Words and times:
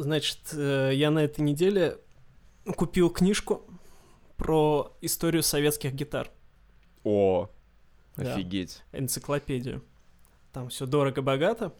Значит, 0.00 0.38
э, 0.54 0.92
я 0.94 1.10
на 1.10 1.18
этой 1.18 1.42
неделе 1.42 1.98
купил 2.76 3.10
книжку 3.10 3.62
про 4.38 4.96
историю 5.02 5.42
советских 5.42 5.92
гитар. 5.92 6.30
О, 7.04 7.50
Да. 8.16 8.32
офигеть. 8.34 8.82
Энциклопедию. 8.92 9.84
Там 10.52 10.70
все 10.70 10.86
дорого-богато. 10.86 11.74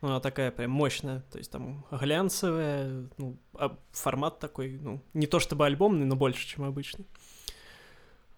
Ну, 0.00 0.08
Она 0.08 0.20
такая 0.20 0.52
прям 0.52 0.70
мощная. 0.70 1.22
То 1.32 1.38
есть 1.38 1.50
там 1.50 1.84
глянцевая, 1.90 3.08
ну, 3.18 3.36
а 3.54 3.76
формат 3.90 4.38
такой, 4.38 4.78
ну, 4.80 5.02
не 5.12 5.26
то 5.26 5.40
чтобы 5.40 5.66
альбомный, 5.66 6.06
но 6.06 6.14
больше, 6.14 6.46
чем 6.46 6.62
обычный. 6.64 7.06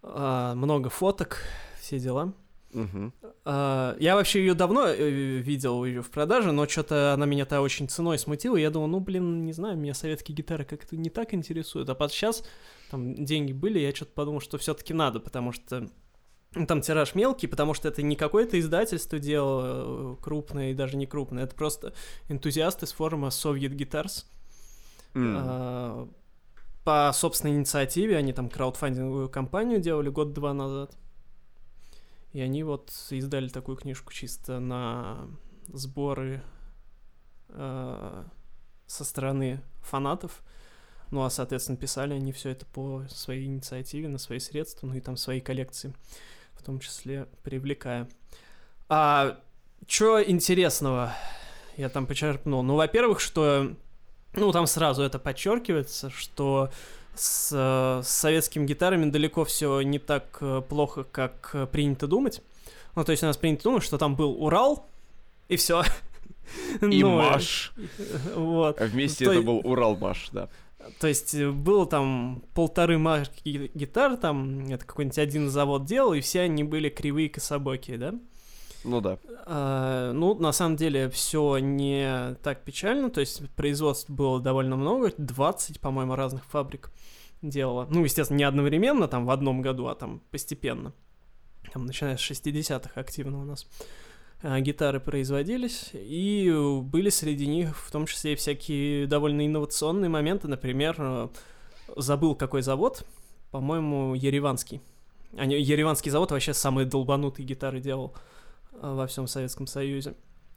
А, 0.02 0.54
много 0.54 0.88
фоток, 0.88 1.42
все 1.80 1.98
дела. 1.98 2.32
А, 3.44 3.96
Я 3.98 4.14
вообще 4.14 4.40
ее 4.40 4.54
давно 4.54 4.86
э, 4.86 5.38
видел 5.38 5.84
ее 5.84 6.02
в 6.02 6.10
продаже, 6.10 6.52
но 6.52 6.66
что-то 6.68 7.14
она 7.14 7.26
меня 7.26 7.44
то 7.46 7.60
очень 7.60 7.88
ценой 7.88 8.18
смутила. 8.18 8.56
Я 8.56 8.70
думал, 8.70 8.88
ну 8.88 9.00
блин, 9.00 9.44
не 9.44 9.52
знаю, 9.52 9.76
меня 9.76 9.94
советские 9.94 10.36
гитары 10.36 10.64
как-то 10.64 10.96
не 10.96 11.10
так 11.10 11.34
интересуют. 11.34 11.88
А 11.88 11.94
под 11.94 12.12
сейчас 12.12 12.44
там 12.90 13.24
деньги 13.24 13.52
были, 13.52 13.78
я 13.78 13.94
что-то 13.94 14.12
подумал, 14.12 14.40
что 14.40 14.58
все-таки 14.58 14.92
надо, 14.94 15.20
потому 15.20 15.52
что 15.52 15.88
там 16.66 16.80
тираж 16.80 17.14
мелкий, 17.14 17.46
потому 17.46 17.74
что 17.74 17.88
это 17.88 18.02
не 18.02 18.16
какое-то 18.16 18.58
издательство 18.58 19.18
дело 19.18 20.14
э, 20.14 20.22
крупное 20.22 20.70
и 20.70 20.74
даже 20.74 20.96
не 20.96 21.06
крупное, 21.06 21.44
это 21.44 21.54
просто 21.54 21.92
энтузиасты 22.28 22.86
с 22.86 22.92
форума 22.92 23.28
Soviet 23.28 23.74
Guitars. 23.74 24.24
А, 25.14 26.08
По 26.84 27.10
собственной 27.12 27.54
инициативе 27.56 28.16
они 28.16 28.32
там 28.32 28.48
краудфандинговую 28.48 29.28
кампанию 29.28 29.80
делали 29.80 30.08
год-два 30.08 30.54
назад. 30.54 30.96
И 32.38 32.40
они 32.40 32.62
вот 32.62 32.92
издали 33.10 33.48
такую 33.48 33.76
книжку 33.76 34.12
чисто 34.12 34.60
на 34.60 35.28
сборы 35.66 36.40
э, 37.48 38.24
со 38.86 39.04
стороны 39.04 39.60
фанатов. 39.80 40.44
Ну, 41.10 41.24
а, 41.24 41.30
соответственно, 41.30 41.76
писали 41.76 42.14
они 42.14 42.30
все 42.30 42.50
это 42.50 42.64
по 42.64 43.02
своей 43.08 43.46
инициативе, 43.46 44.06
на 44.06 44.18
свои 44.18 44.38
средства, 44.38 44.86
ну 44.86 44.94
и 44.94 45.00
там 45.00 45.16
свои 45.16 45.40
коллекции, 45.40 45.92
в 46.52 46.62
том 46.62 46.78
числе 46.78 47.26
привлекая. 47.42 48.08
А 48.88 49.40
что 49.88 50.22
интересного 50.22 51.12
я 51.76 51.88
там 51.88 52.06
почерпнул? 52.06 52.62
Ну, 52.62 52.76
во-первых, 52.76 53.18
что 53.18 53.74
ну, 54.34 54.52
там 54.52 54.68
сразу 54.68 55.02
это 55.02 55.18
подчеркивается, 55.18 56.08
что 56.08 56.70
с, 57.18 57.50
э, 57.52 58.02
с 58.04 58.08
советскими 58.08 58.66
гитарами 58.66 59.10
далеко 59.10 59.44
все 59.44 59.80
не 59.82 59.98
так 59.98 60.38
э, 60.40 60.62
плохо, 60.68 61.04
как 61.04 61.50
э, 61.52 61.66
принято 61.66 62.06
думать. 62.06 62.42
Ну, 62.94 63.04
то 63.04 63.12
есть 63.12 63.22
у 63.22 63.26
нас 63.26 63.36
принято 63.36 63.64
думать, 63.64 63.82
что 63.82 63.98
там 63.98 64.16
был 64.16 64.42
Урал, 64.42 64.86
и 65.48 65.56
все. 65.56 65.82
И 66.80 67.04
Маш. 67.04 67.72
Вот. 68.34 68.80
А 68.80 68.86
вместе 68.86 69.24
То 69.24 69.32
это 69.32 69.42
был 69.42 69.60
Урал-Маш, 69.64 70.30
да. 70.32 70.48
То 71.00 71.06
есть 71.06 71.38
было 71.44 71.86
там 71.86 72.42
полторы 72.54 72.98
марки 72.98 73.42
ги- 73.44 73.70
гитар, 73.74 74.16
там 74.16 74.66
это 74.70 74.84
какой-нибудь 74.86 75.18
один 75.18 75.50
завод 75.50 75.84
делал, 75.84 76.14
и 76.14 76.20
все 76.20 76.42
они 76.42 76.64
были 76.64 76.88
кривые, 76.88 77.28
кособокие, 77.28 77.98
да? 77.98 78.14
Ну 78.88 79.00
да. 79.02 79.18
А, 79.44 80.12
ну, 80.12 80.34
на 80.34 80.52
самом 80.52 80.76
деле, 80.76 81.10
все 81.10 81.58
не 81.58 82.34
так 82.42 82.64
печально. 82.64 83.10
То 83.10 83.20
есть, 83.20 83.48
производств 83.50 84.08
было 84.08 84.40
довольно 84.40 84.76
много, 84.76 85.12
20, 85.16 85.80
по-моему, 85.80 86.14
разных 86.14 86.44
фабрик 86.46 86.90
делала. 87.42 87.86
Ну, 87.90 88.02
естественно, 88.02 88.38
не 88.38 88.44
одновременно, 88.44 89.06
там, 89.06 89.26
в 89.26 89.30
одном 89.30 89.60
году, 89.60 89.86
а 89.86 89.94
там 89.94 90.22
постепенно. 90.30 90.92
Там, 91.72 91.84
начиная 91.84 92.16
с 92.16 92.30
60-х 92.30 92.98
активно 92.98 93.42
у 93.42 93.44
нас 93.44 93.66
а, 94.42 94.58
гитары 94.60 95.00
производились, 95.00 95.90
и 95.92 96.50
были 96.82 97.10
среди 97.10 97.46
них 97.46 97.76
в 97.76 97.90
том 97.90 98.06
числе 98.06 98.32
и 98.32 98.36
всякие 98.36 99.06
довольно 99.06 99.46
инновационные 99.46 100.08
моменты. 100.08 100.48
Например, 100.48 101.30
забыл 101.94 102.34
какой 102.34 102.62
завод, 102.62 103.04
по-моему, 103.50 104.14
Ереванский. 104.14 104.80
Они, 105.36 105.60
Ереванский 105.60 106.10
завод 106.10 106.30
вообще 106.30 106.54
самые 106.54 106.86
долбанутые 106.86 107.44
гитары 107.44 107.80
делал 107.80 108.14
а, 108.14 108.20
во 108.82 109.06
всем 109.06 109.26
Советском 109.26 109.66
Союзе. 109.66 110.14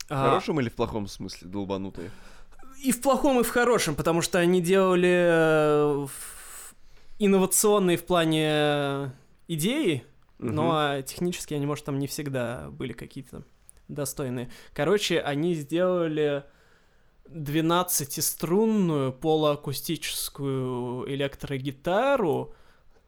В 0.07 0.11
А, 0.11 0.29
хорошем 0.29 0.59
или 0.59 0.69
в 0.69 0.73
плохом 0.73 1.07
смысле 1.07 1.47
долбанутые? 1.49 2.11
и 2.83 2.91
в 2.91 3.01
плохом, 3.01 3.39
и 3.39 3.43
в 3.43 3.49
хорошем, 3.49 3.95
потому 3.95 4.21
что 4.21 4.39
они 4.39 4.59
делали 4.61 5.27
э, 5.29 6.07
инновационные 7.19 7.97
в 7.97 8.03
плане 8.05 9.11
идеи, 9.47 10.03
но 10.39 10.63
Мгм. 10.63 10.71
а, 10.73 11.01
технически 11.03 11.53
они, 11.53 11.65
может, 11.67 11.85
там 11.85 11.99
не 11.99 12.07
всегда 12.07 12.69
были 12.71 12.93
какие-то 12.93 13.43
достойные. 13.87 14.49
Короче, 14.73 15.19
они 15.19 15.53
сделали 15.53 16.43
12-струнную 17.29 19.11
полуакустическую 19.13 21.07
электрогитару 21.13 22.53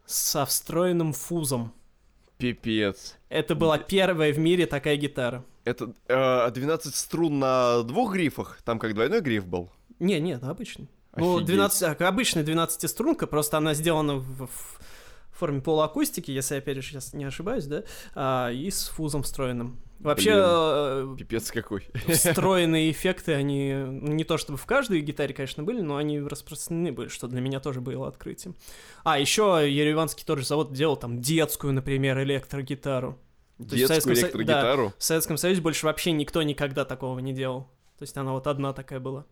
со 0.06 0.46
встроенным 0.46 1.14
фузом. 1.14 1.74
Пипец. 2.44 3.16
Это 3.30 3.56
была 3.56 3.78
первая 3.78 4.34
в 4.34 4.38
мире 4.38 4.66
такая 4.66 4.98
гитара. 4.98 5.46
Это 5.64 5.94
э, 6.10 6.52
12 6.52 6.94
струн 6.94 7.40
на 7.40 7.84
двух 7.84 8.12
грифах? 8.14 8.60
Там 8.66 8.80
как 8.80 8.94
двойной 8.94 9.22
гриф 9.22 9.46
был? 9.46 9.70
Не, 10.00 10.20
нет, 10.20 10.44
обычный. 10.44 10.90
Ну, 11.16 11.38
Офигеть. 11.38 11.48
12, 11.48 11.84
а, 12.02 12.08
обычная 12.08 12.44
12-струнка, 12.44 13.28
просто 13.28 13.58
она 13.58 13.74
сделана 13.74 14.16
в, 14.16 14.48
в 14.48 14.80
форме 15.44 15.60
полуакустики, 15.60 16.32
если 16.32 16.56
я 16.56 16.60
опять 16.60 16.78
сейчас 16.82 17.14
не 17.14 17.26
ошибаюсь, 17.26 17.66
да, 17.66 17.84
а, 18.16 18.50
и 18.50 18.72
с 18.72 18.88
фузом 18.88 19.24
встроенным. 19.24 19.78
Вообще, 20.00 20.32
Блин. 20.32 20.44
э, 20.46 21.16
Пипец 21.18 21.52
какой. 21.52 21.86
встроенные 22.08 22.90
эффекты, 22.92 23.34
они 23.34 23.74
ну, 23.74 24.14
не 24.14 24.24
то 24.24 24.38
чтобы 24.38 24.58
в 24.58 24.66
каждой 24.66 25.02
гитаре, 25.02 25.34
конечно, 25.34 25.62
были, 25.64 25.82
но 25.82 25.98
они 25.98 26.22
распространены 26.22 26.94
были, 26.94 27.10
что 27.10 27.28
для 27.28 27.42
меня 27.42 27.60
тоже 27.60 27.82
было 27.82 28.08
открытием. 28.08 28.56
А, 29.04 29.20
еще 29.20 29.66
Ереванский 29.70 30.24
тот 30.26 30.40
же 30.40 30.46
завод 30.46 30.72
делал 30.72 30.96
там 30.96 31.20
детскую, 31.20 31.74
например, 31.74 32.22
электрогитару. 32.24 33.20
То 33.58 33.64
есть 33.64 33.74
в 33.74 33.76
Детскую 33.76 33.88
Советском 34.16 34.16
Со- 34.16 34.22
да. 34.22 34.28
электрогитару? 34.28 34.94
В 34.98 35.04
Советском 35.04 35.38
Союзе 35.38 35.62
больше 35.62 35.86
вообще 35.86 36.14
никто 36.14 36.42
никогда 36.42 36.86
такого 36.86 37.20
не 37.20 37.34
делал. 37.34 37.64
То 37.98 38.04
есть 38.04 38.16
она 38.16 38.32
вот 38.32 38.48
одна 38.48 38.72
такая 38.72 39.02
была. 39.02 39.26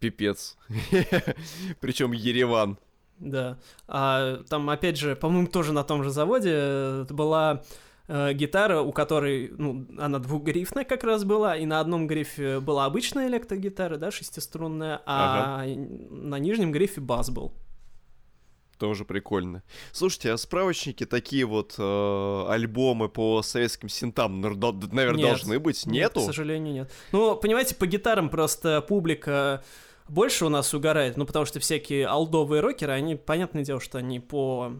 Пипец. 0.00 0.56
Причем 1.80 2.10
Ереван. 2.12 2.78
Да. 3.20 3.58
А, 3.86 4.42
там, 4.48 4.70
опять 4.70 4.96
же, 4.96 5.16
по-моему, 5.16 5.48
тоже 5.48 5.72
на 5.72 5.84
том 5.84 6.02
же 6.02 6.10
заводе 6.10 6.52
э, 6.54 7.06
была 7.10 7.62
э, 8.06 8.32
гитара, 8.32 8.80
у 8.80 8.92
которой, 8.92 9.52
ну, 9.56 9.86
она 9.98 10.18
двухгрифная 10.18 10.84
как 10.84 11.04
раз 11.04 11.24
была, 11.24 11.56
и 11.56 11.66
на 11.66 11.80
одном 11.80 12.06
грифе 12.06 12.60
была 12.60 12.84
обычная 12.84 13.28
электрогитара, 13.28 13.96
да, 13.96 14.10
шестиструнная, 14.10 15.02
а 15.06 15.64
на 15.66 16.38
нижнем 16.38 16.72
грифе 16.72 17.00
бас 17.00 17.30
был. 17.30 17.52
Тоже 18.78 19.04
прикольно. 19.04 19.64
Слушайте, 19.90 20.32
а 20.32 20.36
справочники 20.36 21.04
такие 21.04 21.44
вот 21.44 21.74
э, 21.78 22.44
альбомы 22.48 23.08
по 23.08 23.42
советским 23.42 23.88
синтам, 23.88 24.40
наверное, 24.40 25.14
Нет. 25.14 25.26
должны 25.26 25.58
быть? 25.58 25.84
Нет, 25.84 26.14
Нету? 26.14 26.20
к 26.20 26.24
сожалению, 26.24 26.72
нет. 26.72 26.90
Ну, 27.10 27.34
понимаете, 27.34 27.74
по 27.74 27.86
гитарам 27.86 28.28
просто 28.28 28.80
публика 28.80 29.64
больше 30.08 30.46
у 30.46 30.48
нас 30.48 30.72
угорает, 30.74 31.16
ну, 31.16 31.26
потому 31.26 31.44
что 31.44 31.60
всякие 31.60 32.06
алдовые 32.06 32.60
рокеры, 32.60 32.92
они, 32.92 33.14
понятное 33.14 33.64
дело, 33.64 33.80
что 33.80 33.98
они 33.98 34.20
по, 34.20 34.72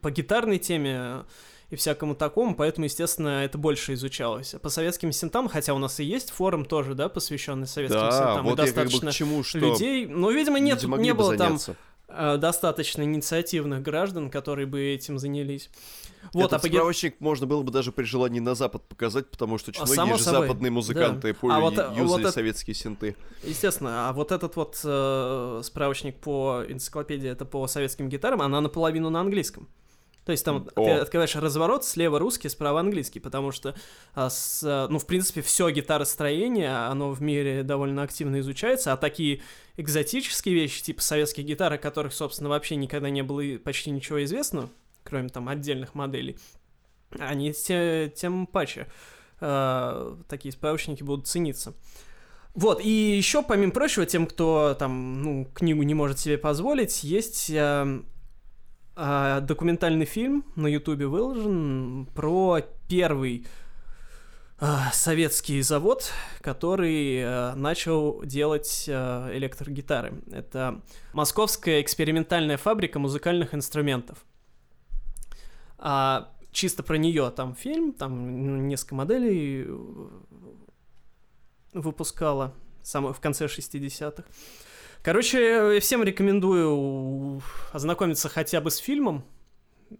по 0.00 0.10
гитарной 0.10 0.58
теме 0.58 1.24
и 1.70 1.76
всякому 1.76 2.14
такому, 2.14 2.54
поэтому, 2.54 2.84
естественно, 2.84 3.44
это 3.44 3.58
больше 3.58 3.94
изучалось. 3.94 4.54
По 4.62 4.68
советским 4.68 5.10
синтам, 5.12 5.48
хотя 5.48 5.74
у 5.74 5.78
нас 5.78 5.98
и 6.00 6.04
есть 6.04 6.30
форум 6.30 6.64
тоже, 6.64 6.94
да, 6.94 7.08
посвященный 7.08 7.66
советским 7.66 8.00
Да, 8.00 8.10
синтам, 8.10 8.44
вот 8.44 8.58
и 8.58 8.62
я 8.62 8.72
как 8.72 8.76
бы 8.76 8.82
достаточно 8.82 9.10
к 9.10 9.14
чему, 9.14 9.42
что 9.42 9.58
людей, 9.58 10.06
но, 10.06 10.30
видимо, 10.30 10.58
нет, 10.58 10.82
не 10.82 11.12
бы 11.12 11.18
было 11.18 11.36
там 11.36 11.58
заняться. 11.58 11.72
э, 11.72 11.74
достаточно 12.38 13.02
инициативных 13.02 13.82
граждан, 13.82 14.30
которые 14.30 14.66
бы 14.66 14.80
этим 14.82 15.18
занялись. 15.18 15.70
Вот, 16.32 16.46
Этот 16.46 16.52
а 16.54 16.58
по 16.60 16.68
ги- 16.68 16.72
справочник 16.76 17.20
можно 17.20 17.46
было 17.46 17.62
бы 17.62 17.70
даже 17.70 17.92
при 17.92 18.04
желании 18.04 18.40
на 18.40 18.54
Запад 18.54 18.82
показать, 18.88 19.30
потому 19.30 19.58
что 19.58 19.70
очень 19.70 19.82
А, 19.82 19.86
многие 20.04 20.16
же 20.18 20.24
собой, 20.24 20.48
западные 20.48 20.70
музыканты 20.70 21.32
да. 21.34 21.38
пу- 21.38 21.52
А 21.52 21.60
вот, 21.60 21.74
ю- 21.74 21.80
а, 21.82 21.88
вот 21.90 21.98
юзали 21.98 22.22
это- 22.22 22.32
советские 22.32 22.74
синты. 22.74 23.14
Естественно, 23.42 24.08
а 24.08 24.12
вот 24.12 24.32
этот 24.32 24.56
вот 24.56 24.80
э, 24.84 25.60
справочник 25.64 26.16
по 26.20 26.62
энциклопедии, 26.68 27.28
это 27.28 27.44
по 27.44 27.66
советским 27.66 28.08
гитарам, 28.08 28.40
она 28.40 28.60
наполовину 28.62 29.10
на 29.10 29.20
английском. 29.20 29.68
То 30.24 30.32
есть 30.32 30.44
там 30.44 30.68
О. 30.74 30.84
ты 30.84 30.90
открываешь 30.92 31.36
разворот, 31.36 31.84
слева 31.84 32.18
русский, 32.18 32.48
справа 32.48 32.80
английский, 32.80 33.20
потому 33.20 33.52
что, 33.52 33.74
а, 34.14 34.30
с, 34.30 34.62
а, 34.64 34.88
ну, 34.88 34.98
в 34.98 35.06
принципе, 35.06 35.42
все 35.42 35.68
гитаростроение, 35.70 36.74
оно 36.86 37.10
в 37.10 37.20
мире 37.20 37.62
довольно 37.62 38.02
активно 38.02 38.40
изучается, 38.40 38.92
а 38.92 38.96
такие 38.96 39.42
экзотические 39.76 40.54
вещи, 40.54 40.82
типа 40.82 41.02
советских 41.02 41.44
гитар, 41.44 41.74
о 41.74 41.78
которых, 41.78 42.14
собственно, 42.14 42.48
вообще 42.48 42.76
никогда 42.76 43.10
не 43.10 43.22
было 43.22 43.40
и 43.40 43.58
почти 43.58 43.90
ничего 43.90 44.24
известно, 44.24 44.70
кроме 45.02 45.28
там 45.28 45.48
отдельных 45.48 45.94
моделей, 45.94 46.38
они 47.18 47.52
те- 47.52 48.10
тем 48.14 48.46
паче 48.46 48.86
э, 49.40 50.16
такие 50.28 50.52
справочники 50.52 51.02
будут 51.02 51.26
цениться. 51.26 51.74
Вот, 52.54 52.80
и 52.80 52.88
еще, 52.88 53.42
помимо 53.42 53.72
прочего, 53.72 54.06
тем, 54.06 54.26
кто 54.26 54.76
там, 54.78 55.22
ну, 55.22 55.44
книгу 55.54 55.82
не 55.82 55.92
может 55.92 56.20
себе 56.20 56.38
позволить, 56.38 57.02
есть 57.02 57.50
э, 57.50 58.02
э, 58.96 59.40
документальный 59.42 60.06
фильм 60.06 60.44
на 60.56 60.66
Ютубе 60.66 61.06
выложен 61.06 62.06
про 62.14 62.60
первый 62.88 63.46
а, 64.58 64.90
советский 64.92 65.60
завод, 65.62 66.12
который 66.40 67.18
э, 67.18 67.54
начал 67.54 68.22
делать 68.24 68.84
электрогитары. 68.88 70.22
Это 70.30 70.80
Московская 71.12 71.80
экспериментальная 71.80 72.56
фабрика 72.56 72.98
музыкальных 72.98 73.54
инструментов. 73.54 74.24
А 75.78 76.30
чисто 76.54 76.82
про 76.82 76.96
нее 76.96 77.30
там 77.30 77.54
фильм, 77.54 77.92
там 77.92 78.46
ну, 78.46 78.56
несколько 78.62 78.94
моделей 78.94 79.64
э, 79.66 80.08
выпускала 81.74 82.54
самое 82.82 83.12
в 83.12 83.20
конце 83.20 83.46
60-х. 83.46 84.24
Короче, 85.04 85.80
всем 85.80 86.02
рекомендую 86.02 87.42
ознакомиться 87.72 88.30
хотя 88.30 88.62
бы 88.62 88.70
с 88.70 88.78
фильмом. 88.78 89.26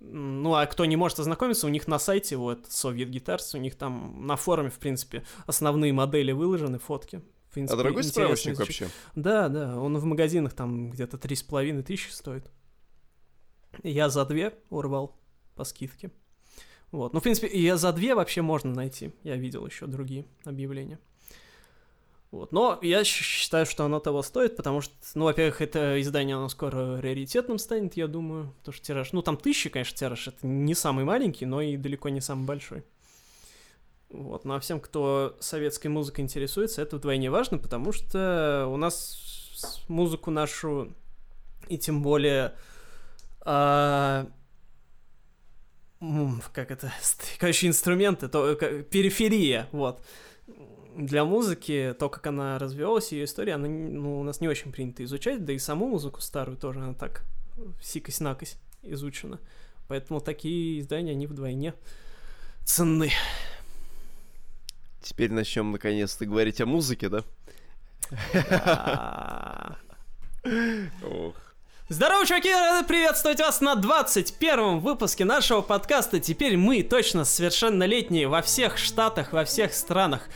Ну, 0.00 0.54
а 0.54 0.64
кто 0.64 0.86
не 0.86 0.96
может 0.96 1.18
ознакомиться, 1.18 1.66
у 1.66 1.70
них 1.70 1.86
на 1.86 1.98
сайте, 1.98 2.36
вот, 2.36 2.64
Soviet 2.64 3.10
Guitars, 3.10 3.54
у 3.54 3.58
них 3.58 3.74
там 3.74 4.26
на 4.26 4.36
форуме, 4.36 4.70
в 4.70 4.78
принципе, 4.78 5.22
основные 5.46 5.92
модели 5.92 6.32
выложены, 6.32 6.78
фотки. 6.78 7.22
В 7.50 7.52
принципе, 7.52 7.74
а 7.74 7.82
дорогой 7.82 8.02
справочник 8.02 8.58
вообще? 8.58 8.88
Да, 9.14 9.48
да, 9.48 9.78
он 9.78 9.98
в 9.98 10.04
магазинах 10.06 10.54
там 10.54 10.90
где-то 10.90 11.18
три 11.18 11.36
с 11.36 11.42
половиной 11.42 11.82
тысячи 11.82 12.10
стоит. 12.10 12.50
Я 13.82 14.08
за 14.08 14.24
две 14.24 14.54
урвал 14.70 15.20
по 15.54 15.64
скидке. 15.64 16.12
Вот. 16.92 17.12
Ну, 17.12 17.20
в 17.20 17.22
принципе, 17.22 17.48
я 17.48 17.76
за 17.76 17.92
две 17.92 18.14
вообще 18.14 18.40
можно 18.40 18.72
найти. 18.72 19.12
Я 19.22 19.36
видел 19.36 19.66
еще 19.66 19.86
другие 19.86 20.24
объявления. 20.44 20.98
Вот. 22.34 22.50
Но 22.50 22.80
я 22.82 23.04
считаю, 23.04 23.64
что 23.64 23.84
оно 23.84 24.00
того 24.00 24.20
стоит, 24.22 24.56
потому 24.56 24.80
что, 24.80 24.92
ну, 25.14 25.26
во-первых, 25.26 25.60
это 25.60 26.00
издание, 26.00 26.34
оно 26.34 26.48
скоро 26.48 27.00
раритетным 27.00 27.58
станет, 27.58 27.96
я 27.96 28.08
думаю, 28.08 28.52
потому 28.58 28.74
что 28.74 28.84
тираж, 28.84 29.12
ну, 29.12 29.22
там 29.22 29.36
тысячи, 29.36 29.70
конечно, 29.70 29.96
тираж, 29.96 30.26
это 30.26 30.44
не 30.44 30.74
самый 30.74 31.04
маленький, 31.04 31.46
но 31.46 31.60
и 31.60 31.76
далеко 31.76 32.08
не 32.08 32.20
самый 32.20 32.44
большой. 32.44 32.82
Вот, 34.08 34.44
ну 34.44 34.54
а 34.54 34.60
всем, 34.60 34.80
кто 34.80 35.36
советской 35.38 35.86
музыкой 35.86 36.24
интересуется, 36.24 36.82
это 36.82 36.96
вдвойне 36.96 37.30
важно, 37.30 37.58
потому 37.58 37.92
что 37.92 38.66
у 38.68 38.76
нас 38.76 39.86
музыку 39.86 40.32
нашу, 40.32 40.92
и 41.68 41.78
тем 41.78 42.02
более, 42.02 42.54
а, 43.42 44.26
как 46.52 46.72
это, 46.72 46.92
короче, 47.38 47.68
инструменты, 47.68 48.26
то, 48.26 48.56
периферия, 48.56 49.68
вот, 49.70 50.02
для 50.96 51.24
музыки, 51.24 51.94
то, 51.98 52.08
как 52.08 52.26
она 52.26 52.58
развивалась, 52.58 53.12
ее 53.12 53.24
история, 53.24 53.54
она 53.54 53.68
ну, 53.68 54.20
у 54.20 54.22
нас 54.22 54.40
не 54.40 54.48
очень 54.48 54.72
принято 54.72 55.02
изучать, 55.04 55.44
да 55.44 55.52
и 55.52 55.58
саму 55.58 55.88
музыку 55.88 56.20
старую 56.20 56.56
тоже 56.56 56.80
она 56.80 56.94
так 56.94 57.24
сикось-накось 57.82 58.56
изучена. 58.82 59.40
Поэтому 59.88 60.20
такие 60.20 60.80
издания, 60.80 61.12
они 61.12 61.26
вдвойне 61.26 61.74
ценны. 62.64 63.10
Теперь 65.02 65.30
начнем 65.32 65.70
наконец-то 65.72 66.24
говорить 66.24 66.60
о 66.60 66.66
музыке, 66.66 67.08
да? 67.08 67.24
Ох. 71.02 71.53
Здорово, 71.90 72.24
чуваки! 72.24 72.50
Рады 72.50 72.88
приветствовать 72.88 73.40
вас 73.40 73.60
на 73.60 73.74
21 73.74 74.78
выпуске 74.78 75.26
нашего 75.26 75.60
подкаста. 75.60 76.18
Теперь 76.18 76.56
мы 76.56 76.82
точно 76.82 77.26
совершеннолетние 77.26 78.26
во 78.26 78.40
всех 78.40 78.78
штатах, 78.78 79.34
во 79.34 79.44
всех 79.44 79.74
странах. 79.74 80.30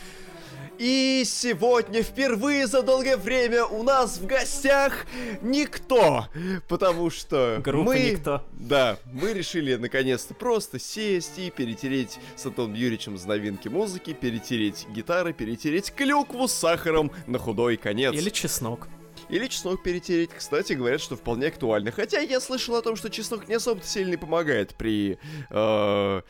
И 0.79 1.23
сегодня 1.25 2.03
впервые 2.03 2.67
за 2.67 2.83
долгое 2.83 3.17
время 3.17 3.65
у 3.65 3.83
нас 3.83 4.19
в 4.19 4.27
гостях 4.27 5.07
никто, 5.41 6.27
потому 6.69 7.09
что 7.09 7.63
Группа 7.65 7.93
мы... 7.93 7.99
никто. 7.99 8.45
Да, 8.53 8.99
мы 9.11 9.33
решили 9.33 9.77
наконец-то 9.77 10.35
просто 10.35 10.79
сесть 10.79 11.39
и 11.39 11.51
перетереть 11.51 12.19
с 12.37 12.45
Антоном 12.45 12.75
Юрьевичем 12.75 13.17
с 13.17 13.25
новинки 13.25 13.69
музыки, 13.69 14.13
перетереть 14.13 14.87
гитары, 14.91 15.33
перетереть 15.33 15.95
клюкву 15.95 16.47
с 16.47 16.53
сахаром 16.53 17.11
на 17.27 17.39
худой 17.39 17.79
конец. 17.79 18.13
Или 18.13 18.29
чеснок. 18.29 18.87
Или 19.29 19.47
чеснок 19.47 19.83
перетереть. 19.83 20.31
Кстати, 20.37 20.73
говорят, 20.73 21.01
что 21.01 21.17
вполне 21.17 21.49
актуально. 21.49 21.93
Хотя 21.93 22.21
я 22.21 22.41
слышал 22.41 22.77
о 22.77 22.83
том, 22.83 22.97
что 22.97 23.11
чеснок 23.11 23.49
не 23.49 23.55
особо 23.55 23.83
сильно 23.83 24.17
помогает 24.17 24.75
при 24.75 25.19
э, 25.51 26.23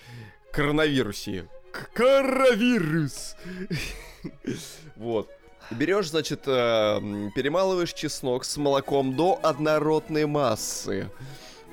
коронавирусе. 0.52 1.48
Коронавирус! 1.94 3.36
Вот. 4.96 5.30
Берешь, 5.70 6.08
значит, 6.08 6.42
э, 6.46 7.30
перемалываешь 7.34 7.92
чеснок 7.92 8.44
с 8.44 8.56
молоком 8.56 9.14
до 9.14 9.38
однородной 9.42 10.26
массы. 10.26 11.10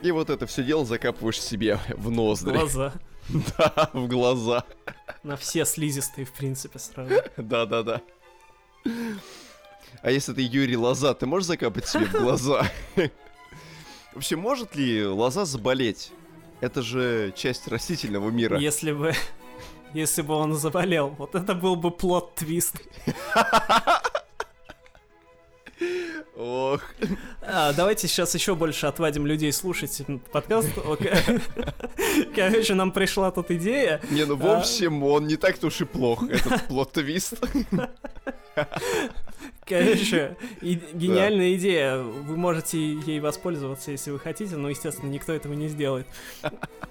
И 0.04 0.12
вот 0.12 0.30
это 0.30 0.45
все 0.45 0.63
дело 0.63 0.86
закапываешь 0.86 1.42
себе 1.42 1.80
в 1.89 2.12
ноздри. 2.12 2.51
В 2.51 2.60
глаза. 2.60 2.94
Да, 3.57 3.89
в 3.94 4.07
глаза. 4.07 4.63
На 5.24 5.36
все 5.36 5.66
слизистые, 5.66 6.25
в 6.25 6.33
принципе, 6.33 6.78
сразу. 6.78 7.16
Да-да-да. 7.38 8.01
А 10.06 10.12
если 10.12 10.34
ты 10.34 10.44
Юрий 10.44 10.78
Лоза, 10.78 11.16
ты 11.16 11.25
можешь 11.25 11.48
закапать 11.48 11.88
себе 11.88 12.06
в 12.06 12.12
глаза? 12.12 12.69
Вообще, 14.13 14.36
может 14.36 14.75
ли 14.75 15.04
лоза 15.04 15.46
заболеть? 15.46 16.12
Это 16.62 16.84
же 16.84 17.34
часть 17.36 17.68
растительного 17.68 18.30
мира. 18.30 18.60
Если 18.60 18.92
бы 18.92 19.13
если 19.96 20.22
бы 20.22 20.36
он 20.36 20.54
заболел. 20.54 21.16
Вот 21.18 21.34
это 21.34 21.56
был 21.56 21.75
бы 21.75 21.90
plot 21.90 22.24
twist. 22.24 22.75
Ох. 26.38 26.81
А, 27.42 27.74
давайте 27.74 28.07
сейчас 28.07 28.36
еще 28.36 28.54
больше 28.54 28.86
отвадим 28.86 29.25
людей 29.25 29.52
слушать 29.52 30.04
подкаст. 30.31 30.69
Короче, 32.36 32.75
нам 32.75 32.92
пришла 32.92 33.31
тут 33.31 33.50
идея. 33.50 34.02
Не, 34.12 34.25
ну 34.25 34.36
в 34.36 34.46
а, 34.46 34.60
общем, 34.60 35.02
он 35.04 35.25
не 35.25 35.38
так-то 35.38 35.68
уж 35.68 35.81
и 35.81 35.86
плох, 35.86 36.22
этот 36.30 36.68
plot 36.68 36.96
twist. 36.96 37.40
Короче, 39.66 40.38
и, 40.62 40.76
гениальная 40.94 41.52
да. 41.52 41.56
идея. 41.56 41.98
Вы 41.98 42.38
можете 42.38 42.78
ей 42.78 43.20
воспользоваться, 43.20 43.92
если 43.92 44.12
вы 44.12 44.20
хотите, 44.20 44.56
но, 44.56 44.70
естественно, 44.70 45.10
никто 45.10 45.34
этого 45.34 45.54
не 45.54 45.68
сделает. 45.68 46.08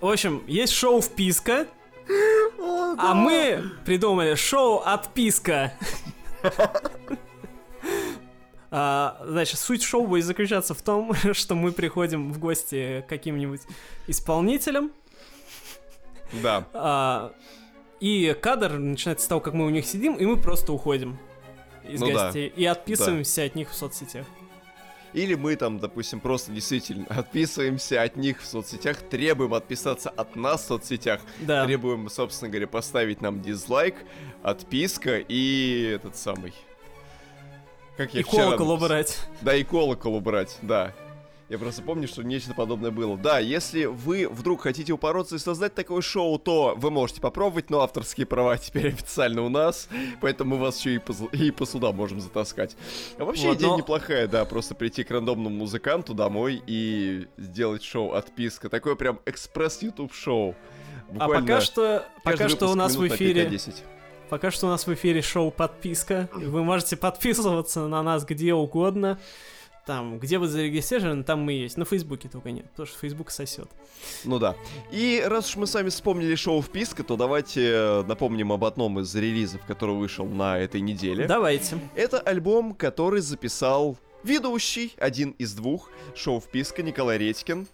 В 0.01 0.07
общем, 0.07 0.43
есть 0.47 0.73
шоу 0.73 1.01
«Вписка», 1.01 1.67
а 2.99 3.15
мы 3.15 3.63
придумали 3.85 4.35
шоу 4.35 4.83
«Отписка». 4.85 5.73
А, 8.77 9.23
значит, 9.25 9.61
суть 9.61 9.85
шоу 9.85 10.05
будет 10.05 10.25
заключаться 10.25 10.75
в 10.75 10.83
том, 10.83 11.15
что 11.33 11.55
мы 11.55 11.71
приходим 11.71 12.33
в 12.33 12.41
гости 12.41 13.05
к 13.07 13.09
каким-нибудь 13.09 13.61
исполнителям. 14.09 14.91
Да. 16.43 16.67
А, 16.73 17.33
и 18.01 18.37
кадр 18.41 18.73
начинается 18.79 19.27
с 19.27 19.29
того, 19.29 19.41
как 19.41 19.55
мы 19.55 19.65
у 19.67 19.71
них 19.71 19.87
сидим, 19.87 20.15
и 20.15 20.27
мы 20.27 20.37
просто 20.37 20.73
уходим 20.73 21.21
из 21.89 22.01
ну 22.01 22.13
гостей 22.13 22.53
да. 22.55 22.63
и 22.63 22.65
отписываемся 22.65 23.43
да. 23.43 23.47
от 23.47 23.55
них 23.55 23.71
в 23.71 23.75
соцсетях. 23.75 24.27
Или 25.13 25.35
мы 25.37 25.55
там, 25.55 25.79
допустим, 25.79 26.19
просто 26.19 26.51
действительно 26.53 27.07
отписываемся 27.09 28.03
от 28.03 28.17
них 28.17 28.43
в 28.43 28.47
соцсетях, 28.47 28.99
требуем 28.99 29.55
отписаться 29.55 30.11
от 30.11 30.35
нас 30.35 30.65
в 30.65 30.67
соцсетях, 30.67 31.21
да. 31.41 31.65
требуем, 31.65 32.09
собственно 32.11 32.51
говоря, 32.51 32.67
поставить 32.67 33.21
нам 33.21 33.41
дизлайк, 33.41 33.95
отписка 34.43 35.19
и 35.19 35.93
этот 35.95 36.17
самый... 36.17 36.53
Как 37.97 38.13
я 38.13 38.21
и 38.21 38.23
колокол 38.25 38.73
убрать. 38.73 39.21
Да, 39.41 39.55
и 39.55 39.63
колокол 39.63 40.17
убрать, 40.17 40.59
да. 40.63 40.93
Я 41.51 41.59
просто 41.59 41.83
помню, 41.83 42.09
что 42.09 42.23
нечто 42.23 42.55
подобное 42.55 42.91
было. 42.91 43.19
Да, 43.19 43.39
если 43.39 43.85
вы 43.85 44.27
вдруг 44.29 44.63
хотите 44.63 44.95
упороться 44.95 45.37
и 45.37 45.39
создать 45.39 45.75
такое 45.75 46.01
шоу, 46.01 46.39
то 46.39 46.75
вы 46.77 46.91
можете 46.91 47.21
попробовать, 47.21 47.69
но 47.69 47.81
авторские 47.81 48.27
права 48.27 48.57
теперь 48.59 48.89
официально 48.89 49.43
у 49.43 49.51
нас, 49.51 49.89
поэтому 50.23 50.57
мы 50.57 50.63
вас 50.63 50.79
еще 50.79 50.95
и 50.95 50.99
по, 50.99 51.13
и 51.33 51.51
по 51.51 51.67
судам 51.67 51.97
можем 51.97 52.21
затаскать. 52.21 52.77
А 53.19 53.25
вообще 53.25 53.49
вот, 53.49 53.59
идея 53.59 53.71
но... 53.71 53.79
неплохая, 53.79 54.27
да, 54.27 54.45
просто 54.47 54.75
прийти 54.75 55.05
к 55.05 55.11
рандомному 55.11 55.55
музыканту 55.55 56.15
домой 56.15 56.63
и 56.67 57.27
сделать 57.37 57.83
шоу 57.83 58.13
«Отписка». 58.13 58.71
Такое 58.71 58.95
прям 58.95 59.21
экспресс 59.27 59.83
YouTube 59.83 60.15
шоу. 60.15 60.55
а 61.19 61.29
пока 61.29 61.61
что, 61.61 62.07
пока 62.23 62.49
что 62.49 62.71
у 62.71 62.75
нас 62.75 62.97
в 62.97 63.07
эфире... 63.07 63.51
Пока 64.31 64.51
что 64.51 64.67
у 64.67 64.71
нас 64.71 64.87
в 64.87 64.95
эфире 64.95 65.21
шоу 65.21 65.51
«Подписка». 65.51 66.31
Вы 66.33 66.65
можете 66.65 66.97
подписываться 66.97 67.87
на 67.87 68.03
нас 68.03 68.25
где 68.25 68.55
угодно. 68.55 69.21
Там, 69.87 70.19
где 70.19 70.39
вы 70.39 70.49
зарегистрированы, 70.49 71.25
там 71.25 71.41
мы 71.41 71.53
есть. 71.53 71.77
На 71.77 71.85
Фейсбуке 71.85 72.29
только 72.29 72.51
нет, 72.51 72.71
потому 72.71 72.87
что 72.87 72.99
Фейсбук 73.01 73.31
сосет. 73.31 73.69
Ну 74.25 74.39
да. 74.39 74.57
И 74.91 75.23
раз 75.27 75.51
уж 75.51 75.57
мы 75.57 75.67
сами 75.67 75.91
вспомнили 75.91 76.35
шоу 76.37 76.63
«Вписка», 76.63 77.05
то 77.05 77.17
давайте 77.17 77.71
э, 77.71 78.03
напомним 78.05 78.53
об 78.53 78.65
одном 78.65 79.01
из 79.01 79.15
релизов, 79.15 79.61
который 79.67 79.95
вышел 79.95 80.25
на 80.25 80.59
этой 80.59 80.81
неделе. 80.81 81.27
Давайте. 81.27 81.79
Это 81.95 82.19
альбом, 82.19 82.75
который 82.75 83.21
записал 83.21 83.99
ведущий, 84.23 84.95
один 84.99 85.33
из 85.33 85.53
двух, 85.53 85.91
шоу 86.15 86.41
«Вписка» 86.41 86.83
Николай 86.83 87.19
Редькин. 87.19 87.67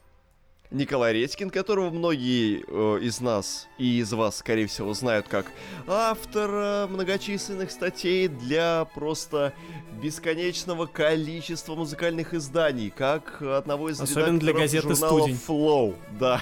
Николай 0.71 1.13
Редькин, 1.15 1.51
которого 1.51 1.91
многие 1.91 2.65
э, 2.67 3.03
из 3.03 3.21
нас 3.21 3.69
и 3.77 3.99
из 3.99 4.13
вас, 4.13 4.37
скорее 4.37 4.69
всего, 4.69 4.95
знают 4.95 5.27
как 5.27 5.47
автора 5.89 6.87
многочисленных 6.89 7.73
статей 7.73 8.29
для 8.29 8.87
просто 8.95 9.53
бесконечного 10.01 10.87
количества 10.87 11.75
музыкальных 11.75 12.35
изданий, 12.35 12.91
как 12.91 13.43
одного 13.43 13.91
из 13.91 14.01
Особенно 14.01 14.39
для 14.39 14.53
газеты 14.53 14.95
журнала 14.95 15.27
Flow, 15.29 15.97
да. 16.21 16.41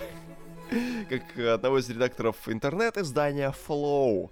как 1.08 1.38
одного 1.38 1.78
из 1.78 1.88
редакторов 1.88 2.36
интернет-издания 2.48 3.54
Flow. 3.66 4.30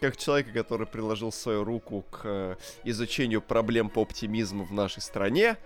Как 0.00 0.16
человека, 0.16 0.52
который 0.52 0.86
приложил 0.86 1.32
свою 1.32 1.64
руку 1.64 2.04
к 2.10 2.56
изучению 2.84 3.42
проблем 3.42 3.90
по 3.90 4.02
оптимизму 4.02 4.64
в 4.64 4.72
нашей 4.72 5.02
стране, 5.02 5.56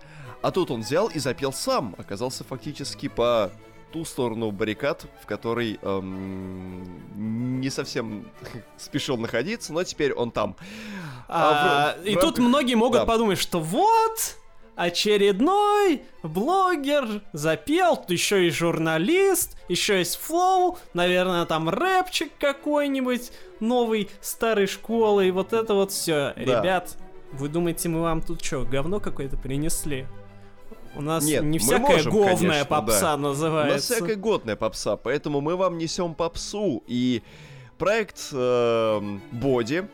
а 0.41 0.51
тут 0.51 0.71
он 0.71 0.81
взял 0.81 1.07
и 1.07 1.19
запел 1.19 1.53
сам, 1.53 1.95
оказался 1.97 2.43
фактически 2.43 3.09
по 3.09 3.51
ту 3.93 4.05
сторону 4.05 4.49
баррикад, 4.49 5.05
в 5.21 5.27
которой 5.27 5.77
эм, 5.81 7.61
не 7.61 7.69
совсем 7.69 8.27
спешил 8.77 9.17
находиться, 9.17 9.71
но 9.71 9.83
теперь 9.83 10.13
он 10.13 10.31
там. 10.31 10.55
А, 11.27 11.95
а 11.95 12.01
в, 12.01 12.05
и 12.05 12.13
в 12.13 12.15
рамках... 12.15 12.35
тут 12.35 12.39
многие 12.39 12.75
могут 12.75 13.01
да. 13.01 13.05
подумать, 13.05 13.37
что 13.37 13.59
вот 13.59 14.37
очередной 14.75 16.03
блогер 16.23 17.21
запел, 17.33 17.97
тут 17.97 18.11
еще 18.11 18.47
и 18.47 18.49
журналист, 18.49 19.57
еще 19.69 19.99
есть 19.99 20.17
флоу, 20.17 20.77
наверное, 20.93 21.45
там 21.45 21.69
рэпчик 21.69 22.31
какой-нибудь 22.39 23.31
новый 23.59 24.09
старой 24.21 24.67
школы, 24.67 25.27
и 25.27 25.31
вот 25.31 25.53
это 25.53 25.73
вот 25.73 25.91
все. 25.91 26.33
Да. 26.35 26.61
Ребят, 26.61 26.97
вы 27.33 27.49
думаете, 27.49 27.89
мы 27.89 28.01
вам 28.01 28.21
тут 28.21 28.43
что, 28.43 28.63
говно 28.63 28.99
какое-то 28.99 29.37
принесли? 29.37 30.07
У 30.95 31.01
нас 31.01 31.25
Нет, 31.25 31.43
не 31.43 31.57
всякая 31.57 31.95
можем, 31.95 32.11
говная 32.11 32.35
конечно, 32.35 32.65
попса 32.65 33.11
да. 33.11 33.17
называется. 33.17 33.71
У 33.71 33.73
нас 33.73 33.83
всякая 33.83 34.15
годная 34.15 34.55
попса, 34.55 34.95
поэтому 34.95 35.41
мы 35.41 35.55
вам 35.55 35.77
несем 35.79 36.13
попсу. 36.13 36.83
И 36.85 37.23
проект 37.79 38.29
э, 38.31 39.17
Боди, 39.31 39.87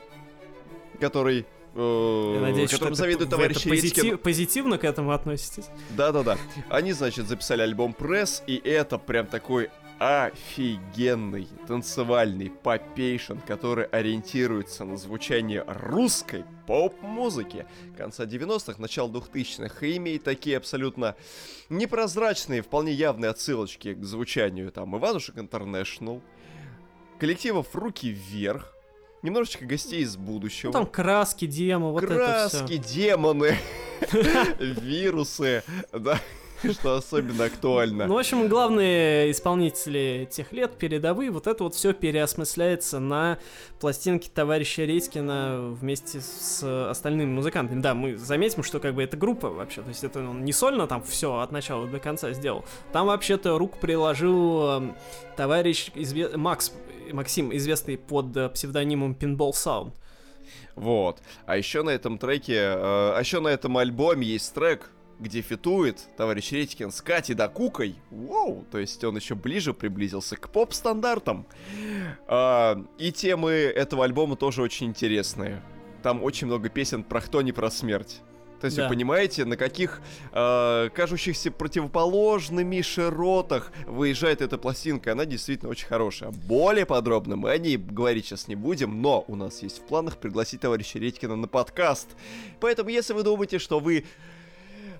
который 0.99 1.45
я 1.75 2.41
надеюсь, 2.41 2.71
которым 2.71 2.95
что 2.95 3.03
завидует 3.03 3.29
товарищ 3.29 3.63
позитив, 3.63 4.19
позитивно 4.21 4.77
к 4.77 4.83
этому 4.83 5.11
относитесь. 5.11 5.69
Да-да-да. 5.91 6.37
Они, 6.69 6.93
значит, 6.93 7.27
записали 7.27 7.61
альбом 7.61 7.93
«Пресс», 7.93 8.43
и 8.47 8.55
это 8.57 8.97
прям 8.97 9.27
такой 9.27 9.69
офигенный 9.99 11.49
танцевальный 11.67 12.49
попейшн, 12.49 13.37
который 13.45 13.83
ориентируется 13.85 14.85
на 14.85 14.95
звучание 14.95 15.65
русской 15.67 16.45
поп-музыки 16.67 17.65
конца 17.97 18.23
90-х, 18.23 18.81
начала 18.81 19.09
2000-х, 19.09 19.85
и 19.85 19.97
имеет 19.97 20.23
такие 20.23 20.55
абсолютно 20.55 21.15
непрозрачные, 21.67 22.61
вполне 22.61 22.93
явные 22.93 23.29
отсылочки 23.29 23.93
к 23.93 24.03
звучанию 24.05 24.71
там 24.71 24.97
Иванушек 24.97 25.37
Интернешнл, 25.37 26.21
коллективов 27.19 27.75
«Руки 27.75 28.09
вверх», 28.09 28.73
немножечко 29.21 29.65
гостей 29.65 30.01
из 30.01 30.17
будущего. 30.17 30.69
Ну, 30.69 30.73
там 30.73 30.85
краски, 30.85 31.45
демо, 31.45 31.91
вот 31.91 32.05
краски, 32.05 32.55
это 32.55 32.65
все. 32.65 32.77
демоны, 32.77 33.57
вирусы, 34.59 35.63
да. 35.91 36.19
что 36.71 36.95
особенно 36.95 37.45
актуально. 37.45 38.05
Ну, 38.05 38.15
в 38.15 38.17
общем, 38.17 38.47
главные 38.47 39.31
исполнители 39.31 40.27
тех 40.29 40.51
лет, 40.51 40.77
передовые, 40.77 41.31
вот 41.31 41.47
это 41.47 41.63
вот 41.63 41.75
все 41.75 41.93
переосмысляется 41.93 42.99
на 42.99 43.37
пластинке 43.79 44.29
товарища 44.33 44.83
Редькина 44.83 45.69
вместе 45.71 46.21
с 46.21 46.89
остальными 46.89 47.31
музыкантами. 47.31 47.81
Да, 47.81 47.93
мы 47.93 48.17
заметим, 48.17 48.63
что 48.63 48.79
как 48.79 48.95
бы 48.95 49.03
это 49.03 49.17
группа 49.17 49.49
вообще, 49.49 49.81
то 49.81 49.89
есть 49.89 50.03
это 50.03 50.19
он 50.19 50.43
не 50.43 50.53
сольно 50.53 50.87
там 50.87 51.03
все 51.03 51.39
от 51.39 51.51
начала 51.51 51.87
до 51.87 51.99
конца 51.99 52.31
сделал. 52.33 52.65
Там 52.91 53.07
вообще-то 53.07 53.57
руку 53.57 53.77
приложил 53.79 54.69
эм, 54.69 54.95
товарищ 55.37 55.91
изве... 55.95 56.29
Макс, 56.35 56.73
Максим, 57.13 57.55
известный 57.55 57.97
под 57.97 58.35
э, 58.35 58.49
псевдонимом 58.49 59.17
Pinball 59.19 59.51
Sound. 59.51 59.93
Вот. 60.75 61.21
А 61.45 61.57
еще 61.57 61.83
на 61.83 61.89
этом 61.89 62.17
треке, 62.17 62.55
э, 62.55 62.73
а 62.75 63.19
еще 63.19 63.39
на 63.39 63.49
этом 63.49 63.77
альбоме 63.77 64.25
есть 64.25 64.53
трек, 64.53 64.91
где 65.19 65.41
фитует 65.41 66.07
товарищ 66.17 66.51
Редькин 66.51 66.91
с 66.91 67.01
Катей 67.01 67.35
да 67.35 67.47
Кукой. 67.47 67.95
Воу, 68.09 68.65
то 68.71 68.79
есть 68.79 69.03
он 69.03 69.17
еще 69.17 69.35
ближе 69.35 69.73
приблизился 69.73 70.37
к 70.37 70.49
поп-стандартам. 70.49 71.45
А, 72.27 72.81
и 72.97 73.11
темы 73.11 73.51
этого 73.51 74.05
альбома 74.05 74.35
тоже 74.35 74.61
очень 74.61 74.87
интересные. 74.87 75.61
Там 76.01 76.23
очень 76.23 76.47
много 76.47 76.69
песен 76.69 77.03
про 77.03 77.21
кто 77.21 77.41
не 77.41 77.51
про 77.51 77.69
смерть. 77.69 78.21
То 78.59 78.65
есть 78.65 78.77
да. 78.77 78.83
вы 78.83 78.89
понимаете, 78.89 79.45
на 79.45 79.57
каких 79.57 80.01
э, 80.31 80.89
кажущихся 80.93 81.51
противоположными 81.51 82.81
широтах 82.81 83.71
выезжает 83.85 84.41
эта 84.41 84.57
пластинка. 84.57 85.13
Она 85.13 85.25
действительно 85.25 85.71
очень 85.71 85.87
хорошая. 85.87 86.31
Более 86.31 86.85
подробно 86.85 87.35
мы 87.35 87.51
о 87.51 87.57
ней 87.57 87.77
говорить 87.77 88.25
сейчас 88.25 88.47
не 88.47 88.55
будем, 88.55 89.01
но 89.01 89.23
у 89.27 89.35
нас 89.35 89.63
есть 89.63 89.79
в 89.79 89.81
планах 89.83 90.17
пригласить 90.17 90.61
товарища 90.61 90.99
Редькина 90.99 91.35
на 91.35 91.47
подкаст. 91.47 92.09
Поэтому, 92.59 92.89
если 92.89 93.13
вы 93.13 93.23
думаете, 93.23 93.59
что 93.59 93.79
вы 93.79 94.05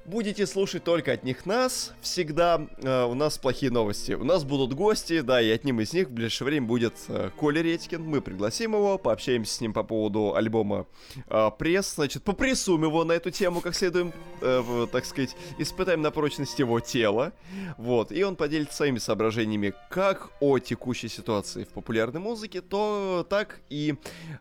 будете 0.09 0.47
слушать 0.47 0.83
только 0.83 1.13
от 1.13 1.23
них 1.23 1.45
нас, 1.45 1.93
всегда 2.01 2.67
э, 2.77 3.03
у 3.03 3.13
нас 3.13 3.37
плохие 3.37 3.71
новости. 3.71 4.13
У 4.13 4.23
нас 4.23 4.43
будут 4.43 4.73
гости, 4.73 5.21
да, 5.21 5.41
и 5.41 5.49
одним 5.49 5.79
из 5.79 5.93
них 5.93 6.07
в 6.07 6.11
ближайшее 6.11 6.47
время 6.47 6.67
будет 6.67 6.95
э, 7.07 7.29
Коля 7.37 7.61
Редькин. 7.61 8.03
Мы 8.03 8.21
пригласим 8.21 8.73
его, 8.73 8.97
пообщаемся 8.97 9.53
с 9.53 9.61
ним 9.61 9.71
по 9.71 9.83
поводу 9.83 10.35
альбома 10.35 10.87
э, 11.27 11.51
«Пресс». 11.57 11.95
Значит, 11.95 12.23
попрессуем 12.23 12.83
его 12.83 13.03
на 13.03 13.13
эту 13.13 13.29
тему, 13.29 13.61
как 13.61 13.75
следуем, 13.75 14.11
э, 14.41 14.87
так 14.91 15.05
сказать, 15.05 15.35
испытаем 15.59 16.01
на 16.01 16.11
прочность 16.11 16.57
его 16.57 16.79
тела. 16.79 17.31
Вот, 17.77 18.11
и 18.11 18.23
он 18.23 18.35
поделится 18.35 18.77
своими 18.77 18.97
соображениями 18.97 19.73
как 19.89 20.31
о 20.39 20.57
текущей 20.59 21.07
ситуации 21.07 21.63
в 21.63 21.69
популярной 21.69 22.19
музыке, 22.19 22.61
то 22.61 23.25
так 23.29 23.59
и 23.69 23.95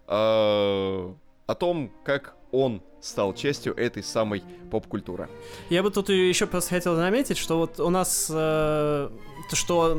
э, 0.06 1.14
о 1.48 1.54
том, 1.54 1.92
как 2.04 2.37
он 2.52 2.82
стал 3.00 3.34
частью 3.34 3.74
этой 3.76 4.02
самой 4.02 4.42
поп-культуры. 4.70 5.28
Я 5.70 5.82
бы 5.82 5.90
тут 5.90 6.08
еще 6.08 6.46
просто 6.46 6.70
хотел 6.70 6.96
заметить, 6.96 7.38
что 7.38 7.58
вот 7.58 7.78
у 7.80 7.90
нас, 7.90 8.30
э, 8.32 9.10
что 9.52 9.92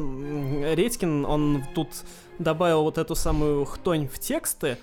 Редькин, 0.74 1.26
он 1.26 1.64
тут 1.74 1.90
добавил 2.40 2.84
вот 2.84 2.98
эту 2.98 3.16
самую 3.16 3.66
хтонь 3.66 4.08
в 4.08 4.20
тексты, 4.20 4.78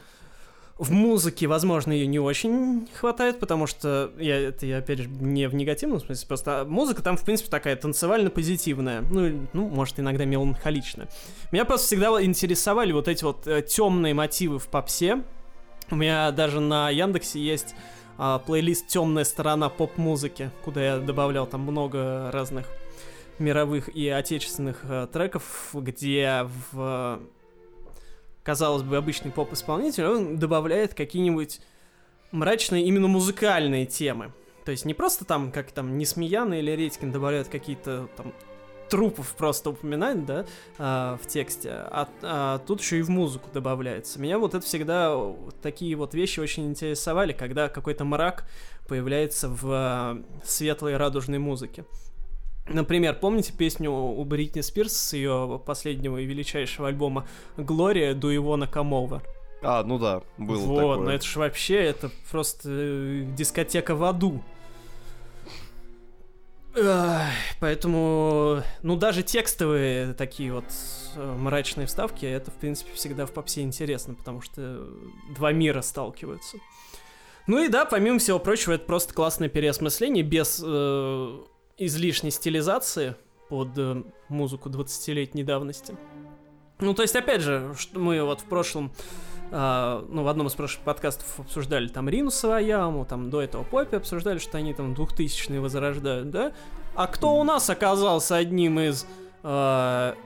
в 0.79 0.93
музыке, 0.93 1.47
возможно, 1.47 1.93
ее 1.93 2.07
не 2.07 2.19
очень 2.19 2.87
хватает, 2.95 3.41
потому 3.41 3.67
что 3.67 4.13
я 4.19 4.37
это 4.37 4.67
я 4.67 4.79
опять 4.79 4.99
же 4.99 5.09
не 5.09 5.49
в 5.49 5.55
негативном 5.55 6.01
смысле, 6.01 6.29
просто 6.29 6.67
музыка 6.69 7.03
там, 7.03 7.17
в 7.17 7.25
принципе, 7.25 7.51
такая 7.51 7.77
танцевально-позитивная, 7.77 9.01
ну, 9.01 9.49
ну, 9.55 9.69
может, 9.69 9.99
иногда 9.99 10.27
меланхоличная. 10.27 11.09
Меня 11.51 11.65
просто 11.65 11.87
всегда 11.87 12.23
интересовали 12.23 12.93
вот 12.93 13.09
эти 13.09 13.25
вот 13.25 13.47
э, 13.47 13.63
темные 13.63 14.13
мотивы 14.13 14.59
в 14.59 14.69
попсе. 14.69 15.23
У 15.91 15.95
меня 15.95 16.31
даже 16.33 16.61
на 16.61 16.91
Яндексе 16.91 17.41
есть 17.41 17.75
а, 18.19 18.39
плейлист 18.41 18.89
«Темная 18.89 19.25
сторона 19.25 19.69
поп-музыки», 19.69 20.51
куда 20.65 20.85
я 20.85 20.99
добавлял 20.99 21.47
там 21.47 21.61
много 21.61 22.31
разных 22.33 22.67
мировых 23.39 23.89
и 23.89 24.09
отечественных 24.09 24.81
а, 24.83 25.07
треков, 25.07 25.71
где 25.73 26.49
в, 26.73 27.21
казалось 28.43 28.83
бы, 28.83 28.97
обычный 28.97 29.31
поп-исполнитель, 29.31 30.07
он 30.07 30.39
добавляет 30.39 30.95
какие-нибудь 30.95 31.61
мрачные 32.33 32.85
именно 32.85 33.07
музыкальные 33.07 33.87
темы. 33.87 34.33
То 34.65 34.73
есть 34.73 34.85
не 34.85 34.95
просто 34.95 35.25
там, 35.25 35.53
как 35.53 35.71
там, 35.71 35.97
Несмеяна 35.97 36.55
или 36.55 36.73
Редькин 36.73 37.13
добавляют 37.13 37.47
какие-то 37.47 38.09
там 38.17 38.33
трупов 38.89 39.35
просто 39.37 39.71
упоминать, 39.71 40.25
да, 40.25 40.47
а, 40.79 41.19
в 41.23 41.27
тексте, 41.27 41.71
а, 41.71 42.09
а 42.23 42.59
тут 42.67 42.81
еще 42.81 42.99
и 42.99 43.03
в 43.03 43.09
музыку 43.09 43.49
добавляется. 43.53 44.21
Меня 44.21 44.39
вот 44.39 44.55
это 44.55 44.65
всегда 44.65 45.17
такие 45.63 45.97
вот 45.97 46.15
вещи 46.15 46.41
очень 46.41 46.69
интересовали, 46.69 47.33
когда 47.33 47.69
какой-то 47.69 48.05
мрак 48.05 48.45
появляется 48.89 49.49
в 49.49 49.63
а, 49.67 50.23
светлой 50.45 50.97
радужной 50.97 51.39
музыке. 51.39 51.85
Например, 52.69 53.15
помните 53.15 53.53
песню 53.53 53.93
у 53.93 54.25
Бритни 54.25 54.61
Спирс 54.61 54.93
с 54.93 55.13
ее 55.13 55.61
последнего 55.65 56.19
и 56.19 56.25
величайшего 56.25 56.89
альбома 56.89 57.27
«Глория» 57.57 58.13
до 58.13 58.31
его 58.31 58.57
Накамова? 58.57 59.23
А, 59.63 59.85
ну 59.85 59.99
да, 59.99 60.23
было 60.37 60.59
вот, 60.59 60.77
такое. 60.77 60.97
Вот, 60.97 61.05
но 61.05 61.13
это 61.13 61.25
же 61.25 61.39
вообще, 61.39 61.77
это 61.77 62.11
просто 62.31 62.69
э, 62.71 63.25
дискотека 63.37 63.95
в 63.95 64.03
аду. 64.05 64.43
Поэтому, 67.61 68.63
ну, 68.83 68.97
даже 68.97 69.23
текстовые 69.23 70.13
такие 70.13 70.53
вот 70.53 70.67
э, 71.15 71.37
мрачные 71.39 71.87
вставки, 71.87 72.27
это, 72.27 72.51
в 72.51 72.55
принципе, 72.55 72.93
всегда 72.95 73.25
в 73.25 73.33
попсе 73.33 73.63
интересно, 73.63 74.15
потому 74.15 74.43
что 74.43 74.87
два 75.35 75.53
мира 75.53 75.81
сталкиваются. 75.81 76.59
Ну 77.47 77.65
и 77.65 77.69
да, 77.69 77.85
помимо 77.85 78.19
всего 78.19 78.39
прочего, 78.39 78.73
это 78.73 78.85
просто 78.85 79.15
классное 79.15 79.49
переосмысление 79.49 80.23
без 80.23 80.63
э, 80.65 81.39
излишней 81.79 82.31
стилизации 82.31 83.15
под 83.49 83.69
э, 83.79 84.03
музыку 84.29 84.69
20-летней 84.69 85.45
давности. 85.45 85.97
Ну, 86.81 86.93
то 86.93 87.03
есть, 87.03 87.17
опять 87.17 87.41
же, 87.41 87.75
что 87.79 87.99
мы 87.99 88.23
вот 88.23 88.41
в 88.41 88.45
прошлом 88.45 88.93
Uh, 89.51 90.05
ну, 90.09 90.25
в 90.25 90.29
одном 90.29 90.49
из 90.49 90.55
прошлых 90.55 90.83
подкастов 90.83 91.39
обсуждали 91.39 91.87
там 91.87 92.09
Рину 92.09 92.33
Саваяму, 92.33 93.05
там 93.05 93.31
до 93.31 93.41
этого 93.41 93.63
Поппи 93.63 93.95
обсуждали, 93.95 94.39
что 94.39 94.59
они 94.59 94.75
там 94.75 94.93
2000-е 94.93 95.61
возрождают, 95.61 96.31
да? 96.31 96.53
А 96.97 97.07
кто 97.07 97.37
у 97.37 97.45
нас 97.45 97.71
оказался 97.71 98.37
одним 98.37 98.81
из 98.81 99.07
uh, 99.45 100.17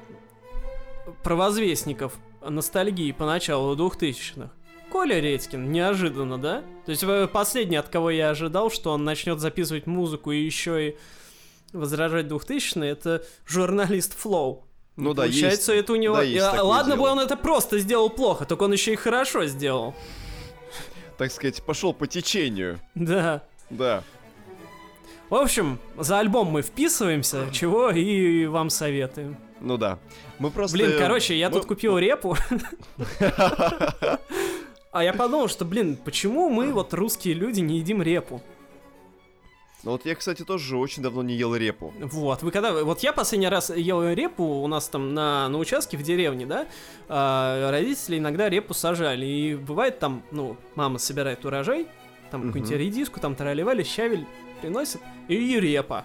провозвестников 1.22 2.14
ностальгии 2.42 3.12
по 3.12 3.26
началу 3.26 3.76
2000-х? 3.76 4.50
Коля 4.90 5.20
Редькин, 5.20 5.70
неожиданно, 5.70 6.38
да? 6.38 6.62
То 6.84 6.90
есть 6.90 7.04
э, 7.04 7.28
последний, 7.28 7.76
от 7.76 7.88
кого 7.88 8.10
я 8.10 8.30
ожидал, 8.30 8.70
что 8.70 8.90
он 8.92 9.04
начнет 9.04 9.38
записывать 9.38 9.86
музыку 9.86 10.32
и 10.32 10.42
еще 10.42 10.88
и 10.88 10.96
возражать 11.72 12.26
2000-е, 12.26 12.90
это 12.90 13.24
журналист 13.46 14.16
Flow. 14.22 14.62
Ну 15.00 15.14
да, 15.14 15.22
Получается, 15.22 15.72
есть. 15.72 15.84
это 15.84 15.92
у 15.94 15.96
него... 15.96 16.16
да, 16.16 16.22
есть 16.22 16.44
а, 16.44 16.62
Ладно 16.62 16.96
бы 16.96 17.02
дело. 17.02 17.12
он 17.12 17.20
это 17.20 17.36
просто 17.36 17.78
сделал 17.78 18.10
плохо, 18.10 18.44
только 18.44 18.64
он 18.64 18.72
еще 18.72 18.92
и 18.92 18.96
хорошо 18.96 19.46
сделал. 19.46 19.94
Так 21.16 21.32
сказать, 21.32 21.62
пошел 21.62 21.92
по 21.94 22.06
течению. 22.06 22.78
Да. 22.94 23.42
Да. 23.70 24.02
В 25.30 25.34
общем, 25.36 25.78
за 25.96 26.18
альбом 26.18 26.48
мы 26.48 26.62
вписываемся, 26.62 27.46
чего 27.52 27.90
и 27.90 28.46
вам 28.46 28.68
советуем. 28.68 29.36
Ну 29.60 29.76
да. 29.76 29.98
Мы 30.38 30.50
просто... 30.50 30.76
Блин, 30.76 30.94
короче, 30.98 31.38
я 31.38 31.48
мы- 31.48 31.56
тут 31.56 31.66
купил 31.66 31.98
репу. 31.98 32.36
А 34.92 35.04
я 35.04 35.12
подумал, 35.12 35.46
что, 35.46 35.64
блин, 35.64 35.96
почему 36.04 36.48
мы, 36.50 36.72
вот 36.72 36.92
русские 36.94 37.34
люди, 37.34 37.60
не 37.60 37.78
едим 37.78 38.02
репу? 38.02 38.42
Ну 39.82 39.92
вот 39.92 40.04
я, 40.04 40.14
кстати, 40.14 40.44
тоже 40.44 40.76
очень 40.76 41.02
давно 41.02 41.22
не 41.22 41.34
ел 41.34 41.54
репу. 41.56 41.92
Вот, 41.98 42.42
вы 42.42 42.50
когда... 42.50 42.84
Вот 42.84 43.00
я 43.00 43.12
последний 43.12 43.48
раз 43.48 43.70
ел 43.70 44.02
репу 44.12 44.44
у 44.44 44.66
нас 44.66 44.88
там 44.88 45.14
на, 45.14 45.48
на 45.48 45.58
участке 45.58 45.96
в 45.96 46.02
деревне, 46.02 46.44
да? 46.46 46.66
а, 47.08 47.70
родители 47.70 48.18
иногда 48.18 48.48
репу 48.48 48.74
сажали. 48.74 49.24
И 49.24 49.54
бывает 49.54 49.98
там, 49.98 50.22
ну, 50.30 50.56
мама 50.74 50.98
собирает 50.98 51.44
урожай, 51.44 51.86
там 52.30 52.42
какую-нибудь 52.42 52.76
редиску, 52.76 53.20
там 53.20 53.34
тролливали, 53.34 53.82
щавель 53.82 54.26
приносит, 54.60 55.00
и 55.28 55.58
репа. 55.58 56.04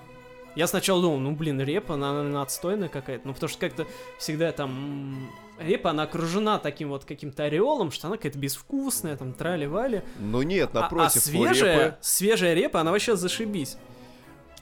Я 0.55 0.67
сначала 0.67 1.01
думал, 1.01 1.19
ну, 1.19 1.35
блин, 1.35 1.61
репа, 1.61 1.95
она, 1.95 2.13
наверное, 2.13 2.41
отстойная 2.41 2.87
какая-то. 2.87 3.27
Ну, 3.27 3.33
потому 3.33 3.49
что 3.49 3.59
как-то 3.59 3.85
всегда 4.17 4.51
там... 4.51 5.29
Репа, 5.59 5.91
она 5.91 6.03
окружена 6.03 6.59
таким 6.59 6.89
вот 6.89 7.05
каким-то 7.05 7.43
ореолом, 7.43 7.91
что 7.91 8.07
она 8.07 8.17
какая-то 8.17 8.39
безвкусная, 8.39 9.15
там, 9.15 9.33
трали-вали. 9.33 10.01
Ну 10.19 10.41
нет, 10.41 10.71
А- 10.73 10.81
напротив, 10.81 11.15
а, 11.15 11.29
у 11.29 11.31
свежая, 11.31 11.89
репы- 11.89 11.95
свежая 12.01 12.53
репа, 12.53 12.81
она 12.81 12.91
вообще 12.91 13.15
зашибись. 13.15 13.77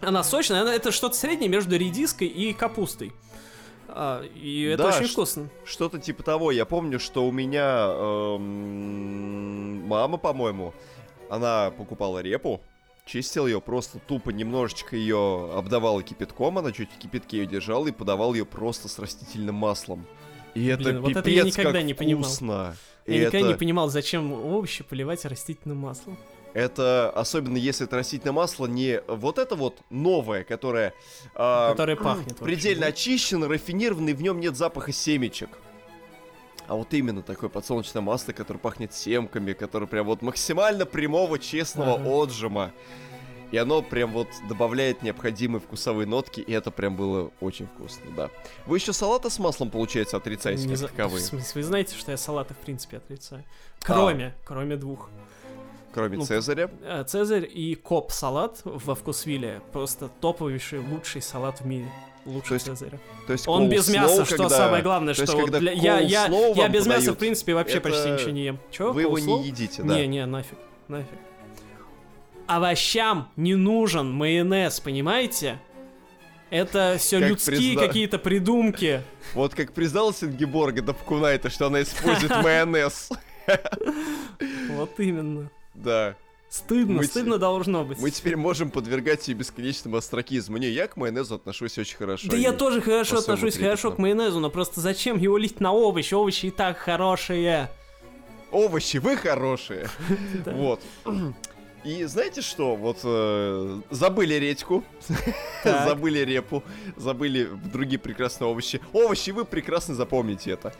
Она 0.01 0.23
сочная, 0.23 0.61
она, 0.61 0.75
это 0.75 0.91
что-то 0.91 1.15
среднее 1.15 1.49
между 1.49 1.77
редиской 1.77 2.27
и 2.27 2.53
капустой. 2.53 3.13
А, 3.87 4.23
и 4.23 4.63
это 4.63 4.83
Да, 4.83 4.97
очень 4.97 5.07
вкусно. 5.07 5.49
Что-то 5.65 5.99
типа 5.99 6.23
того. 6.23 6.51
Я 6.51 6.65
помню, 6.65 6.99
что 6.99 7.27
у 7.27 7.31
меня 7.31 7.85
эм, 7.87 9.87
мама, 9.87 10.17
по-моему, 10.17 10.73
она 11.29 11.71
покупала 11.71 12.19
репу, 12.19 12.61
чистила 13.05 13.47
ее 13.47 13.61
просто 13.61 13.99
тупо, 13.99 14.29
немножечко 14.29 14.95
ее 14.95 15.51
обдавала 15.55 16.01
кипятком, 16.03 16.57
она 16.57 16.71
чуть 16.71 16.91
в 16.91 16.97
кипятке 16.97 17.39
ее 17.39 17.45
держала 17.45 17.87
и 17.87 17.91
подавал 17.91 18.33
ее 18.33 18.45
просто 18.45 18.87
с 18.87 18.99
растительным 18.99 19.55
маслом. 19.55 20.05
И 20.53 20.65
это 20.67 20.83
Блин, 20.83 21.01
вот 21.01 21.07
пипец 21.09 21.17
это 21.21 21.29
я 21.31 21.43
никогда 21.43 21.71
как 21.79 21.83
не 21.83 21.93
понимал. 21.93 22.23
вкусно. 22.23 22.75
И 23.05 23.13
Я 23.13 23.19
никогда 23.21 23.41
не 23.41 23.49
это, 23.49 23.59
понимал, 23.59 23.89
зачем 23.89 24.31
овощи 24.31 24.83
поливать 24.83 25.25
растительным 25.25 25.77
маслом. 25.77 26.17
это, 26.53 27.09
особенно 27.09 27.57
если 27.57 27.85
это 27.87 27.97
растительное 27.97 28.33
масло, 28.33 28.67
не 28.67 29.01
вот 29.07 29.39
это 29.39 29.55
вот 29.55 29.79
новое, 29.89 30.43
которое 30.43 30.93
а, 31.35 31.71
Которое 31.71 31.97
пахнет. 31.97 32.37
предельно 32.37 32.81
да. 32.81 32.87
очищен, 32.87 33.43
рафинированный, 33.43 34.13
в 34.13 34.21
нем 34.21 34.39
нет 34.39 34.55
запаха 34.55 34.91
семечек. 34.93 35.49
А 36.67 36.75
вот 36.75 36.93
именно 36.93 37.21
такое 37.21 37.49
подсолнечное 37.49 38.01
масло, 38.01 38.31
которое 38.31 38.59
пахнет 38.59 38.93
семками, 38.93 39.53
которое 39.53 39.85
прям 39.87 40.05
вот 40.05 40.21
максимально 40.21 40.85
прямого, 40.85 41.37
честного 41.39 41.95
Ага. 41.95 42.07
отжима. 42.09 42.71
И 43.51 43.57
оно 43.57 43.83
прям 43.83 44.11
вот 44.13 44.29
добавляет 44.49 45.03
необходимые 45.03 45.61
вкусовые 45.61 46.07
нотки, 46.07 46.39
и 46.39 46.51
это 46.51 46.71
прям 46.71 46.95
было 46.95 47.31
очень 47.39 47.67
вкусно, 47.67 48.05
да. 48.15 48.29
Вы 48.65 48.77
еще 48.77 48.93
салата 48.93 49.29
с 49.29 49.37
маслом, 49.37 49.69
получается, 49.69 50.17
отрицаете 50.17 50.67
Не 50.67 50.75
за- 50.75 50.87
таковые, 50.87 51.21
В 51.21 51.25
смысле, 51.25 51.61
вы 51.61 51.67
знаете, 51.67 51.95
что 51.95 52.09
я 52.11 52.17
салаты 52.17 52.55
в 52.55 52.57
принципе 52.57 52.97
отрицаю. 52.97 53.43
А. 53.43 53.85
Кроме, 53.85 54.33
кроме 54.43 54.75
двух. 54.75 55.09
кроме 55.93 56.17
ну, 56.17 56.25
Цезаря. 56.25 56.71
Э, 56.81 57.03
Цезарь 57.03 57.47
и 57.47 57.75
коп 57.75 58.11
салат 58.11 58.61
во 58.63 58.95
вкусвилле. 58.95 59.61
Просто 59.71 60.09
топовейший, 60.19 60.79
лучший 60.79 61.21
салат 61.21 61.61
в 61.61 61.65
мире. 61.67 61.91
Лучше 62.25 62.47
То 62.49 62.53
есть 62.55 62.65
Цезаря. 62.67 62.99
То 63.27 63.33
есть 63.33 63.47
Он 63.47 63.67
без 63.69 63.89
мяса, 63.89 64.23
что 64.25 64.37
когда- 64.37 64.57
самое 64.57 64.81
главное, 64.83 65.13
то 65.13 65.21
есть 65.21 65.31
что 65.31 65.37
вот 65.41 65.51
когда 65.51 65.59
для- 65.59 65.71
я, 65.73 65.99
я, 65.99 66.27
я 66.55 66.69
без 66.69 66.85
мяса, 66.87 67.11
в 67.13 67.17
принципе, 67.17 67.53
вообще 67.53 67.79
почти 67.81 67.99
это 67.99 68.13
ничего 68.13 68.31
не 68.31 68.43
ем. 68.45 68.59
Чего? 68.71 68.91
Вы 68.93 69.01
его 69.01 69.19
не 69.19 69.43
едите, 69.47 69.83
да. 69.83 69.95
Не, 69.95 70.07
не, 70.07 70.25
нафиг, 70.25 70.57
нафиг. 70.87 71.07
Овощам 72.47 73.29
не 73.35 73.55
нужен 73.55 74.11
майонез, 74.11 74.79
понимаете? 74.79 75.59
Это 76.49 76.97
все 76.99 77.19
Как 77.19 77.29
людские 77.29 77.57
призна- 77.75 77.87
какие-то 77.87 78.19
придумки. 78.19 79.01
Вот 79.33 79.55
как 79.55 79.73
признал 79.73 80.13
Сингеборга 80.13 80.81
до 80.81 80.93
Пкунайта, 80.93 81.49
что 81.49 81.67
она 81.67 81.81
использует 81.81 82.31
майонез. 82.43 83.09
Вот 84.69 84.99
именно. 84.99 85.49
Да. 85.73 86.15
Стыдно, 86.53 86.97
Мы 86.97 87.05
те- 87.05 87.09
стыдно 87.09 87.39
должно 87.39 87.83
быть. 87.83 87.97
Мы 87.97 88.11
теперь 88.11 88.35
можем 88.35 88.69
подвергать 88.69 89.23
себе 89.23 89.37
бесконечному 89.37 89.97
остракизму. 89.97 90.57
Не, 90.57 90.69
я 90.69 90.87
к 90.87 90.97
майонезу 90.97 91.33
отношусь 91.33 91.79
очень 91.79 91.97
хорошо. 91.97 92.27
Да 92.29 92.37
я 92.37 92.51
тоже 92.51 92.79
хорошо 92.79 93.17
отношусь 93.17 93.55
хорошо 93.57 93.89
трепетно. 93.89 93.95
к 93.95 93.97
майонезу, 93.97 94.39
но 94.39 94.51
просто 94.51 94.79
зачем 94.79 95.17
его 95.17 95.39
лить 95.39 95.59
на 95.59 95.71
овощи? 95.71 96.13
Овощи 96.13 96.45
и 96.45 96.51
так 96.51 96.77
хорошие. 96.77 97.71
Овощи, 98.51 98.97
вы 98.97 99.17
хорошие. 99.17 99.89
Вот. 100.45 100.79
И 101.83 102.05
знаете 102.05 102.41
что? 102.41 102.75
Вот 102.75 102.99
э, 103.03 103.81
забыли 103.89 104.35
редьку, 104.35 104.83
забыли 105.63 106.19
репу, 106.19 106.63
забыли 106.95 107.49
другие 107.71 107.99
прекрасные 107.99 108.49
овощи. 108.49 108.79
Овощи, 108.93 109.31
вы 109.31 109.43
прекрасно 109.43 109.93
запомните 109.93 110.51
это. 110.51 110.73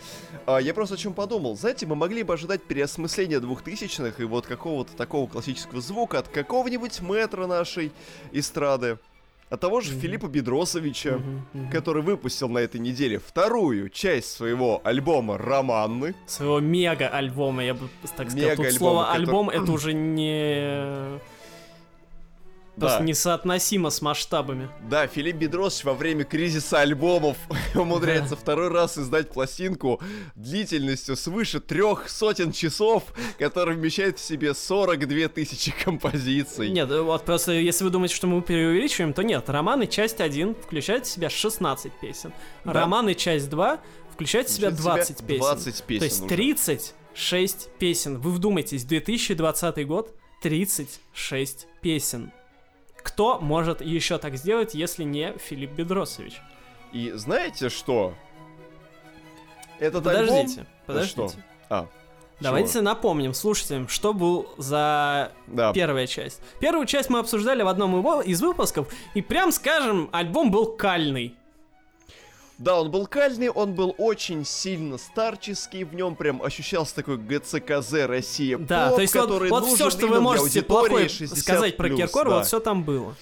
А, 0.45 0.59
я 0.59 0.73
просто 0.73 0.95
о 0.95 0.97
чем 0.97 1.13
подумал. 1.13 1.57
Знаете, 1.57 1.85
мы 1.85 1.95
могли 1.95 2.23
бы 2.23 2.33
ожидать 2.33 2.63
переосмысления 2.63 3.41
двухтысячных 3.41 4.21
и 4.21 4.23
вот 4.23 4.47
какого-то 4.47 4.95
такого 4.95 5.27
классического 5.27 5.81
звука 5.81 6.19
от 6.19 6.29
какого-нибудь 6.29 7.01
метра 7.01 7.47
нашей 7.47 7.91
эстрады. 8.31 8.97
От 9.53 9.59
того 9.59 9.81
же 9.81 9.91
Мгм. 9.91 10.01
Филиппа 10.01 10.25
Бедросовича. 10.27 11.17
Мгм, 11.17 11.45
мгм. 11.53 11.69
который 11.69 12.01
выпустил 12.01 12.49
на 12.49 12.57
этой 12.57 12.79
неделе 12.81 13.19
вторую 13.19 13.89
часть 13.89 14.31
своего 14.31 14.81
альбома 14.83 15.37
«Романны». 15.37 16.15
Своего 16.25 16.59
мега-альбома, 16.59 17.63
я 17.63 17.75
бы 17.75 17.87
так 18.17 18.31
сказал. 18.31 18.31
Тут 18.31 18.35
Мега-альбома, 18.35 18.71
слово 18.71 19.03
который- 19.03 19.19
альбом 19.19 19.49
это 19.51 19.71
уже 19.71 19.93
не... 19.93 21.19
Просто 22.75 22.99
Да. 22.99 23.05
несоотносимо 23.05 23.91
с 23.91 24.01
масштабами. 24.01 24.67
Да, 24.89 25.05
Филипп 25.05 25.35
Бедросович 25.35 25.85
во 25.85 25.93
время 25.93 26.23
кризиса 26.23 26.79
альбомов 26.79 27.37
умудряется 27.75 28.35
второй 28.35 28.69
раз 28.69 28.97
издать 28.97 29.29
пластинку 29.29 30.01
длительностью 30.35 31.15
свыше 31.15 31.59
трех 31.59 32.09
сотен 32.09 32.51
часов, 32.51 33.03
которая 33.37 33.75
вмещает 33.75 34.17
в 34.17 34.21
себе 34.23 34.53
42 34.55 35.27
тысячи 35.27 35.71
композиций. 35.83 36.69
Нет, 36.71 36.89
э, 36.89 37.01
вот 37.01 37.23
просто 37.25 37.51
если 37.51 37.83
вы 37.83 37.91
думаете, 37.91 38.15
что 38.15 38.25
мы 38.27 38.41
преувеличиваем, 38.41 39.13
то 39.13 39.21
нет. 39.23 39.47
Романы 39.49 39.85
часть 39.85 40.19
1 40.19 40.55
включает 40.55 41.05
в 41.05 41.09
себя 41.09 41.29
16 41.29 41.91
песен. 42.01 42.33
Да. 42.65 42.73
Романы 42.73 43.13
часть 43.13 43.49
2 43.49 43.79
включает 44.11 44.47
в 44.47 44.51
себя 44.51 44.69
Включает 44.71 44.79
в 44.79 44.83
20 44.83 45.17
себя 45.19 45.27
песен. 45.27 45.41
20 45.41 45.83
песен 45.83 45.99
То 45.99 46.05
есть 46.05 46.19
уже. 46.21 46.29
36 46.35 47.69
песен. 47.77 48.19
Вы 48.19 48.31
вдумайтесь, 48.31 48.83
2020 48.83 49.85
год, 49.87 50.15
36 50.41 51.67
песен. 51.81 52.31
Кто 53.03 53.39
может 53.39 53.81
еще 53.81 54.17
так 54.17 54.35
сделать, 54.37 54.73
если 54.73 55.03
не 55.03 55.33
Филипп 55.37 55.71
Бедросович? 55.71 56.41
И 56.91 57.11
знаете 57.11 57.69
что? 57.69 58.13
Этот 59.79 60.07
альбом... 60.07 60.27
Подождите, 60.27 60.61
Да 60.61 60.67
подождите. 60.93 61.27
что? 61.29 61.31
А, 61.69 61.87
Давайте 62.39 62.73
чего? 62.73 62.81
напомним 62.83 63.33
слушателям, 63.33 63.87
что 63.87 64.13
был 64.13 64.47
за 64.57 65.31
Да, 65.47 65.73
первая 65.73 66.07
часть. 66.07 66.41
Первую 66.59 66.85
часть 66.85 67.09
мы 67.09 67.19
обсуждали 67.19 67.63
в 67.63 67.67
одном 67.67 68.21
из 68.21 68.41
выпусков, 68.41 68.87
и 69.13 69.21
прям 69.21 69.51
скажем, 69.51 70.09
альбом 70.11 70.51
был 70.51 70.65
кальный. 70.75 71.35
Да, 72.63 72.79
он 72.79 72.91
был 72.91 73.07
кальный, 73.07 73.49
он 73.49 73.73
был 73.73 73.93
очень 73.97 74.45
сильно 74.45 74.97
старческий, 74.97 75.83
в 75.83 75.93
нем 75.93 76.15
прям 76.15 76.41
ощущался 76.41 76.95
такой 76.95 77.17
ГЦКЗ 77.17 78.05
Россия 78.05 78.57
Да, 78.57 78.87
поп, 78.87 78.95
то 78.95 79.01
есть 79.01 79.13
вот, 79.15 79.21
который 79.23 79.49
вот 79.49 79.63
нужен 79.63 79.75
все, 79.75 79.89
что 79.89 80.07
вы 80.07 80.21
можете 80.21 80.61
плохое 80.61 81.07
60+, 81.07 81.35
сказать 81.35 81.75
про 81.75 81.89
Киркорова, 81.89 82.29
да. 82.29 82.37
вот 82.37 82.47
все 82.47 82.61
там 82.61 82.85
было. 82.85 83.15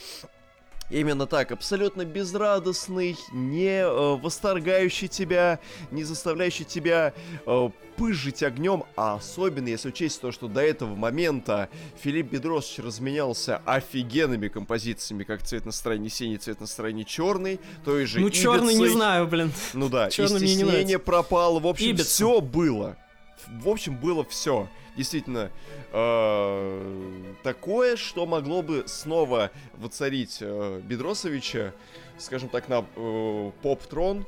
Именно 0.92 1.26
так, 1.26 1.54
абсолютно 1.54 2.04
безрадостный, 2.04 3.16
не 3.32 3.82
э, 3.82 4.16
восторгающий 4.18 5.08
тебя, 5.08 5.60
не 5.90 6.04
заставляющий 6.04 6.66
тебя 6.66 7.14
э, 7.46 7.70
пыжить 7.96 8.44
огнем, 8.44 8.84
а 8.98 9.16
особенно 9.16 9.70
если 9.70 9.88
учесть 9.88 10.20
то, 10.20 10.34
что 10.34 10.50
до 10.50 10.60
этого 10.62 10.94
момента 10.96 11.70
Филипп 12.02 12.32
Бедросович 12.32 12.80
разменялся 12.80 13.62
офигенными 13.66 14.50
композициями, 14.50 15.24
как 15.24 15.44
цвет 15.44 15.66
настроения 15.66 16.10
синий, 16.10 16.38
цвет 16.38 16.60
настроения 16.60 17.06
черный, 17.06 17.62
той 17.86 18.06
же 18.06 18.20
Ну, 18.20 18.30
черный 18.30 18.74
не 18.74 18.90
знаю, 18.90 19.28
блин. 19.28 19.54
Ну 19.74 19.88
да, 19.88 20.10
Чёрный 20.10 20.40
и 20.40 20.44
мне 20.44 20.48
не 20.48 20.54
стеснение 20.56 20.74
нравится. 20.74 21.00
пропало, 21.00 21.60
в 21.62 21.68
общем, 21.68 21.92
Ибица. 21.92 22.10
все 22.10 22.42
было. 22.42 22.98
В 23.48 23.70
общем, 23.70 23.96
было 23.96 24.26
все. 24.26 24.68
Действительно, 24.98 25.52
э, 25.94 27.34
такое, 27.44 27.96
что 27.96 28.26
могло 28.26 28.62
бы 28.62 28.84
снова 28.88 29.52
воцарить 29.74 30.40
э, 30.42 30.82
Бедросовича, 30.84 31.74
скажем 32.18 32.50
так, 32.50 32.68
на 32.68 32.86
э, 32.96 33.52
поп-трон. 33.62 34.26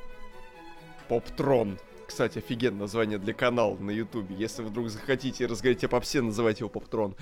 Поп-трон. 1.09 1.77
Кстати, 2.13 2.37
офигенное 2.37 2.81
название 2.81 3.17
для 3.17 3.33
канала 3.33 3.75
на 3.75 3.89
ютубе. 3.89 4.35
Если 4.37 4.61
вдруг 4.61 4.89
захотите 4.89 5.47
разговаривать 5.47 5.83
о 5.85 5.87
попсе, 5.87 6.21
называйте 6.21 6.59
его 6.59 6.69
Поптрон. 6.69 7.15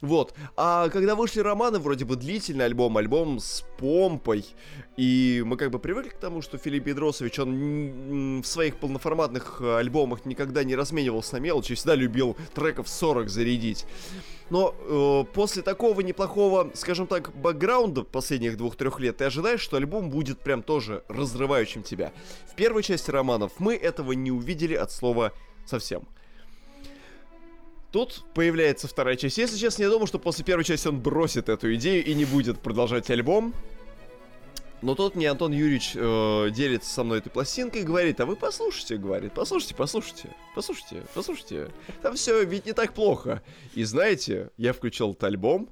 Вот. 0.00 0.34
А 0.56 0.88
когда 0.88 1.14
вышли 1.16 1.40
романы, 1.40 1.78
вроде 1.78 2.06
бы 2.06 2.16
длительный 2.16 2.64
альбом, 2.64 2.96
альбом 2.96 3.40
с 3.40 3.62
помпой. 3.76 4.46
И 4.96 5.42
мы 5.44 5.58
как 5.58 5.70
бы 5.70 5.78
привыкли 5.78 6.08
к 6.08 6.14
тому, 6.14 6.40
что 6.40 6.56
Филипп 6.56 6.84
Бедросович, 6.84 7.38
он 7.40 8.40
в 8.40 8.46
своих 8.46 8.78
полноформатных 8.78 9.58
э, 9.60 9.76
альбомах 9.76 10.24
никогда 10.24 10.64
не 10.64 10.76
разменивался 10.76 11.34
на 11.34 11.40
мелочи, 11.40 11.74
всегда 11.74 11.94
любил 11.94 12.34
треков 12.54 12.88
40 12.88 13.28
зарядить. 13.28 13.84
Но 14.50 14.74
э, 14.78 15.24
после 15.32 15.62
такого 15.62 16.00
неплохого, 16.00 16.70
скажем 16.74 17.06
так, 17.06 17.34
бэкграунда 17.36 18.04
последних 18.04 18.56
двух-трех 18.56 18.98
лет, 19.00 19.18
ты 19.18 19.24
ожидаешь, 19.24 19.60
что 19.60 19.76
альбом 19.76 20.10
будет 20.10 20.40
прям 20.40 20.62
тоже 20.62 21.04
разрывающим 21.08 21.82
тебя. 21.82 22.12
В 22.50 22.54
первой 22.54 22.82
части 22.82 23.10
романов 23.10 23.52
мы 23.58 23.74
этого 23.74 24.12
не 24.12 24.30
увидели 24.30 24.74
от 24.74 24.90
слова 24.90 25.32
совсем. 25.66 26.04
Тут 27.92 28.24
появляется 28.34 28.86
вторая 28.86 29.16
часть. 29.16 29.38
Если 29.38 29.56
честно, 29.56 29.82
я 29.82 29.88
думал, 29.88 30.06
что 30.06 30.18
после 30.18 30.44
первой 30.44 30.64
части 30.64 30.88
он 30.88 31.00
бросит 31.00 31.48
эту 31.48 31.74
идею 31.74 32.04
и 32.04 32.14
не 32.14 32.26
будет 32.26 32.60
продолжать 32.60 33.08
альбом. 33.10 33.54
Но 34.80 34.94
тут 34.94 35.16
мне 35.16 35.28
Антон 35.30 35.52
Юрьевич 35.52 35.92
э, 35.94 36.50
делится 36.50 36.88
со 36.90 37.02
мной 37.02 37.18
этой 37.18 37.30
пластинкой 37.30 37.82
и 37.82 37.84
говорит, 37.84 38.20
а 38.20 38.26
вы 38.26 38.36
послушайте, 38.36 38.96
говорит, 38.96 39.32
послушайте, 39.34 39.74
послушайте, 39.74 40.30
послушайте, 40.54 41.02
послушайте. 41.14 41.68
Там 42.00 42.14
все 42.14 42.44
ведь 42.44 42.66
не 42.66 42.72
так 42.72 42.92
плохо. 42.92 43.42
И 43.74 43.82
знаете, 43.82 44.50
я 44.56 44.72
включил 44.72 45.10
этот 45.10 45.24
альбом, 45.24 45.68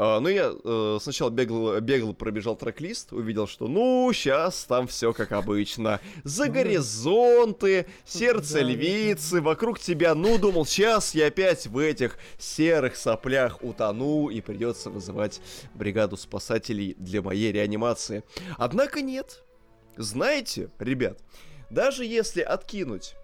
а, 0.00 0.20
ну, 0.20 0.28
я 0.28 0.52
э, 0.62 0.98
сначала 1.00 1.28
бегал, 1.28 1.80
бегал, 1.80 2.14
пробежал 2.14 2.54
трек-лист, 2.54 3.12
увидел, 3.12 3.48
что, 3.48 3.66
ну, 3.66 4.08
сейчас 4.12 4.62
там 4.62 4.86
все 4.86 5.12
как 5.12 5.32
обычно. 5.32 6.00
За 6.22 6.46
ну 6.46 6.52
горизонты, 6.52 7.86
сердце 8.06 8.60
львицы, 8.60 9.40
вокруг 9.40 9.80
тебя, 9.80 10.14
ну, 10.14 10.38
думал, 10.38 10.66
сейчас 10.66 11.16
я 11.16 11.26
опять 11.26 11.66
в 11.66 11.76
этих 11.78 12.16
серых 12.38 12.94
соплях 12.94 13.60
утону, 13.64 14.28
и 14.28 14.40
придется 14.40 14.88
вызывать 14.88 15.40
бригаду 15.74 16.16
спасателей 16.16 16.94
для 16.96 17.20
моей 17.20 17.50
реанимации. 17.50 18.22
Однако 18.56 19.00
нет. 19.02 19.42
Знаете, 19.96 20.70
ребят, 20.78 21.18
даже 21.70 22.04
если 22.04 22.40
откинуть 22.40 23.16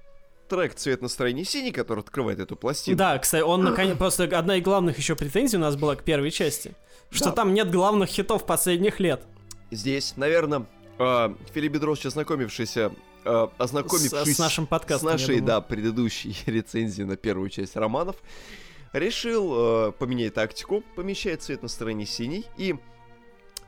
трек 0.55 0.75
«Цвет 0.75 1.03
настроения 1.03 1.45
синий», 1.45 1.73
который 1.73 2.01
открывает 2.01 2.39
эту 2.39 2.57
пластину. 2.57 2.97
Да, 2.97 3.19
кстати, 3.19 3.43
он 3.43 3.65
наконец... 3.65 3.97
Просто 3.99 4.25
одна 4.25 4.57
из 4.57 4.63
главных 4.63 4.99
еще 4.99 5.17
претензий 5.17 5.57
у 5.57 5.61
нас 5.61 5.77
была 5.77 5.97
к 5.97 6.05
первой 6.05 6.31
части. 6.31 6.75
Что 7.11 7.27
да. 7.27 7.33
там 7.33 7.55
нет 7.55 7.71
главных 7.71 8.09
хитов 8.09 8.47
последних 8.47 9.01
лет. 9.01 9.23
Здесь, 9.71 10.15
наверное, 10.17 10.67
э, 10.99 11.35
Филипп 11.53 11.73
Бедросович, 11.73 12.07
ознакомившийся 12.07 12.93
э, 13.25 13.49
ознакомившись 13.59 14.11
с, 14.11 14.37
с 14.37 14.39
нашим 14.39 14.67
подкастом, 14.67 15.11
с 15.11 15.13
нашей, 15.13 15.41
да, 15.41 15.61
предыдущей 15.61 16.37
рецензией 16.47 17.07
на 17.07 17.17
первую 17.17 17.51
часть 17.51 17.77
романов, 17.77 18.17
решил 18.93 19.89
э, 19.89 19.93
поменять 19.93 20.35
тактику, 20.35 20.83
помещает 20.95 21.43
цвет 21.43 21.63
настроения 21.63 22.07
синий 22.07 22.45
и 22.57 22.77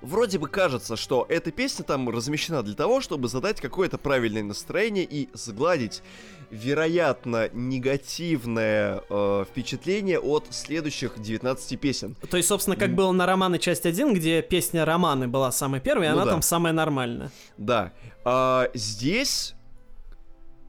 вроде 0.07 0.39
бы 0.39 0.49
кажется, 0.49 0.97
что 0.97 1.27
эта 1.29 1.51
песня 1.51 1.85
там 1.85 2.09
размещена 2.09 2.63
для 2.63 2.75
того, 2.75 3.01
чтобы 3.01 3.29
задать 3.29 3.61
какое-то 3.61 3.99
правильное 3.99 4.43
настроение 4.43 5.05
и 5.05 5.29
сгладить, 5.35 6.03
вероятно, 6.51 7.51
негативное 7.53 9.03
э, 9.09 9.45
впечатление 9.51 10.19
от 10.19 10.47
следующих 10.51 11.21
19 11.21 11.81
песен. 11.81 12.17
То 12.31 12.37
есть, 12.37 12.49
собственно, 12.49 12.77
как 12.77 12.95
было 12.95 13.13
на 13.13 13.27
романы 13.27 13.59
часть 13.59 13.85
1, 13.85 14.15
где 14.15 14.43
песня 14.43 14.85
романы 14.85 15.29
была 15.29 15.51
самой 15.53 15.81
первой, 15.81 16.07
и 16.07 16.09
ну 16.09 16.15
она 16.15 16.25
да. 16.25 16.31
там 16.33 16.43
самая 16.43 16.73
нормальная. 16.73 17.31
Да. 17.59 17.93
А, 18.25 18.71
здесь 18.75 19.55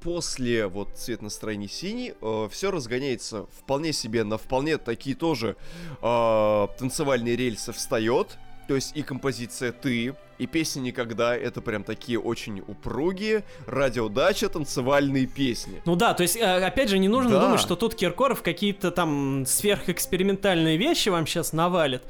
после 0.02 0.67
вот 0.67 0.95
цвет 0.95 1.21
настроения 1.21 1.67
синий 1.67 2.13
э, 2.21 2.50
все 2.52 2.71
разгоняется 2.71 3.45
вполне 3.58 3.93
себе 3.93 4.23
на 4.23 4.38
вполне 4.38 4.78
такие 4.78 5.15
тоже 5.15 5.58
э, 6.02 6.67
танцевальные 6.80 7.36
рельсы 7.36 7.71
встает 7.71 8.38
то 8.67 8.75
есть 8.75 8.95
и 8.95 9.01
композиция 9.01 9.71
«Ты», 9.71 10.15
и 10.38 10.45
песни 10.45 10.82
«Никогда»— 10.82 11.36
это 11.38 11.62
прям 11.62 11.84
такие 11.84 12.19
очень 12.19 12.62
упругие, 12.67 13.43
радиодача, 13.65 14.49
танцевальные 14.49 15.25
песни. 15.25 15.82
Ну 15.86 15.95
да, 15.95 16.13
то 16.13 16.23
есть, 16.23 16.36
э, 16.36 16.65
опять 16.65 16.89
же, 16.89 16.99
не 16.99 17.08
нужно 17.08 17.32
да. 17.32 17.41
думать, 17.41 17.60
что 17.60 17.75
тут 17.75 17.95
Киркоров 17.95 18.43
какие-то 18.43 18.91
там 18.91 19.45
сверхэкспериментальные 19.45 20.77
вещи 20.77 21.10
вам 21.10 21.25
сейчас 21.25 21.53
навалит. 21.53 22.03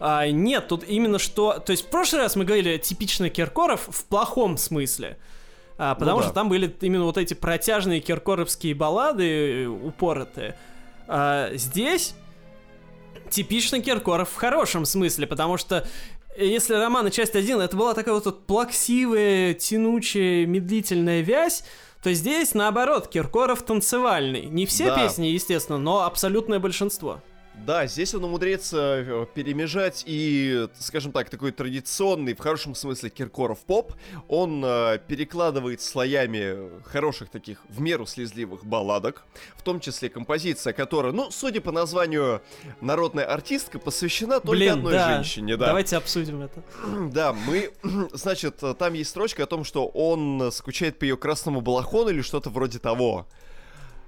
А, 0.00 0.28
нет, 0.28 0.68
тут 0.68 0.84
именно 0.84 1.18
что... 1.18 1.58
То 1.58 1.72
есть 1.72 1.86
в 1.86 1.90
прошлый 1.90 2.22
раз 2.22 2.36
мы 2.36 2.44
говорили 2.44 2.78
типичный 2.78 3.30
Киркоров 3.30 3.88
в 3.88 4.04
плохом 4.04 4.56
смысле. 4.56 5.18
А, 5.76 5.94
потому 5.94 6.16
ну, 6.16 6.22
да. 6.22 6.24
что 6.24 6.34
там 6.34 6.48
были 6.48 6.74
именно 6.80 7.04
вот 7.04 7.18
эти 7.18 7.34
протяжные 7.34 8.00
киркоровские 8.00 8.74
баллады, 8.74 9.64
э, 9.64 9.66
упоротые. 9.66 10.56
А, 11.06 11.50
здесь 11.54 12.14
типичный 13.30 13.80
Киркоров 13.80 14.30
в 14.30 14.36
хорошем 14.36 14.84
смысле, 14.84 15.26
потому 15.26 15.56
что 15.56 15.86
э, 16.36 16.46
если 16.46 16.74
романы 16.74 17.10
часть 17.10 17.36
1 17.36 17.60
это 17.60 17.76
была 17.76 17.94
такая 17.94 18.14
вот, 18.14 18.26
вот 18.26 18.46
плаксивая, 18.46 19.54
тянучая, 19.54 20.46
медлительная 20.46 21.20
вязь, 21.20 21.64
то 22.02 22.12
здесь, 22.12 22.54
наоборот, 22.54 23.08
Киркоров 23.08 23.62
танцевальный. 23.62 24.46
Не 24.46 24.66
все 24.66 24.86
да. 24.86 25.02
песни, 25.02 25.26
естественно, 25.26 25.78
но 25.78 26.04
абсолютное 26.04 26.60
большинство. 26.60 27.20
Да, 27.66 27.86
здесь 27.86 28.14
он 28.14 28.24
умудряется 28.24 29.04
э, 29.06 29.26
перемежать 29.34 30.02
и, 30.06 30.68
скажем 30.78 31.12
так, 31.12 31.28
такой 31.28 31.52
традиционный, 31.52 32.34
в 32.34 32.38
хорошем 32.38 32.74
смысле, 32.74 33.10
Киркоров 33.10 33.58
поп. 33.60 33.92
Он 34.28 34.62
э, 34.64 34.98
перекладывает 35.06 35.80
слоями 35.80 36.82
хороших 36.84 37.28
таких, 37.30 37.58
в 37.68 37.80
меру 37.80 38.06
слезливых 38.06 38.64
балладок, 38.64 39.24
в 39.56 39.62
том 39.62 39.80
числе 39.80 40.08
композиция, 40.08 40.72
которая, 40.72 41.12
ну, 41.12 41.30
судя 41.30 41.60
по 41.60 41.72
названию, 41.72 42.42
народная 42.80 43.24
артистка, 43.24 43.78
посвящена 43.78 44.40
только 44.40 44.50
Блин, 44.50 44.72
одной 44.72 44.92
да. 44.92 45.14
женщине. 45.14 45.56
Да, 45.56 45.66
давайте 45.66 45.96
обсудим 45.96 46.42
это. 46.42 46.62
Да, 47.12 47.32
мы, 47.32 47.70
значит, 48.12 48.62
там 48.78 48.92
есть 48.94 49.10
строчка 49.10 49.44
о 49.44 49.46
том, 49.46 49.64
что 49.64 49.86
он 49.86 50.50
скучает 50.52 50.98
по 50.98 51.04
ее 51.04 51.16
красному 51.16 51.60
балахону 51.60 52.10
или 52.10 52.22
что-то 52.22 52.50
вроде 52.50 52.78
того. 52.78 53.26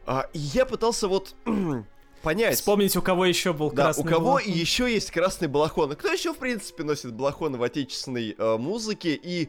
А, 0.07 0.27
и 0.33 0.39
я 0.39 0.67
пытался 0.67 1.09
вот 1.09 1.35
понять. 2.23 2.57
Вспомнить, 2.57 2.97
у 2.97 3.03
кого 3.03 3.25
еще 3.25 3.53
был 3.53 3.71
да, 3.71 3.85
красный 3.85 4.05
у 4.05 4.07
кого 4.07 4.25
балахон. 4.27 4.53
еще 4.53 4.93
есть 4.93 5.11
красный 5.11 5.49
балахон. 5.49 5.95
Кто 5.97 6.13
еще, 6.13 6.33
в 6.33 6.39
принципе, 6.39 6.85
носит 6.85 7.13
балахоны 7.13 7.59
в 7.59 7.63
отечественной 7.63 8.35
э, 8.37 8.57
музыке 8.57 9.15
и 9.15 9.49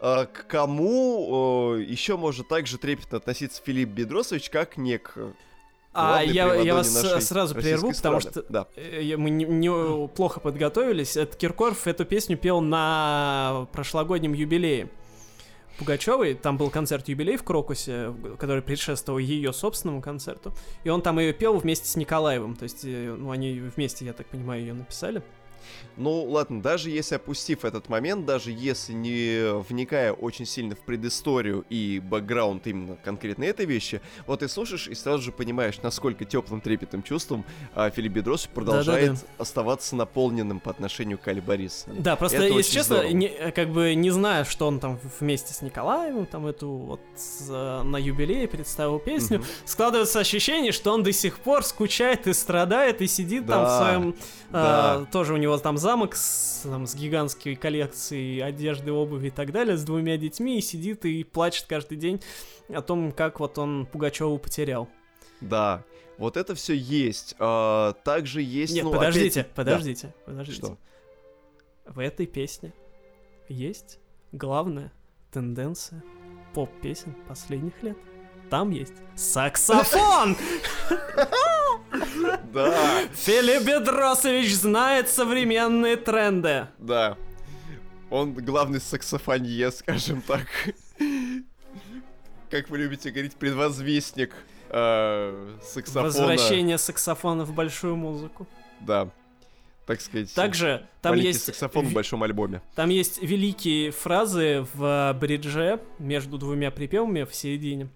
э, 0.00 0.26
к 0.26 0.46
кому 0.46 1.76
э, 1.76 1.82
еще 1.82 2.16
может 2.16 2.48
также 2.48 2.78
трепетно 2.78 3.18
относиться 3.18 3.62
Филипп 3.64 3.90
Бедросович, 3.90 4.50
как 4.50 4.76
не 4.76 4.98
к 4.98 5.34
а 6.00 6.22
я, 6.22 6.54
я 6.54 6.74
вас 6.74 6.92
сразу 7.24 7.54
прерву, 7.54 7.92
потому 7.92 8.20
что 8.20 8.44
да. 8.48 8.66
Э, 8.76 9.16
мы 9.16 9.30
не, 9.30 9.44
не 9.44 10.08
плохо 10.08 10.38
подготовились. 10.40 11.16
Это 11.16 11.36
Киркоров 11.36 11.86
эту 11.86 12.04
песню 12.04 12.36
пел 12.36 12.60
на 12.60 13.66
прошлогоднем 13.72 14.32
юбилее. 14.32 14.88
Пугачевой. 15.78 16.34
Там 16.34 16.58
был 16.58 16.70
концерт 16.70 17.08
юбилей 17.08 17.36
в 17.36 17.44
Крокусе, 17.44 18.14
который 18.38 18.62
предшествовал 18.62 19.18
ее 19.18 19.52
собственному 19.52 20.02
концерту. 20.02 20.52
И 20.84 20.88
он 20.88 21.02
там 21.02 21.18
ее 21.18 21.32
пел 21.32 21.56
вместе 21.56 21.88
с 21.88 21.96
Николаевым. 21.96 22.56
То 22.56 22.64
есть, 22.64 22.84
э, 22.84 23.14
ну, 23.16 23.30
они 23.30 23.60
вместе, 23.60 24.04
я 24.04 24.12
так 24.12 24.26
понимаю, 24.26 24.60
ее 24.60 24.74
написали. 24.74 25.22
Ну, 25.96 26.22
ладно, 26.24 26.62
даже 26.62 26.90
если 26.90 27.16
опустив 27.16 27.64
этот 27.64 27.88
момент, 27.88 28.24
даже 28.24 28.52
если 28.52 28.92
не 28.92 29.60
вникая 29.68 30.12
очень 30.12 30.46
сильно 30.46 30.76
в 30.76 30.80
предысторию 30.80 31.64
и 31.68 32.00
бэкграунд 32.00 32.66
именно 32.68 32.96
конкретно 32.96 33.44
этой 33.44 33.66
вещи, 33.66 34.00
вот 34.26 34.40
ты 34.40 34.48
слушаешь 34.48 34.86
и 34.86 34.94
сразу 34.94 35.22
же 35.24 35.32
понимаешь, 35.32 35.80
насколько 35.82 36.24
теплым 36.24 36.60
трепетным 36.60 37.02
чувством 37.02 37.44
а, 37.74 37.90
Филипп 37.90 38.12
Бедросов 38.12 38.50
продолжает 38.50 39.14
Да-да-да. 39.14 39.42
оставаться 39.42 39.96
наполненным 39.96 40.60
по 40.60 40.70
отношению 40.70 41.18
к 41.18 41.26
Али 41.26 41.40
Борисовне. 41.40 42.00
Да, 42.00 42.14
просто, 42.14 42.38
Это 42.38 42.54
если 42.54 42.72
честно, 42.72 43.08
не, 43.12 43.28
как 43.50 43.70
бы 43.70 43.94
не 43.94 44.10
знаю, 44.10 44.44
что 44.44 44.68
он 44.68 44.78
там 44.78 45.00
вместе 45.18 45.52
с 45.52 45.62
Николаевым, 45.62 46.26
там 46.26 46.46
эту 46.46 46.68
вот 46.68 47.00
с, 47.16 47.48
на 47.48 47.96
юбилее 47.96 48.46
представил 48.46 49.00
песню, 49.00 49.38
угу. 49.38 49.46
складывается 49.64 50.20
ощущение, 50.20 50.70
что 50.70 50.92
он 50.92 51.02
до 51.02 51.12
сих 51.12 51.40
пор 51.40 51.64
скучает 51.64 52.26
и 52.28 52.32
страдает, 52.32 53.02
и 53.02 53.08
сидит 53.08 53.46
да, 53.46 53.54
там 53.54 53.66
в 53.66 53.84
своем... 53.84 54.14
Да. 54.50 54.94
А, 54.94 55.04
тоже 55.12 55.34
у 55.34 55.36
него 55.36 55.57
там 55.58 55.78
замок 55.78 56.14
с, 56.14 56.62
там, 56.64 56.86
с 56.86 56.94
гигантской 56.94 57.56
коллекцией 57.56 58.42
одежды, 58.42 58.92
обуви 58.92 59.28
и 59.28 59.30
так 59.30 59.52
далее, 59.52 59.76
с 59.76 59.84
двумя 59.84 60.16
детьми, 60.16 60.58
и 60.58 60.60
сидит 60.60 61.04
и 61.04 61.24
плачет 61.24 61.66
каждый 61.68 61.96
день 61.96 62.20
о 62.68 62.82
том, 62.82 63.12
как 63.12 63.40
вот 63.40 63.58
он 63.58 63.86
Пугачеву 63.86 64.38
потерял. 64.38 64.88
Да, 65.40 65.84
вот 66.18 66.36
это 66.36 66.54
все 66.54 66.74
есть. 66.74 67.36
А, 67.38 67.92
также 68.04 68.42
есть. 68.42 68.74
Нет, 68.74 68.84
ну, 68.84 68.92
подождите, 68.92 69.40
опять... 69.42 69.52
подождите, 69.54 70.06
да. 70.08 70.12
подождите. 70.24 70.58
Что? 70.58 70.78
В 71.86 72.00
этой 72.00 72.26
песне 72.26 72.72
есть 73.48 73.98
главная 74.32 74.92
тенденция 75.32 76.02
поп-песен 76.54 77.14
последних 77.28 77.82
лет. 77.82 77.96
Там 78.50 78.70
есть 78.70 78.94
саксофон! 79.14 80.36
Да. 82.52 83.06
Филипп 83.14 83.64
Бедросович 83.64 84.54
знает 84.54 85.08
современные 85.08 85.96
тренды. 85.96 86.68
Да. 86.78 87.16
Он 88.10 88.32
главный 88.32 88.80
саксофонье, 88.80 89.70
скажем 89.70 90.22
так. 90.22 90.46
как 92.50 92.70
вы 92.70 92.78
любите 92.78 93.10
говорить, 93.10 93.36
предвозвестник 93.36 94.34
э, 94.70 95.56
саксофона. 95.62 96.04
Возвращение 96.04 96.78
саксофона 96.78 97.44
в 97.44 97.52
большую 97.52 97.96
музыку. 97.96 98.46
Да. 98.80 99.10
Так 99.86 100.00
сказать. 100.02 100.32
Также 100.34 100.86
там 101.00 101.14
есть... 101.14 101.44
саксофон 101.44 101.86
в 101.86 101.92
большом 101.92 102.22
альбоме. 102.22 102.60
Там 102.74 102.90
есть 102.90 103.22
великие 103.22 103.90
фразы 103.90 104.66
в 104.74 105.16
бридже 105.18 105.80
между 105.98 106.36
двумя 106.36 106.70
припевами 106.70 107.24
в 107.24 107.34
середине. 107.34 107.88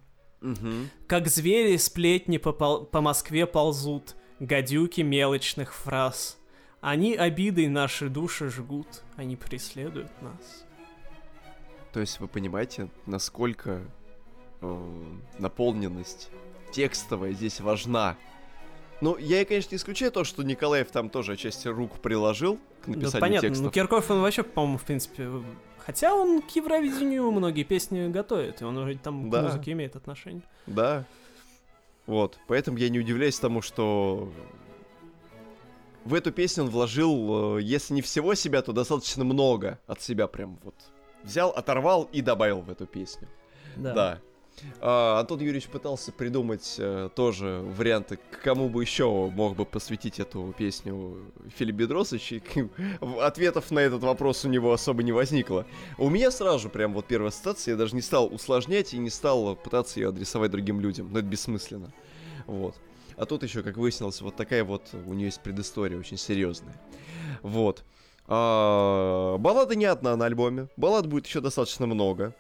Угу. 0.43 0.89
Как 1.07 1.29
звери 1.29 1.77
сплетни 1.77 2.39
по, 2.39 2.53
пол- 2.53 2.85
по 2.85 3.01
Москве 3.01 3.47
ползут, 3.47 4.17
гадюки 4.41 5.01
мелочных 5.03 5.73
фраз. 5.75 6.39
Они 6.81 7.15
обидой 7.15 7.69
наши 7.69 8.09
души 8.09 8.51
жгут, 8.51 9.03
они 9.17 9.37
преследуют 9.37 10.11
нас. 10.21 10.67
То 11.93 12.01
есть 12.01 12.19
вы 12.19 12.27
понимаете, 12.27 12.89
насколько 13.07 13.83
э, 14.61 14.93
наполненность 15.39 16.31
текстовая 16.73 17.33
здесь 17.33 17.61
важна. 17.61 18.17
Ну, 19.01 19.17
я, 19.19 19.45
конечно, 19.45 19.71
не 19.73 19.77
исключаю 19.77 20.11
то, 20.11 20.25
что 20.25 20.43
Николаев 20.43 20.91
там 20.91 21.11
тоже 21.11 21.33
отчасти 21.33 21.69
рук 21.69 21.99
приложил 22.01 22.57
к 22.83 22.87
Да, 22.87 22.93
написанию 22.93 23.21
понятно, 23.21 23.49
текстов. 23.49 23.65
ну 23.67 23.71
Киркоров, 23.71 24.11
он 24.11 24.21
вообще, 24.23 24.43
по-моему, 24.43 24.79
в 24.79 24.83
принципе... 24.85 25.29
Хотя 25.85 26.15
он 26.15 26.43
к 26.43 26.51
Евровидению 26.51 27.31
многие 27.33 27.65
песни 27.65 28.09
готовит, 28.09 28.63
и 28.63 28.65
он 28.65 28.77
уже 28.79 28.97
там 28.99 29.31
Да. 29.31 29.41
к 29.41 29.45
музыке 29.47 29.73
имеет 29.73 29.97
отношение. 29.97 30.43
Да. 30.67 31.05
Вот. 32.07 32.39
Поэтому 32.47 32.79
я 32.79 32.89
не 32.89 32.99
удивляюсь 33.01 33.39
тому, 33.39 33.63
что 33.63 34.33
в 36.05 36.15
эту 36.15 36.33
песню 36.33 36.65
он 36.65 36.71
вложил, 36.71 37.59
э, 37.59 37.63
если 37.63 37.95
не 37.95 38.03
всего 38.03 38.35
себя, 38.35 38.63
то 38.63 38.73
достаточно 38.73 39.25
много 39.25 39.79
от 39.87 40.01
себя 40.01 40.27
прям 40.29 40.59
вот. 40.63 40.75
Взял, 41.25 41.51
оторвал 41.51 42.09
и 42.13 42.21
добавил 42.21 42.61
в 42.61 42.71
эту 42.71 42.87
песню. 42.87 43.29
Да. 43.77 43.93
А, 43.95 44.19
Антон 44.81 45.41
Юрьевич 45.41 45.69
пытался 45.69 46.13
придумать 46.13 46.77
э, 46.79 47.09
тоже 47.15 47.61
варианты, 47.65 48.19
кому 48.43 48.69
бы 48.69 48.83
еще 48.83 49.31
мог 49.31 49.57
бы 49.57 49.65
посвятить 49.65 50.19
эту 50.21 50.55
песню 50.57 51.19
Филипп 51.57 51.77
Бедросович, 51.77 52.33
и 52.33 52.43
ответов 53.21 53.71
на 53.71 53.79
этот 53.81 54.03
вопрос 54.03 54.45
у 54.45 54.49
него 54.49 54.73
особо 54.73 55.03
не 55.03 55.13
возникло. 55.13 55.67
У 55.99 56.11
меня 56.11 56.31
сразу 56.31 56.61
же 56.61 56.69
прям 56.69 56.95
вот 56.95 57.07
первая 57.07 57.29
ассоциация, 57.29 57.73
я 57.73 57.79
даже 57.79 57.95
не 57.95 58.03
стал 58.03 58.33
усложнять 58.33 58.95
и 58.95 58.99
не 58.99 59.11
стал 59.11 59.57
пытаться 59.57 60.01
ее 60.01 60.09
адресовать 60.09 60.51
другим 60.51 60.81
людям, 60.81 61.13
но 61.13 61.21
это 61.21 61.29
бессмысленно. 61.29 61.93
Вот. 62.47 62.77
А 63.17 63.27
тут 63.27 63.43
еще, 63.43 63.63
как 63.63 63.77
выяснилось, 63.77 64.21
вот 64.21 64.37
такая 64.37 64.65
вот 64.65 64.91
у 65.07 65.13
нее 65.13 65.27
есть 65.27 65.41
предыстория 65.43 65.99
очень 65.99 66.17
серьезная. 66.17 66.75
Вот. 67.43 67.85
А, 68.27 69.37
баллада 69.39 69.75
не 69.75 69.85
одна 69.85 70.17
на 70.17 70.27
альбоме. 70.27 70.69
Баллад 70.77 71.07
будет 71.07 71.27
еще 71.27 71.41
достаточно 71.41 71.87
много. 71.87 72.35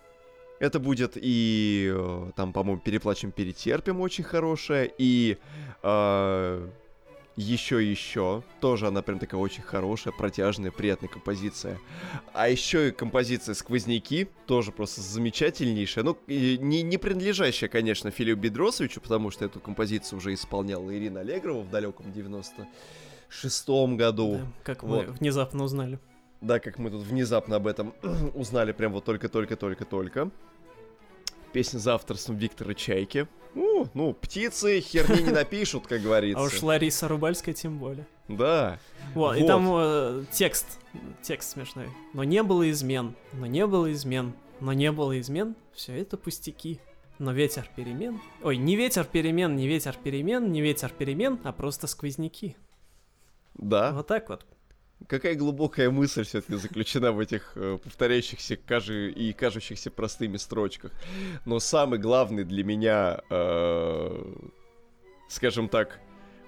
Это 0.62 0.78
будет 0.78 1.16
и 1.16 1.92
э, 1.92 2.30
там, 2.36 2.52
по-моему, 2.52 2.80
переплачем, 2.80 3.32
перетерпим 3.32 4.00
очень 4.00 4.22
хорошая, 4.22 4.88
и 4.96 5.36
еще 7.34 7.84
еще 7.84 8.44
тоже 8.60 8.86
она 8.86 9.02
прям 9.02 9.18
такая 9.18 9.40
очень 9.40 9.62
хорошая, 9.64 10.14
протяжная, 10.16 10.70
приятная 10.70 11.08
композиция. 11.08 11.80
А 12.32 12.48
еще 12.48 12.88
и 12.88 12.92
композиция 12.92 13.56
Сквозняки 13.56 14.28
тоже 14.46 14.70
просто 14.70 15.00
замечательнейшая. 15.00 16.04
Ну, 16.04 16.16
не, 16.28 16.82
не 16.82 16.96
принадлежащая, 16.96 17.68
конечно, 17.68 18.12
Филиппу 18.12 18.42
Бедросовичу, 18.42 19.00
потому 19.00 19.32
что 19.32 19.44
эту 19.44 19.58
композицию 19.58 20.18
уже 20.18 20.32
исполняла 20.32 20.96
Ирина 20.96 21.20
Аллегрова 21.20 21.62
в 21.62 21.70
далеком 21.70 22.06
96-м 22.14 23.96
году. 23.96 24.38
Да, 24.38 24.46
как 24.62 24.84
Вот. 24.84 25.08
мы 25.08 25.12
внезапно 25.12 25.64
узнали. 25.64 25.98
Да, 26.42 26.58
как 26.58 26.78
мы 26.78 26.90
тут 26.90 27.02
внезапно 27.02 27.56
об 27.56 27.66
этом 27.68 27.94
узнали 28.34 28.72
прям 28.72 28.92
вот 28.92 29.04
только-только-только-только. 29.04 30.30
Песня 31.52 31.78
за 31.78 31.94
авторством 31.94 32.36
Виктора 32.36 32.74
Чайки. 32.74 33.28
Ну, 33.54 33.86
ну, 33.92 34.14
птицы 34.14 34.80
херни 34.80 35.22
не 35.22 35.30
напишут, 35.30 35.86
как 35.86 36.00
говорится. 36.00 36.40
А 36.42 36.46
уж 36.46 36.62
Лариса 36.62 37.08
Рубальская 37.08 37.54
тем 37.54 37.78
более. 37.78 38.06
Да. 38.28 38.78
Вот, 39.14 39.36
и 39.36 39.40
Вот. 39.40 39.46
там 39.46 39.68
э, 39.70 40.24
текст, 40.32 40.78
текст 41.20 41.50
смешной. 41.50 41.88
Но 42.14 42.24
не 42.24 42.42
было 42.42 42.70
измен, 42.70 43.14
но 43.34 43.46
не 43.46 43.66
было 43.66 43.92
измен, 43.92 44.32
но 44.60 44.72
не 44.72 44.90
было 44.90 45.20
измен, 45.20 45.54
все 45.74 46.00
это 46.00 46.16
пустяки. 46.16 46.80
Но 47.18 47.32
ветер 47.32 47.68
перемен... 47.76 48.20
Ой, 48.42 48.56
не 48.56 48.74
ветер 48.74 49.04
перемен, 49.04 49.54
не 49.54 49.68
ветер 49.68 49.96
перемен, 50.02 50.50
не 50.50 50.62
ветер 50.62 50.90
перемен, 50.90 51.38
а 51.44 51.52
просто 51.52 51.86
сквозняки. 51.86 52.56
Да. 53.54 53.92
Вот 53.92 54.06
так 54.06 54.28
вот. 54.30 54.46
Какая 55.08 55.34
глубокая 55.34 55.90
мысль 55.90 56.24
все-таки 56.24 56.54
заключена 56.56 57.12
в 57.12 57.18
этих 57.18 57.52
э, 57.56 57.78
повторяющихся 57.82 58.56
кажи- 58.56 59.10
и 59.10 59.32
кажущихся 59.32 59.90
простыми 59.90 60.36
строчках. 60.36 60.92
Но 61.44 61.60
самый 61.60 61.98
главный 61.98 62.44
для 62.44 62.62
меня, 62.64 63.20
э, 63.30 64.24
скажем 65.28 65.68
так, 65.68 65.98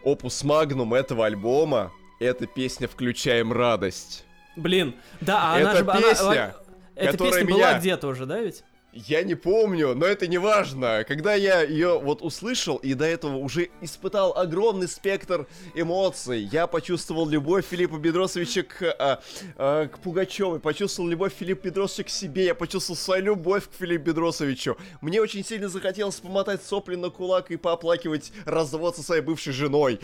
опус 0.02 0.42
магнум 0.44 0.94
этого 0.94 1.26
альбома 1.26 1.92
это 2.20 2.46
песня 2.46 2.86
«Включаем 2.88 3.52
радость». 3.52 4.24
Блин, 4.56 4.94
да, 5.20 5.54
а 5.54 5.56
она 5.56 5.72
же... 5.74 5.80
она- 5.80 6.00
песня, 6.00 6.54
эта 6.94 7.12
которая 7.12 7.32
песня 7.40 7.46
была 7.54 7.70
меня- 7.70 7.78
где-то 7.80 8.06
уже, 8.08 8.24
да, 8.26 8.38
ведь? 8.40 8.62
Я 8.96 9.24
не 9.24 9.34
помню, 9.34 9.96
но 9.96 10.06
это 10.06 10.28
не 10.28 10.38
важно. 10.38 11.04
Когда 11.06 11.34
я 11.34 11.62
ее 11.62 11.98
вот 11.98 12.22
услышал 12.22 12.76
и 12.76 12.94
до 12.94 13.04
этого 13.04 13.38
уже 13.38 13.70
испытал 13.80 14.36
огромный 14.36 14.86
спектр 14.86 15.48
эмоций, 15.74 16.42
я 16.42 16.68
почувствовал 16.68 17.28
любовь 17.28 17.66
Филиппа 17.66 17.96
Бедросовича 17.96 18.62
к, 18.62 18.82
а, 18.82 19.20
а, 19.56 19.88
к 19.88 19.98
Пугачевой, 19.98 20.60
почувствовал 20.60 21.08
любовь 21.08 21.32
Филиппа 21.34 21.64
Бедросовича 21.64 22.04
к 22.04 22.08
себе, 22.08 22.44
я 22.44 22.54
почувствовал 22.54 22.96
свою 22.96 23.24
любовь 23.24 23.68
к 23.68 23.74
Филиппу 23.76 24.04
Бедросовичу. 24.04 24.76
Мне 25.00 25.20
очень 25.20 25.44
сильно 25.44 25.68
захотелось 25.68 26.20
помотать 26.20 26.62
сопли 26.62 26.94
на 26.94 27.10
кулак 27.10 27.50
и 27.50 27.56
пооплакивать 27.56 28.32
развод 28.44 28.94
со 28.94 29.02
своей 29.02 29.22
бывшей 29.22 29.52
женой. 29.52 29.98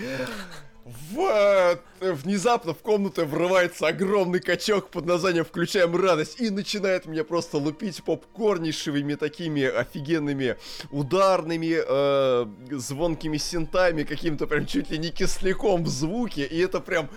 В... 0.84 1.78
Внезапно 2.00 2.72
в 2.72 2.78
комнату 2.78 3.26
врывается 3.26 3.86
огромный 3.88 4.40
качок 4.40 4.88
под 4.88 5.04
названием 5.04 5.44
«Включаем 5.44 5.94
радость» 5.94 6.40
и 6.40 6.48
начинает 6.48 7.06
меня 7.06 7.24
просто 7.24 7.58
лупить 7.58 8.02
попкорнейшими 8.02 9.14
такими 9.14 9.64
офигенными 9.64 10.56
ударными, 10.90 11.76
э, 11.86 12.46
звонкими 12.70 13.36
синтами, 13.36 14.04
каким-то 14.04 14.46
прям 14.46 14.66
чуть 14.66 14.90
ли 14.90 14.98
не 14.98 15.10
кисляком 15.10 15.84
в 15.84 15.88
звуке, 15.88 16.44
и 16.46 16.58
это 16.58 16.80
прям 16.80 17.10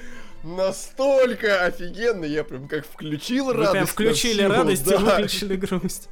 настолько 0.44 1.64
офигенно, 1.64 2.26
я 2.26 2.44
прям 2.44 2.68
как 2.68 2.86
включил 2.86 3.46
Вы 3.46 3.54
радость. 3.54 3.72
прям 3.72 3.86
включили 3.88 4.44
радость 4.44 4.88
и 4.88 4.90
да. 4.90 4.98
выключили 4.98 5.56
грусть. 5.58 6.10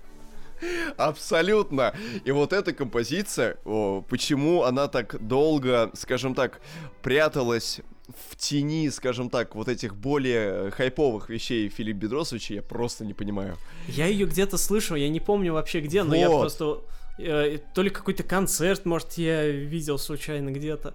Абсолютно. 0.97 1.93
И 2.23 2.31
вот 2.31 2.53
эта 2.53 2.73
композиция, 2.73 3.57
о, 3.65 4.03
почему 4.07 4.63
она 4.63 4.87
так 4.87 5.15
долго, 5.25 5.91
скажем 5.93 6.35
так, 6.35 6.61
пряталась 7.01 7.81
в 8.29 8.35
тени, 8.35 8.89
скажем 8.89 9.29
так, 9.29 9.55
вот 9.55 9.67
этих 9.67 9.95
более 9.95 10.71
хайповых 10.71 11.29
вещей 11.29 11.69
Филиппа 11.69 11.97
Бедросовича, 11.97 12.55
я 12.55 12.61
просто 12.61 13.05
не 13.05 13.13
понимаю. 13.13 13.57
Я 13.87 14.07
ее 14.07 14.25
где-то 14.25 14.57
слышал, 14.57 14.95
я 14.95 15.09
не 15.09 15.19
помню 15.19 15.53
вообще 15.53 15.79
где, 15.79 16.03
но 16.03 16.15
я 16.15 16.29
просто... 16.29 16.81
э, 17.17 17.59
то 17.73 17.81
ли 17.81 17.89
какой-то 17.89 18.23
концерт, 18.23 18.85
может, 18.85 19.13
я 19.13 19.47
видел 19.47 19.97
случайно 19.97 20.51
где-то. 20.51 20.93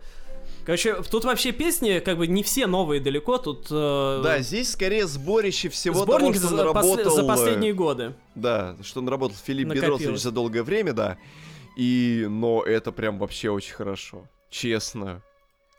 Короче, 0.66 1.00
тут 1.02 1.24
вообще 1.24 1.52
песни, 1.52 2.00
как 2.00 2.18
бы 2.18 2.26
не 2.26 2.42
все 2.42 2.66
новые 2.66 3.00
далеко, 3.00 3.38
тут... 3.38 3.68
э, 3.70 4.20
Да, 4.24 4.40
здесь 4.40 4.72
скорее 4.72 5.06
сборище 5.06 5.68
всего 5.68 6.02
сборник 6.02 6.34
того, 6.34 6.34
что 6.34 6.48
за, 6.48 6.56
наработал... 6.56 7.10
за 7.10 7.22
э, 7.22 7.26
последние 7.26 7.72
годы. 7.72 8.14
Да, 8.34 8.76
что 8.82 9.00
наработал 9.00 9.36
Филипп 9.46 9.68
Накопилось. 9.68 10.00
Бедросович 10.00 10.22
за 10.22 10.32
долгое 10.32 10.64
время, 10.64 10.92
да. 10.92 11.18
И, 11.76 12.26
но 12.28 12.64
это 12.64 12.90
прям 12.90 13.18
вообще 13.20 13.50
очень 13.50 13.74
хорошо. 13.74 14.26
Честно. 14.50 15.22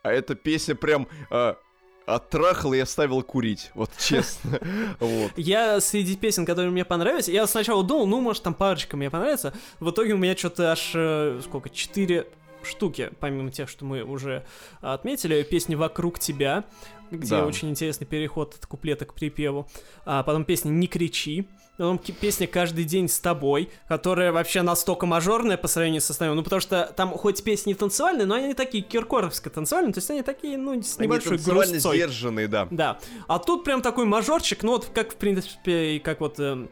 А 0.03 0.11
эта 0.13 0.35
песня 0.35 0.73
прям 0.73 1.09
а, 1.29 1.57
оттрахала 2.05 2.73
и 2.73 2.79
оставила 2.79 3.21
курить. 3.23 3.71
Вот 3.75 3.89
честно. 3.99 4.59
Вот. 5.01 5.31
Я 5.35 5.81
среди 5.81 6.15
песен, 6.15 6.45
которые 6.45 6.71
мне 6.71 6.85
понравились, 6.85 7.27
я 7.27 7.45
сначала 7.45 7.83
думал, 7.83 8.07
ну, 8.07 8.21
может, 8.21 8.43
там 8.43 8.53
парочка 8.53 8.95
мне 8.95 9.09
понравится. 9.09 9.53
В 9.81 9.89
итоге 9.89 10.13
у 10.13 10.17
меня 10.17 10.35
что-то 10.37 10.71
аж, 10.71 10.91
э, 10.95 11.41
сколько, 11.43 11.69
четыре 11.69 12.27
штуки, 12.63 13.11
помимо 13.19 13.51
тех, 13.51 13.69
что 13.69 13.85
мы 13.85 14.03
уже 14.03 14.45
отметили. 14.81 15.43
Песни 15.43 15.75
«Вокруг 15.75 16.19
тебя», 16.19 16.63
где 17.11 17.29
Да. 17.37 17.45
очень 17.45 17.69
интересный 17.69 18.05
переход 18.05 18.55
от 18.55 18.65
куплета 18.65 19.05
к 19.05 19.13
припеву. 19.13 19.67
А 20.05 20.23
потом 20.23 20.43
песня 20.45 20.69
«Не 20.69 20.87
кричи». 20.87 21.47
Потом 21.77 21.99
песня 21.99 22.47
«Каждый 22.47 22.85
день 22.85 23.07
с 23.07 23.19
тобой», 23.19 23.69
которая 23.87 24.31
вообще 24.31 24.63
настолько 24.63 25.05
мажорная 25.05 25.57
по 25.57 25.67
сравнению 25.67 26.01
с 26.01 26.09
остальным. 26.09 26.35
Ну, 26.35 26.43
потому 26.43 26.59
что 26.59 26.91
там 26.97 27.11
хоть 27.11 27.43
песни 27.43 27.73
танцевальные, 27.75 28.25
но 28.25 28.33
они 28.35 28.55
такие 28.55 28.83
киркоровско-танцевальные, 28.83 29.93
то 29.93 29.99
есть 29.99 30.09
они 30.09 30.23
такие, 30.23 30.57
ну, 30.57 30.81
с 30.81 30.97
небольшой 30.97 31.37
грустцой. 31.37 31.97
сдержанные, 31.97 32.47
да. 32.47 32.67
Да. 32.71 32.97
А 33.27 33.37
тут 33.37 33.63
прям 33.63 33.81
такой 33.83 34.05
мажорчик, 34.05 34.63
ну 34.63 34.71
вот 34.71 34.85
как, 34.93 35.13
в 35.13 35.17
принципе, 35.17 35.97
и 35.97 35.99
как 35.99 36.19
вот 36.19 36.39
эм, 36.39 36.69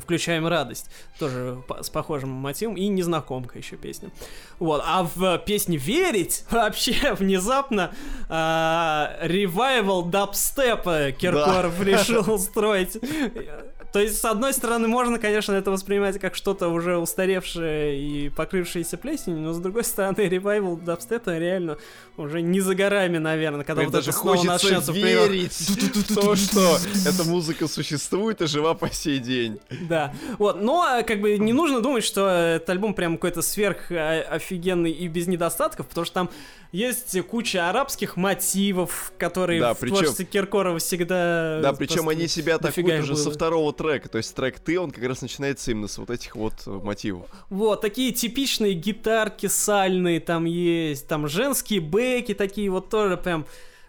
включаем 0.00 0.46
радость, 0.46 0.90
тоже 1.18 1.62
с 1.80 1.90
похожим 1.90 2.30
мотивом, 2.30 2.76
и 2.76 2.86
незнакомка 2.88 3.58
еще 3.58 3.76
песня. 3.76 4.10
Вот, 4.58 4.82
а 4.84 5.08
в 5.14 5.38
песне 5.38 5.76
«Верить» 5.76 6.44
вообще 6.50 7.14
внезапно 7.14 7.92
ревайвал 8.28 10.04
дабстепа 10.04 11.12
Киркоров 11.12 11.80
решил 11.82 12.32
устроить. 12.32 12.98
То 13.94 14.00
есть, 14.00 14.18
с 14.20 14.24
одной 14.24 14.52
стороны, 14.52 14.88
можно, 14.88 15.20
конечно, 15.20 15.52
это 15.52 15.70
воспринимать 15.70 16.18
как 16.18 16.34
что-то 16.34 16.66
уже 16.66 16.98
устаревшее 16.98 17.96
и 17.96 18.28
покрывшееся 18.28 18.98
плесенью, 18.98 19.38
но 19.38 19.52
с 19.52 19.60
другой 19.60 19.84
стороны, 19.84 20.22
ревайвал 20.28 20.76
дабстепа 20.76 21.38
реально 21.38 21.78
уже 22.16 22.42
не 22.42 22.60
за 22.60 22.74
горами, 22.74 23.18
наверное, 23.18 23.62
когда 23.62 23.82
Мне 23.82 23.86
вот 23.86 23.92
даже 23.92 24.10
это 24.10 24.18
снова 24.18 24.42
начнется 24.42 24.90
верить 24.90 25.52
в 25.60 26.12
то, 26.16 26.34
что 26.34 26.76
эта 27.06 27.22
музыка 27.22 27.68
существует 27.68 28.42
и 28.42 28.48
жива 28.48 28.74
по 28.74 28.90
сей 28.90 29.20
день. 29.20 29.60
Да, 29.88 30.12
вот, 30.38 30.60
но 30.60 30.98
э, 30.98 31.04
как 31.04 31.20
бы 31.20 31.38
не 31.38 31.52
нужно 31.52 31.80
думать, 31.80 32.02
что 32.02 32.28
этот 32.28 32.70
альбом 32.70 32.94
прям 32.94 33.14
какой-то 33.14 33.42
сверх 33.42 33.92
э, 33.92 34.22
офигенный 34.22 34.90
и 34.90 35.06
без 35.06 35.28
недостатков, 35.28 35.86
потому 35.86 36.04
что 36.04 36.14
там 36.14 36.30
есть 36.74 37.20
куча 37.28 37.70
арабских 37.70 38.16
мотивов, 38.16 39.12
которые 39.16 39.60
Да, 39.60 39.74
в 39.74 39.78
причем- 39.78 39.94
творчестве 39.98 40.24
Киркорова 40.24 40.80
всегда... 40.80 41.60
Да, 41.62 41.72
причем 41.72 42.08
они 42.08 42.26
себя 42.26 42.56
атакуют 42.56 42.88
их 42.88 43.02
уже 43.04 43.16
со 43.16 43.30
второго 43.30 43.72
трека. 43.84 44.08
То 44.08 44.18
есть 44.18 44.34
трек 44.34 44.58
«Ты», 44.58 44.80
он 44.80 44.90
как 44.90 45.04
раз 45.04 45.22
начинается 45.22 45.70
именно 45.70 45.88
с 45.88 45.98
вот 45.98 46.10
этих 46.10 46.36
вот 46.36 46.54
э, 46.66 46.70
мотивов. 46.70 47.26
Вот, 47.50 47.80
такие 47.80 48.12
типичные 48.12 48.72
гитарки 48.72 49.46
сальные 49.46 50.20
там 50.20 50.44
есть, 50.44 51.06
там 51.06 51.28
женские 51.28 51.80
бэки 51.80 52.34
такие 52.34 52.70
вот 52.70 52.88
тоже 52.88 53.16
прям 53.16 53.46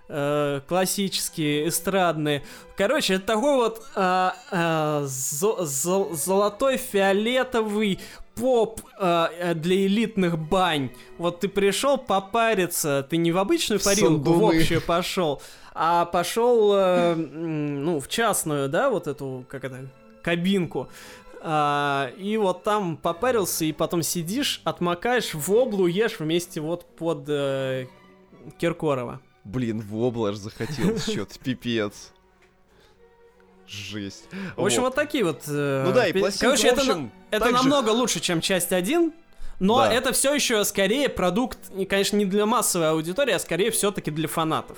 э, 0.09 0.61
классические, 0.67 1.69
эстрадные. 1.69 2.43
Короче, 2.77 3.15
это 3.15 3.25
такой 3.25 3.55
вот 3.55 3.83
э, 3.95 4.29
э, 4.51 5.05
зо- 5.07 5.63
зо- 5.63 6.13
золотой 6.13 6.77
фиолетовый 6.77 7.99
поп 8.35 8.81
э, 8.99 9.27
э, 9.39 9.53
для 9.53 9.85
элитных 9.85 10.37
бань. 10.37 10.89
Вот 11.17 11.39
ты 11.39 11.47
пришел 11.47 11.97
попариться, 11.97 13.07
ты 13.09 13.17
не 13.17 13.31
в 13.31 13.37
обычную 13.37 13.79
парилку, 13.81 14.33
в 14.33 14.45
общую 14.45 14.81
пошел, 14.81 15.41
а 15.75 16.05
пошел, 16.05 16.73
э, 16.73 17.15
ну, 17.15 17.99
в 17.99 18.07
частную, 18.07 18.69
да, 18.69 18.89
вот 18.89 19.07
эту, 19.07 19.45
как 19.49 19.65
это, 19.65 19.87
кабинку. 20.23 20.87
А, 21.41 22.11
и 22.17 22.37
вот 22.37 22.63
там 22.63 22.97
попарился, 22.97 23.65
и 23.65 23.71
потом 23.73 24.01
сидишь, 24.01 24.61
отмокаешь 24.63 25.33
в 25.35 25.53
облу, 25.53 25.85
ешь 25.85 26.19
вместе 26.19 26.61
вот 26.61 26.85
под 26.95 27.25
э, 27.27 27.87
Киркорова. 28.57 29.19
Блин, 29.43 29.81
в 29.81 30.03
обла 30.03 30.29
аж 30.29 30.37
захотелось 30.37 31.03
что-то, 31.03 31.37
пипец. 31.37 32.13
Жесть. 33.67 34.27
В 34.55 34.63
общем, 34.63 34.81
Вот. 34.81 34.89
вот, 34.89 34.95
такие 34.95 35.23
вот... 35.23 35.43
э, 35.47 35.83
Ну 35.85 35.93
да, 35.93 36.07
и 36.07 36.13
пластинка, 36.13 36.45
Короче, 36.45 36.67
это, 36.69 36.81
общем, 36.81 37.11
это 37.31 37.49
намного 37.51 37.89
лучше, 37.89 38.19
чем 38.19 38.39
часть 38.39 38.71
1, 38.71 39.11
но 39.59 39.79
Да. 39.79 39.93
это 39.93 40.13
все 40.13 40.33
еще 40.33 40.63
скорее 40.63 41.09
продукт, 41.09 41.59
конечно, 41.89 42.15
не 42.17 42.25
для 42.25 42.45
массовой 42.45 42.89
аудитории, 42.91 43.33
а 43.33 43.39
скорее 43.39 43.71
все-таки 43.71 44.09
для 44.09 44.27
фанатов. 44.27 44.77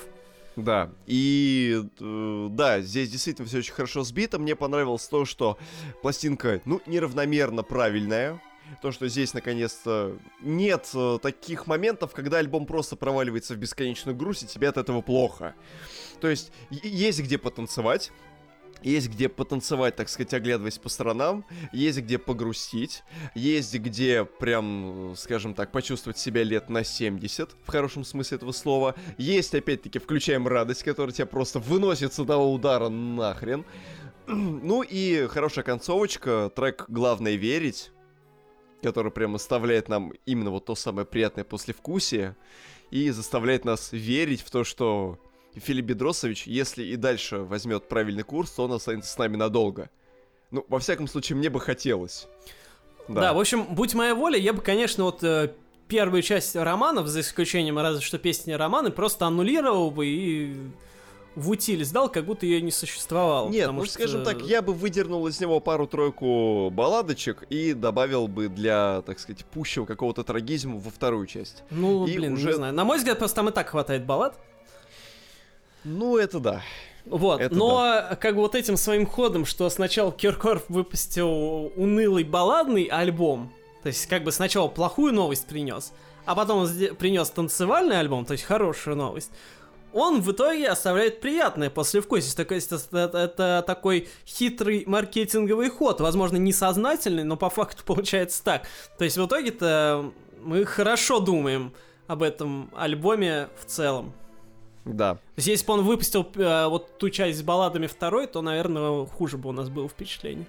Да, 0.58 0.90
и 1.06 1.84
э, 2.00 2.48
да, 2.50 2.82
здесь 2.82 3.12
действительно 3.12 3.48
все 3.48 3.60
очень 3.60 3.74
хорошо 3.74 4.04
сбито. 4.04 4.40
Мне 4.40 4.56
понравилось 4.56 5.08
то, 5.08 5.24
что 5.24 5.60
пластинка, 6.02 6.62
ну, 6.66 6.82
неравномерно 6.88 7.62
правильная. 7.62 8.42
То, 8.82 8.92
что 8.92 9.08
здесь 9.08 9.36
наконец-то 9.36 10.18
нет 10.42 10.90
э, 10.96 11.20
таких 11.22 11.68
моментов, 11.68 12.12
когда 12.14 12.40
альбом 12.40 12.66
просто 12.66 12.96
проваливается 12.96 13.54
в 13.54 13.58
бесконечную 13.58 14.16
грусть, 14.16 14.44
и 14.44 14.48
тебе 14.48 14.68
от 14.68 14.78
этого 14.78 15.02
плохо. 15.02 15.54
То 16.20 16.28
есть 16.28 16.52
есть 16.72 17.22
где 17.22 17.38
потанцевать. 17.38 18.12
Есть 18.84 19.10
где 19.10 19.28
потанцевать, 19.28 19.96
так 19.96 20.08
сказать, 20.10 20.34
оглядываясь 20.34 20.78
по 20.78 20.90
сторонам, 20.90 21.46
есть 21.74 22.00
где 22.00 22.18
погрустить, 22.18 23.04
есть 23.34 23.74
где 23.76 24.24
прям, 24.26 25.14
скажем 25.18 25.54
так, 25.54 25.72
почувствовать 25.72 26.18
себя 26.18 26.44
лет 26.44 26.70
на 26.70 26.84
70, 26.84 27.56
в 27.64 27.70
хорошем 27.70 28.04
смысле 28.04 28.38
этого 28.38 28.52
слова. 28.52 28.96
Есть, 29.18 29.56
опять-таки, 29.56 30.00
включаем 30.00 30.48
радость, 30.48 30.84
которая 30.84 31.14
тебя 31.14 31.26
просто 31.26 31.60
выносит 31.60 32.14
с 32.14 32.20
одного 32.20 32.54
удара 32.54 32.90
нахрен. 32.90 33.66
Ну 34.28 34.84
и 34.84 35.26
хорошая 35.28 35.64
концовочка, 35.64 36.52
трек 36.54 36.86
«Главное 36.90 37.36
верить», 37.36 37.92
который 38.84 39.12
прям 39.12 39.36
оставляет 39.36 39.88
нам 39.88 40.12
именно 40.26 40.52
вот 40.52 40.66
то 40.66 40.76
самое 40.76 41.08
приятное 41.08 41.46
послевкусие 41.46 42.36
и 42.92 43.10
заставляет 43.10 43.66
нас 43.66 43.92
верить 43.94 44.42
в 44.42 44.52
то, 44.52 44.64
что 44.64 45.18
Филипп 45.60 45.86
Бедросович, 45.86 46.48
если 46.48 46.84
и 46.84 46.96
дальше 46.96 47.38
возьмет 47.40 47.88
правильный 47.88 48.24
курс, 48.24 48.52
то 48.52 48.64
он 48.66 48.72
останется 48.74 49.12
с 49.12 49.18
нами 49.18 49.36
надолго. 49.36 49.90
Ну, 50.52 50.66
во 50.70 50.80
всяком 50.80 51.08
случае, 51.08 51.38
мне 51.38 51.50
бы 51.50 51.60
хотелось. 51.60 52.28
Да, 53.08 53.34
в 53.34 53.40
общем, 53.40 53.66
будь 53.74 53.94
моя 53.96 54.16
воля, 54.16 54.38
я 54.38 54.54
бы, 54.54 54.62
конечно, 54.62 55.04
вот 55.06 55.24
э, 55.24 55.54
первую 55.88 56.22
часть 56.22 56.56
романов, 56.56 57.08
за 57.08 57.22
исключением 57.22 57.78
разве 57.80 58.02
что 58.02 58.18
песни 58.18 58.52
романы, 58.52 58.92
просто 58.92 59.26
аннулировал 59.26 59.92
бы 59.92 60.06
и 60.08 60.56
в 61.36 61.50
утиль 61.52 61.86
сдал, 61.86 62.10
как 62.10 62.26
будто 62.26 62.46
ее 62.46 62.62
не 62.62 62.72
существовало. 62.72 63.50
Нет, 63.50 63.72
ну 63.72 63.84
что- 63.86 63.94
скажем 63.94 64.24
так, 64.24 64.42
я 64.42 64.62
бы 64.62 64.74
выдернул 64.74 65.28
из 65.28 65.40
него 65.40 65.60
пару-тройку 65.62 66.70
балладочек 66.72 67.44
и 67.50 67.74
добавил 67.74 68.28
бы 68.28 68.50
для, 68.50 69.04
так 69.06 69.20
сказать, 69.20 69.46
пущего 69.46 69.86
какого-то 69.86 70.24
трагизма 70.24 70.78
во 70.78 70.90
вторую 70.90 71.28
часть. 71.28 71.64
Ну, 71.70 72.08
и 72.08 72.18
блин, 72.18 72.34
уже- 72.34 72.48
не 72.48 72.54
знаю. 72.54 72.74
На 72.74 72.84
мой 72.84 72.98
взгляд, 72.98 73.20
просто 73.20 73.36
там 73.38 73.50
и 73.50 73.52
так 73.52 73.70
хватает 73.70 74.06
баллад. 74.06 74.38
Ну, 75.84 76.18
это 76.18 76.40
да. 76.40 76.62
Вот, 77.06 77.40
Это 77.40 77.56
но 77.56 78.04
как 78.20 78.36
бы 78.36 78.42
вот 78.42 78.54
этим 78.56 78.76
своим 78.76 79.06
ходом, 79.06 79.46
что 79.46 79.70
сначала 79.70 80.12
Киркоров 80.12 80.64
выпустил 80.68 81.72
унылый 81.78 82.26
балладный 82.26 82.84
альбом, 82.84 83.54
то 83.82 83.88
есть 83.88 84.08
как 84.08 84.26
бы 84.26 84.32
сначала 84.34 84.68
плохую 84.68 85.14
новость 85.14 85.48
принес, 85.48 85.94
а 86.26 86.36
потом 86.36 86.64
он 86.64 86.96
принес 86.98 87.30
танцевальный 87.30 87.98
альбом, 87.98 88.26
то 88.26 88.34
есть 88.34 88.44
хорошую 88.44 88.98
новость, 88.98 89.32
он 89.94 90.20
в 90.22 90.30
итоге 90.34 90.68
оставляет 90.68 91.22
приятное 91.22 91.70
послевкусие. 91.70 92.34
Это, 92.38 92.56
это- 92.98 93.18
это 93.18 93.64
такой 93.66 94.10
хитрый 94.26 94.84
маркетинговый 94.86 95.70
ход, 95.70 96.02
возможно, 96.02 96.36
несознательный, 96.36 97.24
но 97.24 97.38
по 97.38 97.50
факту 97.50 97.84
получается 97.86 98.44
так. 98.44 98.68
То 98.98 99.06
есть 99.06 99.18
в 99.18 99.26
итоге-то 99.26 100.12
мы 100.42 100.66
хорошо 100.66 101.20
думаем 101.22 101.72
об 102.08 102.22
этом 102.22 102.70
альбоме 102.76 103.48
в 103.60 103.66
целом. 103.66 104.14
Да. 104.88 105.16
То 105.16 105.22
есть, 105.38 105.48
если 105.48 105.66
бы 105.66 105.74
он 105.74 105.84
выпустил 105.84 106.28
э, 106.36 106.68
вот 106.68 106.98
ту 106.98 107.10
часть 107.10 107.40
с 107.40 107.42
балладами 107.42 107.88
второй, 107.88 108.28
то, 108.28 108.42
наверное, 108.42 109.06
хуже 109.06 109.38
бы 109.38 109.50
у 109.50 109.52
нас 109.52 109.70
было 109.70 109.88
впечатление. 109.88 110.48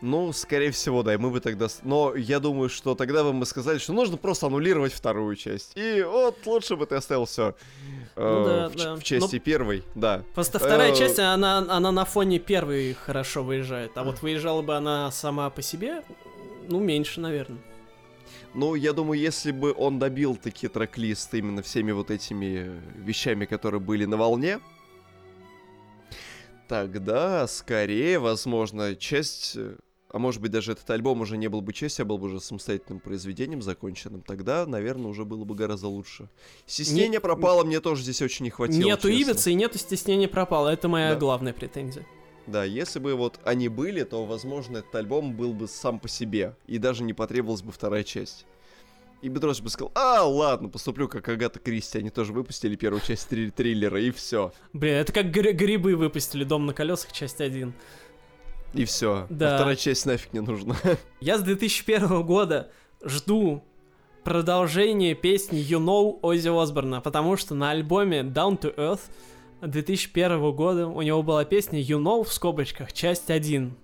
Ну, 0.00 0.32
скорее 0.32 0.70
всего, 0.70 1.02
да, 1.02 1.12
и 1.12 1.18
мы 1.18 1.30
бы 1.30 1.40
тогда... 1.40 1.66
Но 1.82 2.14
я 2.16 2.40
думаю, 2.40 2.70
что 2.70 2.94
тогда 2.94 3.22
бы 3.22 3.34
мы 3.34 3.44
сказали, 3.44 3.78
что 3.78 3.92
нужно 3.92 4.16
просто 4.16 4.46
аннулировать 4.46 4.94
вторую 4.94 5.36
часть. 5.36 5.72
И 5.74 6.02
вот 6.02 6.38
лучше 6.46 6.76
бы 6.76 6.86
ты 6.86 6.94
оставил 6.94 7.26
все 7.26 7.54
Ну 8.16 8.44
да, 8.44 8.68
в, 8.70 8.76
да. 8.76 8.96
в 8.96 9.02
части 9.02 9.38
первой, 9.38 9.84
да. 9.94 10.22
Просто 10.34 10.58
вторая 10.58 10.92
Э, 10.92 10.96
часть, 10.96 11.18
она, 11.18 11.58
она 11.58 11.92
на 11.92 12.04
фоне 12.06 12.38
первой 12.38 12.94
хорошо 12.94 13.42
выезжает. 13.42 13.92
А 13.96 14.04
вот 14.04 14.22
выезжала 14.22 14.62
бы 14.62 14.74
она 14.74 15.10
сама 15.10 15.50
по 15.50 15.60
себе, 15.60 16.02
ну, 16.68 16.80
меньше, 16.80 17.20
наверное. 17.20 17.60
Ну, 18.54 18.74
я 18.74 18.92
думаю, 18.92 19.20
если 19.20 19.52
бы 19.52 19.72
он 19.76 19.98
добил 19.98 20.36
таки 20.36 20.66
трек-лист 20.68 21.32
именно 21.34 21.62
всеми 21.62 21.92
вот 21.92 22.10
этими 22.10 22.70
вещами, 22.96 23.44
которые 23.44 23.80
были 23.80 24.04
на 24.06 24.16
волне, 24.16 24.58
тогда 26.68 27.46
скорее, 27.46 28.18
возможно, 28.18 28.94
часть... 28.96 29.52
э, 29.56 29.76
А 30.12 30.18
может 30.18 30.40
быть, 30.42 30.50
даже 30.50 30.72
этот 30.72 30.90
альбом 30.90 31.20
уже 31.20 31.36
не 31.36 31.46
был 31.48 31.60
бы 31.60 31.72
частью, 31.72 32.02
а 32.02 32.06
был 32.06 32.18
бы 32.18 32.26
уже 32.26 32.40
самостоятельным 32.40 32.98
произведением 32.98 33.62
законченным. 33.62 34.22
Тогда, 34.22 34.66
наверное, 34.66 35.06
уже 35.06 35.24
было 35.24 35.44
бы 35.44 35.54
гораздо 35.54 35.86
лучше. 35.86 36.28
Стеснение 36.66 37.08
Не- 37.08 37.20
пропало, 37.20 37.62
мне 37.64 37.78
тоже 37.80 38.02
здесь 38.02 38.20
очень 38.20 38.44
не 38.44 38.50
хватило. 38.50 38.84
нету 38.84 39.08
честно. 39.08 39.30
ивицы 39.30 39.50
и 39.52 39.54
нету 39.54 39.78
стеснения 39.78 40.26
пропало. 40.28 40.68
Это 40.68 40.88
моя 40.88 41.14
Да. 41.14 41.20
главная 41.20 41.52
претензия. 41.52 42.04
Да, 42.46 42.64
если 42.64 42.98
бы 42.98 43.14
вот 43.14 43.38
они 43.44 43.68
были, 43.68 44.02
то, 44.02 44.24
возможно, 44.24 44.78
этот 44.78 44.94
альбом 44.94 45.34
был 45.34 45.52
бы 45.52 45.68
сам 45.68 45.98
по 45.98 46.08
себе, 46.08 46.54
и 46.66 46.78
даже 46.78 47.02
не 47.04 47.12
потребовалась 47.12 47.62
бы 47.62 47.70
вторая 47.72 48.02
часть. 48.04 48.46
И 49.22 49.28
Бедрос 49.28 49.60
бы 49.60 49.68
сказал, 49.68 49.92
а, 49.94 50.24
ладно, 50.24 50.68
поступлю 50.70 51.06
как 51.06 51.28
Агата 51.28 51.58
Кристи, 51.58 51.98
они 51.98 52.08
тоже 52.08 52.32
выпустили 52.32 52.74
первую 52.74 53.02
часть 53.02 53.28
трил- 53.30 53.50
триллера, 53.50 54.00
и 54.00 54.10
все. 54.10 54.52
Блин, 54.72 54.94
это 54.94 55.12
как 55.12 55.30
гри- 55.30 55.52
грибы 55.52 55.94
выпустили 55.94 56.42
«Дом 56.42 56.64
на 56.64 56.72
колесах», 56.72 57.12
часть 57.12 57.40
1. 57.40 57.74
И 58.72 58.84
все. 58.84 59.26
Да. 59.28 59.56
вторая 59.56 59.76
часть 59.76 60.06
нафиг 60.06 60.32
не 60.32 60.40
нужна. 60.40 60.76
Я 61.20 61.38
с 61.38 61.42
2001 61.42 62.22
года 62.22 62.70
жду 63.04 63.62
продолжение 64.24 65.14
песни 65.14 65.58
You 65.58 65.78
Know 65.84 66.18
Оззи 66.22 66.48
Осборна, 66.48 67.00
потому 67.00 67.36
что 67.36 67.54
на 67.54 67.70
альбоме 67.72 68.20
Down 68.20 68.58
to 68.60 68.74
Earth 68.76 69.00
2001 69.62 70.52
года 70.52 70.86
у 70.86 71.02
него 71.02 71.22
была 71.22 71.44
песня 71.44 71.80
You 71.80 71.98
Know 72.02 72.24
в 72.24 72.32
скобочках, 72.32 72.92
часть 72.92 73.30
1. 73.30 73.74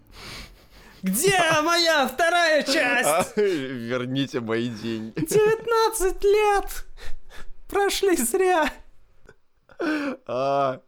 Где 1.03 1.39
моя 1.63 2.09
вторая 2.09 2.63
часть? 2.63 3.07
А, 3.37 3.41
Верните 3.41 4.41
мои 4.41 4.69
деньги. 4.69 5.13
19 5.21 6.25
лет! 6.25 6.87
Прошли 7.69 8.17
зря. 8.17 8.73
А, 10.27 10.81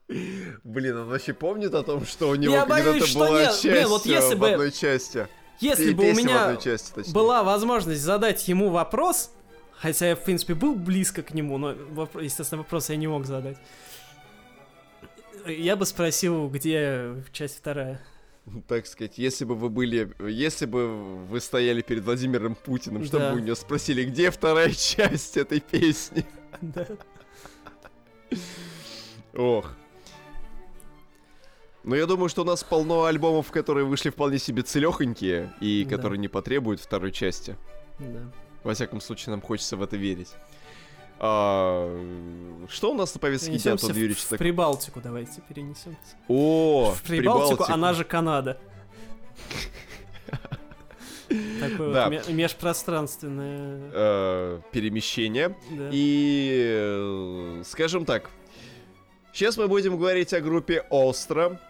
блин, 0.65 0.97
он 0.97 1.09
вообще 1.09 1.35
помнит 1.35 1.75
о 1.75 1.83
том, 1.83 2.07
что 2.07 2.31
у 2.31 2.35
него 2.35 2.55
Я 2.55 2.65
боюсь, 2.67 3.05
что 3.05 3.19
была 3.21 3.41
нет. 3.41 3.49
часть 3.51 3.65
Блин, 3.65 3.89
вот 3.89 4.07
э, 4.07 4.11
если 4.11 4.35
в 4.35 4.39
бы- 4.39 4.51
одной 4.53 4.73
части. 4.73 5.29
Если 5.61 5.93
бы 5.93 6.11
у 6.11 6.15
меня 6.15 6.57
части, 6.57 6.93
точнее. 6.95 7.13
была 7.13 7.43
возможность 7.43 8.01
задать 8.01 8.47
ему 8.49 8.71
вопрос, 8.71 9.33
хотя 9.77 10.09
я, 10.11 10.17
в 10.17 10.23
принципе, 10.23 10.55
был 10.55 10.75
близко 10.77 11.23
к 11.23 11.35
нему, 11.35 11.59
но, 11.59 11.75
естественно, 12.21 12.63
вопрос 12.63 12.91
я 12.91 12.97
не 12.97 13.09
мог 13.09 13.27
задать. 13.27 13.59
Я 15.49 15.77
бы 15.77 15.87
спросил, 15.87 16.49
где 16.49 17.15
часть 17.33 17.57
вторая. 17.59 18.01
так 18.67 18.87
сказать, 18.87 19.19
если 19.19 19.45
бы 19.45 19.55
вы 19.55 19.69
были, 19.69 20.15
если 20.31 20.67
бы 20.67 20.89
вы 21.27 21.41
стояли 21.41 21.83
перед 21.83 22.05
Владимиром 22.05 22.55
Путиным, 22.55 23.05
чтобы 23.05 23.25
Да. 23.25 23.33
вы 23.33 23.41
у 23.41 23.45
него 23.45 23.55
спросили, 23.57 24.05
где 24.05 24.31
вторая 24.31 24.71
часть 24.73 25.37
этой 25.37 25.61
песни. 25.61 26.25
Да. 26.61 26.87
Ох. 29.35 29.73
Но 31.85 31.95
я 31.97 32.07
думаю, 32.07 32.29
что 32.29 32.43
у 32.43 32.45
нас 32.45 32.65
полно 32.65 33.05
альбомов, 33.05 33.51
которые 33.51 33.87
вышли 33.87 34.11
вполне 34.11 34.39
себе 34.39 34.63
целехонькие 34.63 35.53
и 35.61 35.85
Да. 35.85 35.97
которые 35.97 36.19
не 36.19 36.29
потребуют 36.29 36.81
второй 36.81 37.13
части. 37.13 37.57
Да. 37.99 38.31
Во 38.65 38.75
всяком 38.75 39.01
случае, 39.01 39.31
нам 39.33 39.41
хочется 39.41 39.77
в 39.77 39.83
это 39.83 39.97
верить. 39.97 40.33
А, 41.21 42.67
что 42.69 42.93
у 42.93 42.95
нас 42.95 43.15
на 43.15 43.21
повестке 43.21 43.57
дня, 43.59 43.73
Антон 43.73 43.93
в, 43.93 43.97
Юрьевич? 43.97 44.19
в 44.23 44.29
так- 44.29 44.39
Прибалтику 44.39 45.01
давайте 45.03 45.41
перенесемся. 45.49 45.99
О, 46.29 46.93
в 46.97 47.03
Прибалтику, 47.03 47.65
она 47.69 47.93
же 47.95 48.05
Канада. 48.05 48.59
Такое 51.61 51.93
Да. 51.93 52.09
вот 52.09 52.29
ме- 52.29 52.35
межпространственное. 52.35 53.91
э, 53.93 54.61
перемещение. 54.73 55.55
да. 55.71 55.91
И, 55.93 56.63
э, 56.65 57.63
скажем 57.67 58.05
так, 58.07 58.31
сейчас 59.33 59.57
мы 59.59 59.69
будем 59.69 59.99
говорить 59.99 60.33
о 60.33 60.41
группе 60.41 60.85
Остро. 60.89 61.61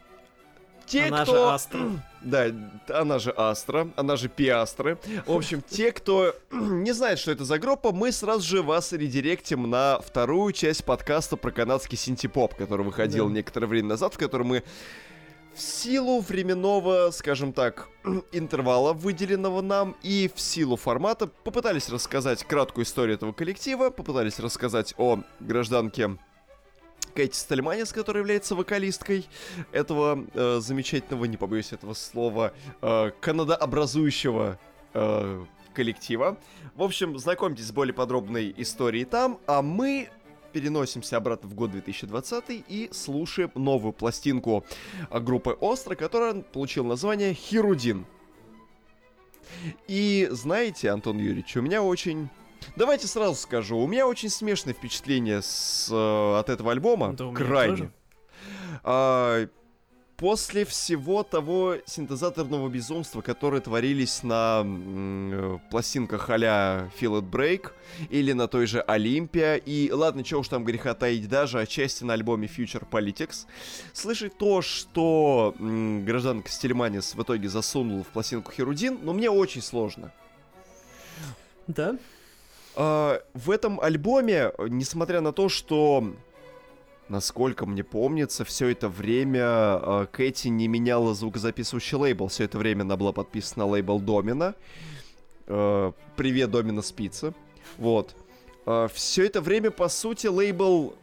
Те, 0.88 1.04
Она 1.06 1.22
кто... 1.24 1.32
же 1.32 1.42
Астра. 1.52 1.80
Да, 2.20 2.46
она 2.88 3.20
же 3.20 3.32
Астра, 3.36 3.90
она 3.94 4.16
же 4.16 4.28
Пиастры. 4.28 4.98
В 5.24 5.32
общем, 5.36 5.62
те, 5.62 5.92
кто 5.92 6.34
не 6.50 6.90
знает, 6.92 7.20
что 7.20 7.30
это 7.30 7.44
за 7.44 7.60
группа, 7.60 7.92
мы 7.92 8.10
сразу 8.10 8.42
же 8.42 8.60
вас 8.62 8.92
редиректим 8.92 9.70
на 9.70 10.00
вторую 10.00 10.52
часть 10.52 10.84
подкаста 10.84 11.36
про 11.36 11.52
канадский 11.52 11.96
синтепоп, 11.96 12.56
который 12.56 12.84
выходил 12.84 13.28
Да. 13.28 13.34
некоторое 13.34 13.66
время 13.68 13.90
назад, 13.90 14.14
в 14.14 14.18
котором 14.18 14.48
мы 14.48 14.64
в 15.54 15.60
силу 15.60 16.20
временного, 16.20 17.10
скажем 17.12 17.52
так, 17.52 17.88
интервала, 18.32 18.92
выделенного 18.94 19.60
нам, 19.60 19.96
и 20.02 20.30
в 20.34 20.40
силу 20.40 20.76
формата 20.76 21.28
попытались 21.28 21.88
рассказать 21.88 22.42
краткую 22.44 22.84
историю 22.84 23.14
этого 23.16 23.32
коллектива, 23.32 23.90
попытались 23.90 24.38
рассказать 24.40 24.92
о 24.98 25.20
гражданке 25.40 26.16
Кэти 27.14 27.34
Стальманис, 27.34 27.92
которая 27.92 28.22
является 28.22 28.54
вокалисткой 28.54 29.26
этого 29.72 30.26
э, 30.34 30.60
замечательного, 30.60 31.24
не 31.26 31.36
побоюсь 31.36 31.72
этого 31.72 31.94
слова, 31.94 32.52
э, 32.80 33.10
канадообразующего 33.20 34.58
э, 34.94 35.44
коллектива. 35.74 36.38
В 36.74 36.82
общем, 36.82 37.18
знакомьтесь 37.18 37.66
с 37.66 37.72
более 37.72 37.94
подробной 37.94 38.54
историей 38.56 39.04
там, 39.04 39.38
а 39.46 39.62
мы 39.62 40.10
переносимся 40.52 41.18
обратно 41.18 41.48
в 41.48 41.54
год 41.54 41.70
2020 41.72 42.64
и 42.68 42.88
слушаем 42.92 43.50
новую 43.54 43.92
пластинку 43.92 44.64
группы 45.10 45.50
Остро, 45.60 45.94
которая 45.94 46.34
получила 46.34 46.86
название 46.86 47.34
Хирудин. 47.34 48.06
И 49.86 50.28
знаете, 50.30 50.90
Антон 50.90 51.18
Юрьевич, 51.18 51.56
у 51.56 51.62
меня 51.62 51.82
очень... 51.82 52.28
Давайте 52.76 53.06
сразу 53.06 53.34
скажу, 53.34 53.76
у 53.78 53.86
меня 53.86 54.06
очень 54.06 54.28
смешное 54.30 54.74
впечатление 54.74 55.42
с, 55.42 55.88
э, 55.90 56.38
от 56.38 56.48
этого 56.48 56.72
альбома. 56.72 57.12
Да, 57.12 57.32
крайне. 57.32 57.90
А, 58.84 59.46
после 60.16 60.64
всего 60.64 61.22
того 61.22 61.76
синтезаторного 61.86 62.68
безумства, 62.68 63.20
которые 63.20 63.60
творились 63.60 64.22
на 64.22 64.60
м, 64.62 65.30
э, 65.56 65.58
пластинках 65.70 66.28
а-ля 66.30 66.90
Feel 67.00 67.20
It 67.20 67.30
Break 67.30 67.70
или 68.10 68.32
на 68.32 68.48
той 68.48 68.66
же 68.66 68.80
Олимпия, 68.80 69.54
и 69.56 69.90
ладно, 69.92 70.24
чего 70.24 70.40
уж 70.40 70.48
там 70.48 70.64
греха 70.64 70.94
таить, 70.94 71.28
даже 71.28 71.60
отчасти 71.60 72.02
на 72.04 72.14
альбоме 72.14 72.48
Future 72.48 72.84
Politics, 72.88 73.46
слышать 73.92 74.36
то, 74.38 74.60
что 74.62 75.54
м, 75.58 76.04
гражданка 76.04 76.50
Стельманис 76.50 77.14
в 77.14 77.22
итоге 77.22 77.48
засунула 77.48 78.02
в 78.02 78.08
пластинку 78.08 78.50
Херудин, 78.52 78.98
но 79.02 79.12
мне 79.12 79.30
очень 79.30 79.62
сложно. 79.62 80.12
Да? 81.68 81.96
А, 82.80 83.20
в 83.34 83.50
этом 83.50 83.80
альбоме, 83.80 84.52
э, 84.56 84.66
несмотря 84.68 85.20
на 85.20 85.32
то, 85.32 85.48
что, 85.48 86.14
насколько 87.08 87.66
мне 87.66 87.82
помнится, 87.82 88.44
все 88.44 88.68
это 88.68 88.88
время 88.88 89.42
э, 89.42 90.06
Кэти 90.12 90.46
не 90.46 90.68
меняла 90.68 91.12
звукозаписывающий 91.12 91.98
лейбл. 91.98 92.28
Все 92.28 92.44
это 92.44 92.56
время 92.56 92.82
она 92.82 92.96
была 92.96 93.10
подписана 93.10 93.64
на 93.64 93.72
лейбл 93.72 93.98
Домина. 93.98 94.54
Э, 95.48 95.90
Привет, 96.14 96.52
Домина 96.52 96.82
Спица. 96.82 97.34
Вот. 97.78 98.14
все 98.92 99.26
это 99.26 99.40
время, 99.40 99.70
по 99.72 99.88
сути, 99.88 100.28
лейбл 100.28 100.94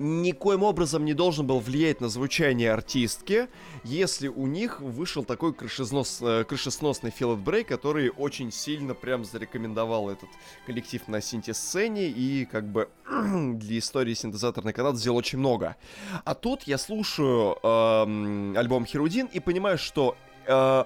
никоим 0.00 0.62
образом 0.62 1.04
не 1.04 1.12
должен 1.12 1.46
был 1.46 1.60
влиять 1.60 2.00
на 2.00 2.08
звучание 2.08 2.72
артистки, 2.72 3.48
если 3.84 4.28
у 4.28 4.46
них 4.46 4.80
вышел 4.80 5.24
такой 5.24 5.52
крышеснос, 5.52 6.18
э, 6.22 6.44
крышесносный 6.44 7.10
Feel 7.10 7.42
It 7.44 7.64
который 7.64 8.10
очень 8.10 8.50
сильно 8.50 8.94
прям 8.94 9.24
зарекомендовал 9.24 10.08
этот 10.08 10.30
коллектив 10.66 11.06
на 11.06 11.20
синтесцене 11.20 12.08
и 12.08 12.46
как 12.46 12.64
бы 12.66 12.88
для 13.08 13.78
истории 13.78 14.14
синтезаторной 14.14 14.72
Канады 14.72 14.96
сделал 14.96 15.18
очень 15.18 15.38
много. 15.38 15.76
А 16.24 16.34
тут 16.34 16.62
я 16.62 16.78
слушаю 16.78 17.58
эм, 17.62 18.56
альбом 18.56 18.86
Херудин 18.86 19.26
и 19.26 19.38
понимаю, 19.38 19.76
что 19.76 20.16
э, 20.46 20.84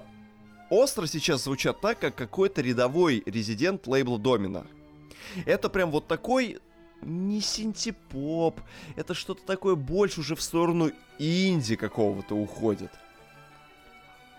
остро 0.69 1.07
сейчас 1.07 1.45
звучат 1.45 1.79
так, 1.79 1.99
как 1.99 2.15
какой-то 2.15 2.61
рядовой 2.61 3.23
резидент 3.25 3.87
лейбла 3.87 4.19
Домина. 4.19 4.67
Это 5.45 5.69
прям 5.69 5.91
вот 5.91 6.07
такой 6.07 6.59
не 7.05 7.39
синтепоп, 7.41 8.59
это 8.95 9.13
что-то 9.13 9.43
такое 9.45 9.75
больше 9.75 10.19
уже 10.21 10.35
в 10.35 10.41
сторону 10.41 10.91
инди 11.19 11.75
какого-то 11.75 12.35
уходит. 12.35 12.91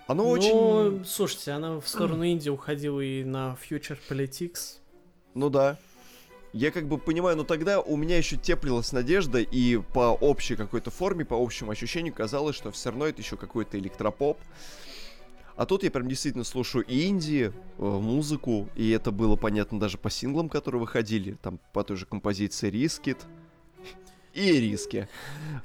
Оно 0.06 0.24
ну, 0.24 0.30
очень... 0.30 1.04
слушайте, 1.04 1.52
она 1.52 1.80
в 1.80 1.88
сторону 1.88 2.22
Индии 2.24 2.50
уходила 2.50 3.00
и 3.00 3.24
на 3.24 3.56
Future 3.68 3.98
Politics. 4.08 4.78
Ну 5.34 5.50
да. 5.50 5.78
Я 6.52 6.70
как 6.70 6.88
бы 6.88 6.96
понимаю, 6.96 7.36
но 7.36 7.44
тогда 7.44 7.80
у 7.80 7.96
меня 7.96 8.16
еще 8.16 8.36
теплилась 8.36 8.92
надежда, 8.92 9.40
и 9.40 9.76
по 9.76 10.12
общей 10.12 10.56
какой-то 10.56 10.90
форме, 10.90 11.24
по 11.24 11.34
общему 11.34 11.72
ощущению 11.72 12.14
казалось, 12.14 12.56
что 12.56 12.70
все 12.70 12.90
равно 12.90 13.06
это 13.06 13.20
еще 13.20 13.36
какой-то 13.36 13.78
электропоп. 13.78 14.38
А 15.56 15.64
тут 15.64 15.82
я 15.82 15.90
прям 15.90 16.08
действительно 16.08 16.44
слушаю 16.44 16.84
и 16.84 17.06
инди, 17.06 17.50
э, 17.78 17.82
музыку, 17.82 18.68
и 18.76 18.90
это 18.90 19.10
было 19.10 19.36
понятно 19.36 19.80
даже 19.80 19.96
по 19.96 20.10
синглам, 20.10 20.48
которые 20.48 20.80
выходили, 20.80 21.38
там 21.42 21.58
по 21.72 21.82
той 21.82 21.96
же 21.96 22.04
композиции 22.04 22.68
Рискит 22.68 23.18
и 24.34 24.52
Риски. 24.52 25.08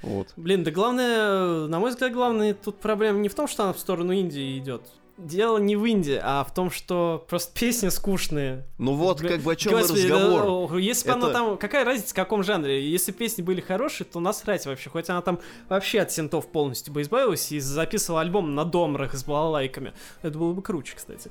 Вот. 0.01 0.33
Блин, 0.37 0.63
да 0.63 0.71
главное, 0.71 1.67
на 1.67 1.79
мой 1.79 1.91
взгляд, 1.91 2.13
главное 2.13 2.53
тут 2.53 2.79
проблема 2.79 3.19
не 3.19 3.27
в 3.27 3.35
том, 3.35 3.47
что 3.47 3.63
она 3.63 3.73
в 3.73 3.79
сторону 3.79 4.13
Индии 4.13 4.57
идет. 4.57 4.81
Дело 5.24 5.57
не 5.59 5.76
в 5.76 5.86
Индии, 5.86 6.19
а 6.22 6.43
в 6.43 6.51
том, 6.53 6.72
что 6.72 7.24
просто 7.30 7.53
песни 7.57 7.89
скучные. 7.89 8.65
Ну 8.80 8.93
вот, 8.93 9.22
как 9.22 9.41
бы 9.41 9.51
о 9.51 9.55
чем 9.55 9.74
Господи, 9.74 10.07
разговор. 10.07 10.78
если 10.78 11.07
бы 11.07 11.13
она 11.13 11.26
Это- 11.26 11.34
там... 11.34 11.57
Какая 11.57 11.86
разница, 11.86 12.09
в 12.11 12.15
каком 12.15 12.43
жанре? 12.43 12.89
Если 12.89 13.11
песни 13.11 13.43
были 13.43 13.61
хорошие, 13.61 14.07
то 14.07 14.19
насрать 14.19 14.65
вообще. 14.65 14.89
Хоть 14.89 15.09
она 15.09 15.22
там 15.22 15.39
вообще 15.69 15.99
от 16.01 16.11
синтов 16.11 16.47
полностью 16.51 16.91
бы 16.91 17.01
избавилась 17.03 17.51
и 17.51 17.59
записывала 17.59 18.22
альбом 18.22 18.55
на 18.55 18.65
домрах 18.65 19.13
с 19.13 19.24
балалайками. 19.24 19.93
Это 20.24 20.38
было 20.39 20.53
бы 20.53 20.61
круче, 20.63 20.95
кстати. 20.95 21.30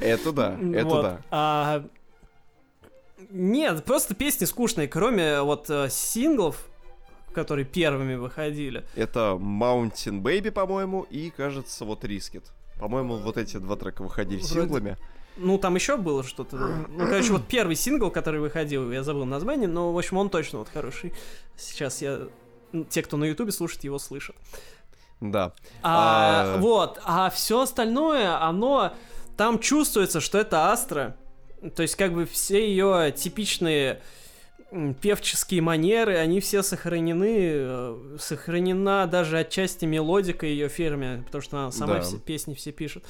Это 0.00 0.32
да, 0.32 0.58
это 0.74 0.84
Вот. 0.86 1.02
да. 1.02 1.20
А, 1.30 1.84
Нет, 3.30 3.84
просто 3.84 4.14
песни 4.14 4.46
скучные, 4.46 4.88
кроме 4.88 5.42
вот 5.42 5.68
э, 5.68 5.88
синглов, 5.90 6.66
которые 7.34 7.64
первыми 7.66 8.14
выходили. 8.14 8.84
Это 8.96 9.36
Mountain 9.38 10.22
Baby, 10.22 10.50
по-моему, 10.50 11.02
и, 11.10 11.30
кажется, 11.30 11.84
вот 11.84 12.04
Рискит. 12.04 12.44
По-моему, 12.80 13.16
вот 13.18 13.36
эти 13.36 13.58
два 13.58 13.76
трека 13.76 14.02
выходили 14.02 14.40
Вроде- 14.40 14.54
синглами. 14.54 14.96
Ну, 15.36 15.58
там 15.58 15.74
еще 15.76 15.96
было 15.96 16.22
что-то. 16.24 16.56
Ну, 16.56 17.06
короче, 17.06 17.32
вот 17.32 17.46
первый 17.46 17.76
сингл, 17.76 18.10
который 18.10 18.40
выходил, 18.40 18.90
я 18.90 19.02
забыл 19.02 19.24
название, 19.24 19.68
но, 19.68 19.92
в 19.92 19.96
общем, 19.98 20.16
он 20.16 20.28
точно 20.28 20.58
вот 20.58 20.68
хороший. 20.68 21.12
Сейчас 21.56 22.02
я... 22.02 22.22
Те, 22.88 23.02
кто 23.02 23.16
на 23.16 23.24
Ютубе 23.24 23.52
слушает, 23.52 23.84
его 23.84 23.98
слышат. 23.98 24.36
Да. 25.20 25.52
А, 25.82 26.54
А- 26.56 26.58
Вот, 26.58 27.00
а 27.04 27.30
все 27.30 27.60
остальное, 27.60 28.42
оно... 28.42 28.94
Там 29.36 29.58
чувствуется, 29.58 30.20
что 30.20 30.38
это 30.38 30.70
Астра. 30.72 31.16
То 31.74 31.82
есть, 31.82 31.94
как 31.96 32.12
бы, 32.12 32.26
все 32.26 32.66
ее 32.68 33.12
типичные 33.12 34.02
певческие 35.00 35.60
манеры, 35.62 36.16
они 36.16 36.40
все 36.40 36.62
сохранены, 36.62 37.36
э, 37.52 38.16
сохранена 38.18 39.06
даже 39.06 39.38
отчасти 39.38 39.84
мелодика 39.84 40.46
ее 40.46 40.68
фирме, 40.68 41.22
потому 41.26 41.42
что 41.42 41.58
она 41.58 41.70
сама 41.72 41.94
Да. 41.94 42.00
все 42.02 42.18
песни 42.18 42.54
все 42.54 42.72
пишет. 42.72 43.04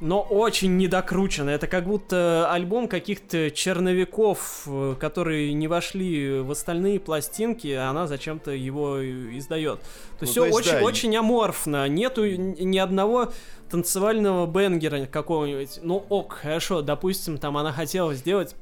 Но 0.00 0.20
очень 0.22 0.76
недокручено. 0.76 1.50
Это 1.50 1.68
как 1.68 1.86
будто 1.86 2.50
альбом 2.52 2.88
каких-то 2.88 3.50
черновиков, 3.52 4.64
э, 4.66 4.96
которые 4.98 5.52
не 5.54 5.68
вошли 5.68 6.40
в 6.40 6.50
остальные 6.50 6.98
пластинки, 7.00 7.68
а 7.68 7.90
она 7.90 8.06
зачем-то 8.06 8.50
его 8.50 8.98
издает. 9.02 9.78
То 9.80 9.86
Ну, 9.86 10.26
есть 10.26 10.34
то 10.34 10.40
все 10.42 10.44
есть, 10.46 10.56
очень, 10.58 10.72
да, 10.72 10.82
очень 10.84 11.16
аморфно. 11.16 11.88
Нету 11.88 12.26
ни 12.26 12.76
одного 12.76 13.32
танцевального 13.70 14.46
бенгера 14.46 15.06
какого-нибудь. 15.06 15.78
Ну 15.82 16.04
ок, 16.08 16.34
хорошо, 16.42 16.82
допустим, 16.82 17.38
там 17.38 17.56
она 17.56 17.72
хотела 17.72 18.14
сделать 18.14 18.56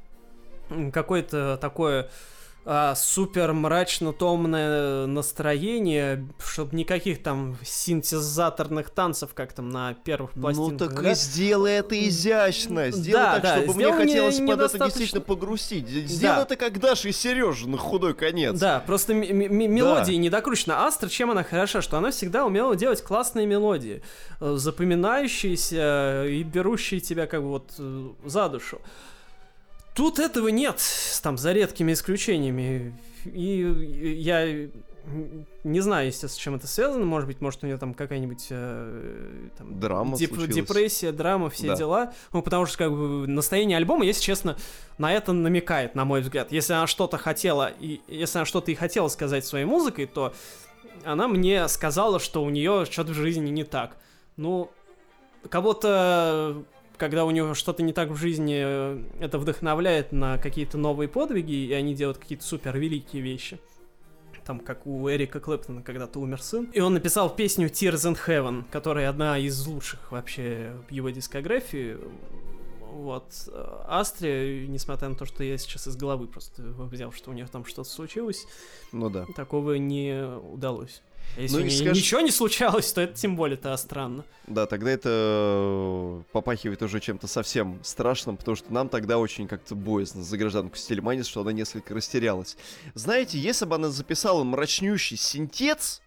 какое-то 0.93 1.59
такое 1.61 2.09
а, 2.64 2.95
супер 2.95 3.53
мрачно-томное 3.55 5.07
настроение, 5.07 6.29
чтобы 6.39 6.77
никаких 6.77 7.20
там 7.20 7.57
синтезаторных 7.64 8.91
танцев, 8.91 9.35
как 9.35 9.53
там 9.53 9.68
на 9.70 9.95
первых 9.95 10.37
Ну 10.37 10.43
пластинках. 10.43 10.91
так 10.95 11.03
да? 11.03 11.11
и 11.11 11.14
сделай 11.16 11.73
это 11.73 12.09
изящно. 12.09 12.93
Сделай 12.93 13.20
Да, 13.20 13.33
так, 13.35 13.43
да, 13.43 13.57
чтобы 13.57 13.75
мне 13.75 13.87
сделай 13.87 13.99
не- 14.05 14.07
хотелось 14.12 14.35
под 14.37 14.43
это 14.45 14.53
недостаточно- 14.53 14.87
действительно 14.87 15.20
погрустить. 15.23 15.89
Сделай 15.89 16.37
Да. 16.37 16.43
это 16.43 16.55
как 16.55 16.79
Даша 16.79 17.09
и 17.09 17.12
Сережа 17.12 17.68
на 17.68 17.79
худой 17.79 18.14
конец. 18.14 18.57
Да, 18.61 18.79
просто 18.87 19.12
м- 19.12 19.23
м- 19.23 19.41
м- 19.43 19.75
мелодия 19.75 20.16
не 20.16 20.31
докручена. 20.31 20.87
Астра, 20.87 21.09
чем 21.09 21.33
она 21.33 21.43
хороша? 21.43 21.83
Что 21.83 21.99
она 21.99 22.12
всегда 22.12 22.47
умела 22.47 22.77
делать 22.77 23.03
классные 23.03 23.45
мелодии, 23.45 24.03
э, 24.41 24.55
запоминающиеся 24.57 26.27
и 26.29 26.43
берущие 26.45 27.01
тебя 27.01 27.27
как 27.27 27.43
бы 27.43 27.49
вот 27.49 27.73
э, 27.79 28.09
за 28.25 28.49
душу. 28.49 28.81
Тут 29.95 30.18
этого 30.18 30.49
нет, 30.49 30.80
там, 31.22 31.36
за 31.38 31.53
редкими 31.53 31.93
исключениями. 31.93 32.99
И 33.24 34.16
я 34.20 34.68
не 35.64 35.80
знаю, 35.80 36.07
естественно, 36.07 36.30
с 36.30 36.36
чем 36.36 36.55
это 36.55 36.66
связано. 36.66 37.05
Может 37.05 37.26
быть, 37.26 37.40
может, 37.40 37.62
у 37.62 37.66
нее 37.66 37.76
там 37.76 37.93
какая-нибудь 37.93 38.47
э, 38.51 39.49
там, 39.59 39.78
Драма 39.80 40.16
деп- 40.16 40.30
случилась. 40.34 40.55
депрессия, 40.55 41.12
драма, 41.12 41.51
все 41.51 41.68
Да. 41.68 41.76
дела. 41.76 42.12
Ну, 42.32 42.40
потому 42.40 42.66
что, 42.66 42.78
как 42.78 42.93
бы, 42.93 43.26
настроение 43.26 43.76
альбома, 43.76 44.05
если 44.05 44.22
честно, 44.22 44.57
на 44.99 45.12
это 45.12 45.32
намекает, 45.32 45.95
на 45.97 46.05
мой 46.05 46.20
взгляд. 46.20 46.53
Если 46.53 46.72
она 46.72 46.86
что-то 46.86 47.18
хотела, 47.18 47.66
и 47.80 48.01
если 48.09 48.38
она 48.38 48.47
что-то 48.47 48.70
и 48.70 48.74
хотела 48.76 49.09
сказать 49.09 49.45
своей 49.45 49.64
музыкой, 49.64 50.07
то 50.07 50.32
она 51.05 51.26
мне 51.28 51.66
сказала, 51.68 52.20
что 52.20 52.43
у 52.45 52.51
нее 52.51 52.86
что-то 52.88 53.11
в 53.11 53.14
жизни 53.16 53.51
не 53.51 53.64
так. 53.64 53.97
Ну, 54.36 54.70
кого-то, 55.49 56.62
когда 57.03 57.25
у 57.25 57.33
него 57.33 57.53
что-то 57.55 57.83
не 57.83 57.93
так 57.93 58.11
в 58.11 58.15
жизни, 58.17 58.63
э, 58.65 59.03
это 59.19 59.37
вдохновляет 59.41 60.13
на 60.13 60.39
какие-то 60.39 60.79
новые 60.79 61.09
подвиги, 61.09 61.51
и 61.53 61.73
они 61.73 61.97
делают 61.97 62.19
какие-то 62.19 62.45
супер 62.45 62.79
великие 62.79 63.21
вещи. 63.21 63.59
Там, 64.47 64.61
как 64.61 64.87
у 64.87 65.11
Эрика 65.11 65.41
Клэптона 65.41 65.83
когда-то 65.83 66.21
умер 66.21 66.41
сын. 66.41 66.67
И 66.73 66.79
он 66.79 66.95
написал 66.95 67.35
песню 67.35 67.67
Tears 67.67 68.09
in 68.13 68.17
Heaven, 68.29 68.63
которая 68.71 69.11
одна 69.11 69.37
из 69.37 69.67
лучших 69.67 70.13
вообще 70.13 70.77
в 70.89 70.93
его 70.93 71.11
дискографии. 71.11 71.99
Вот. 72.93 73.49
э, 73.49 73.83
Астре, 73.89 74.69
несмотря 74.69 75.09
на 75.09 75.17
то, 75.17 75.27
что 75.27 75.43
я 75.43 75.59
сейчас 75.59 75.89
из 75.89 75.97
головы 75.97 76.29
просто 76.29 76.63
взял, 76.63 77.11
что 77.11 77.33
у 77.33 77.35
нее 77.35 77.49
там 77.49 77.65
что-то 77.65 77.91
случилось, 77.91 78.47
Ну 78.93 79.11
да. 79.11 79.27
такого 79.35 79.75
не 79.75 80.25
удалось. 80.53 81.03
А 81.37 81.41
Если 81.41 81.57
Ну 81.57 81.62
нее 81.62 81.70
скажи- 81.70 82.01
ничего 82.01 82.20
не 82.20 82.31
случалось, 82.31 82.93
то 82.93 83.01
это 83.01 83.14
тем 83.14 83.37
более-то 83.37 83.77
странно. 83.77 84.25
Да, 84.47 84.66
тогда 84.66 84.91
это 84.91 85.09
э, 85.11 86.23
попахивает 86.33 86.83
уже 86.83 87.01
чем-то 87.01 87.27
совсем 87.27 87.79
страшным, 87.83 88.37
потому 88.37 88.57
что 88.57 88.73
нам 88.73 88.89
тогда 88.89 89.18
очень 89.18 89.49
как-то 89.49 89.75
боязно 89.75 90.23
за 90.23 90.37
гражданку 90.37 90.77
Стельманис, 90.77 91.27
что 91.27 91.41
она 91.41 91.53
несколько 91.53 91.95
растерялась. 91.95 92.57
Знаете, 92.95 93.39
если 93.39 93.64
бы 93.64 93.77
она 93.77 93.89
записала 93.89 94.45
мрачнющий 94.45 95.16
синтез, 95.16 96.03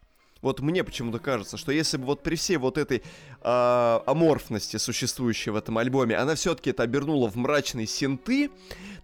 вот 0.45 0.59
мне 0.59 0.83
почему-то 0.83 1.19
кажется, 1.19 1.57
что 1.57 1.71
если 1.71 1.97
бы 1.97 2.05
вот 2.05 2.21
при 2.21 2.35
всей 2.35 2.57
вот 2.57 2.77
этой 2.77 3.03
а, 3.41 4.03
аморфности, 4.05 4.77
существующей 4.77 5.49
в 5.49 5.55
этом 5.55 5.77
альбоме, 5.77 6.15
она 6.15 6.35
все-таки 6.35 6.69
это 6.69 6.83
обернула 6.83 7.27
в 7.27 7.35
мрачные 7.35 7.87
синты, 7.87 8.51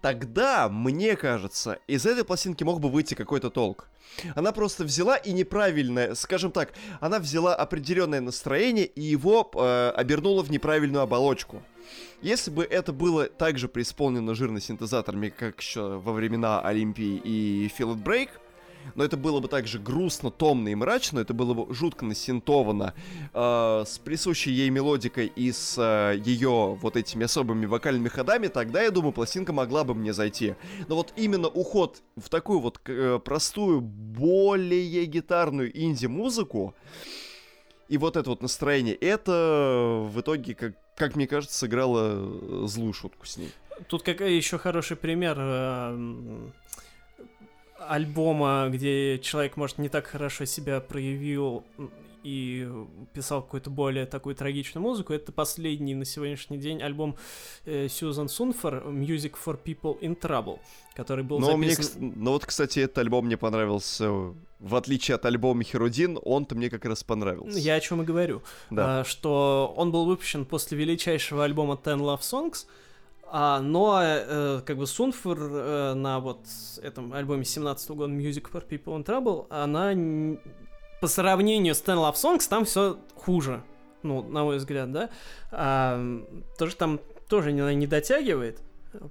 тогда, 0.02 0.70
мне 0.70 1.16
кажется, 1.16 1.80
из 1.88 2.06
этой 2.06 2.24
пластинки 2.24 2.64
мог 2.64 2.80
бы 2.80 2.90
выйти 2.90 3.16
какой-то 3.16 3.50
толк. 3.50 3.90
Она 4.36 4.52
просто 4.52 4.84
взяла 4.84 5.18
и 5.18 5.32
неправильное, 5.32 6.14
скажем 6.16 6.52
так, 6.52 6.74
она 7.00 7.20
взяла 7.20 7.56
определенное 7.56 8.22
настроение 8.22 8.86
и 8.86 9.02
его 9.02 9.50
э, 9.54 9.94
обернула 9.96 10.44
в 10.44 10.52
неправильную 10.52 11.02
оболочку. 11.02 11.64
Если 12.22 12.52
бы 12.52 12.64
это 12.64 12.94
было 12.94 13.26
также 13.26 13.68
преисполнено 13.68 14.36
жирно-синтезаторами, 14.36 15.30
как 15.30 15.60
еще 15.60 15.98
во 15.98 16.14
времена 16.14 16.62
Олимпии 16.62 17.20
и 17.24 17.68
It 17.68 18.04
Break, 18.04 18.30
но 18.96 19.04
это 19.04 19.18
было 19.18 19.40
бы 19.40 19.48
также 19.48 19.80
грустно, 19.80 20.32
томно 20.32 20.70
и 20.70 20.76
мрачно, 20.76 21.20
это 21.20 21.34
было 21.34 21.54
бы 21.54 21.74
жутко 21.74 22.06
насинтовано, 22.06 22.94
э, 23.34 23.84
с 23.88 24.00
присущей 24.00 24.52
ей 24.52 24.70
мелодикой 24.70 25.32
и 25.36 25.52
с 25.52 25.76
э, 25.78 26.18
ее 26.24 26.78
вот 26.82 26.98
этими 26.98 27.26
особыми 27.26 27.66
вокальными 27.66 28.10
ходами, 28.10 28.48
тогда, 28.48 28.82
я 28.82 28.92
думаю, 28.92 29.12
пластинка 29.12 29.54
могла 29.54 29.84
бы 29.84 29.94
мне 29.94 30.14
зайти. 30.14 30.56
Но 30.88 30.96
вот 30.96 31.14
именно 31.16 31.48
уход 31.48 32.02
в 32.16 32.30
такую 32.30 32.60
вот 32.60 32.80
э, 32.86 33.20
простую, 33.24 33.82
более 33.82 35.06
гитарную 35.06 35.78
инди-музыку, 35.78 36.76
и 37.92 37.98
вот 37.98 38.16
это 38.16 38.30
вот 38.30 38.42
настроение, 38.42 38.96
это 38.96 40.08
в 40.10 40.22
итоге, 40.22 40.56
как, 40.56 40.76
как 40.96 41.18
мне 41.18 41.28
кажется, 41.28 41.58
сыграло 41.58 42.64
э, 42.64 42.64
злую 42.68 42.94
шутку 42.94 43.26
с 43.26 43.36
ней. 43.36 43.52
Тут 43.88 44.04
какой 44.04 44.34
еще 44.34 44.58
хороший 44.58 44.96
пример 44.96 45.36
э, 45.38 46.50
альбома, 47.88 48.70
где 48.72 49.20
человек, 49.20 49.58
может, 49.58 49.78
не 49.78 49.90
так 49.90 50.08
хорошо 50.08 50.46
себя 50.46 50.80
проявил 50.80 51.64
и 52.24 52.70
писал 53.14 53.42
какую-то 53.42 53.70
более 53.72 54.06
такую 54.06 54.36
трагичную 54.36 54.84
музыку. 54.84 55.12
Это 55.14 55.32
последний 55.32 55.96
на 55.96 56.06
сегодняшний 56.06 56.58
день 56.58 56.82
альбом 56.82 57.16
э, 57.66 57.88
Сьюзан 57.90 58.30
Сунфор 58.30 58.84
«Music 58.88 59.34
for 59.44 59.60
People 59.64 60.00
in 60.02 60.20
Trouble», 60.20 60.60
который 60.96 61.24
был 61.24 61.40
Но, 61.40 61.58
мне, 61.58 61.72
записан... 61.72 62.02
кс- 62.02 62.14
но 62.16 62.34
вот, 62.34 62.46
кстати, 62.46 62.80
этот 62.80 63.00
альбом 63.00 63.26
мне 63.26 63.38
понравился. 63.38 64.34
В 64.60 64.76
отличие 64.76 65.16
от 65.16 65.26
альбома 65.26 65.64
Херудин, 65.64 66.20
он-то 66.22 66.54
мне 66.54 66.70
как 66.70 66.86
раз 66.86 67.04
понравился. 67.04 67.58
Я 67.58 67.74
о 67.76 67.80
чем 67.80 68.04
и 68.04 68.06
говорю. 68.06 68.44
Да. 68.70 69.00
а, 69.00 69.04
что 69.04 69.74
он 69.76 69.92
был 69.92 70.06
выпущен 70.06 70.46
после 70.46 70.78
величайшего 70.78 71.44
альбома 71.44 71.80
Ten 71.84 71.98
Love 71.98 72.20
Songs, 72.20 72.68
а, 73.34 73.62
но 73.62 74.02
э, 74.04 74.62
как 74.66 74.76
бы 74.76 74.86
Сунфор 74.86 75.38
э, 75.40 75.94
на 75.94 76.20
вот 76.20 76.42
этом 76.82 77.14
альбоме 77.14 77.46
17 77.46 77.92
года 77.92 78.12
Music 78.12 78.52
for 78.52 78.68
People 78.68 79.02
in 79.02 79.06
Trouble, 79.06 79.48
она 79.50 79.94
по 81.00 81.08
сравнению 81.08 81.74
с 81.74 81.82
Ten 81.82 81.96
Love 81.96 82.16
Songs 82.16 82.50
там 82.50 82.66
все 82.66 82.98
хуже, 83.16 83.64
ну, 84.04 84.22
на 84.22 84.44
мой 84.44 84.58
взгляд, 84.58 84.92
да. 84.92 85.10
А, 85.50 85.98
тоже 86.58 86.76
там 86.76 87.00
тоже 87.30 87.54
не, 87.54 87.74
не 87.74 87.88
дотягивает 87.88 88.60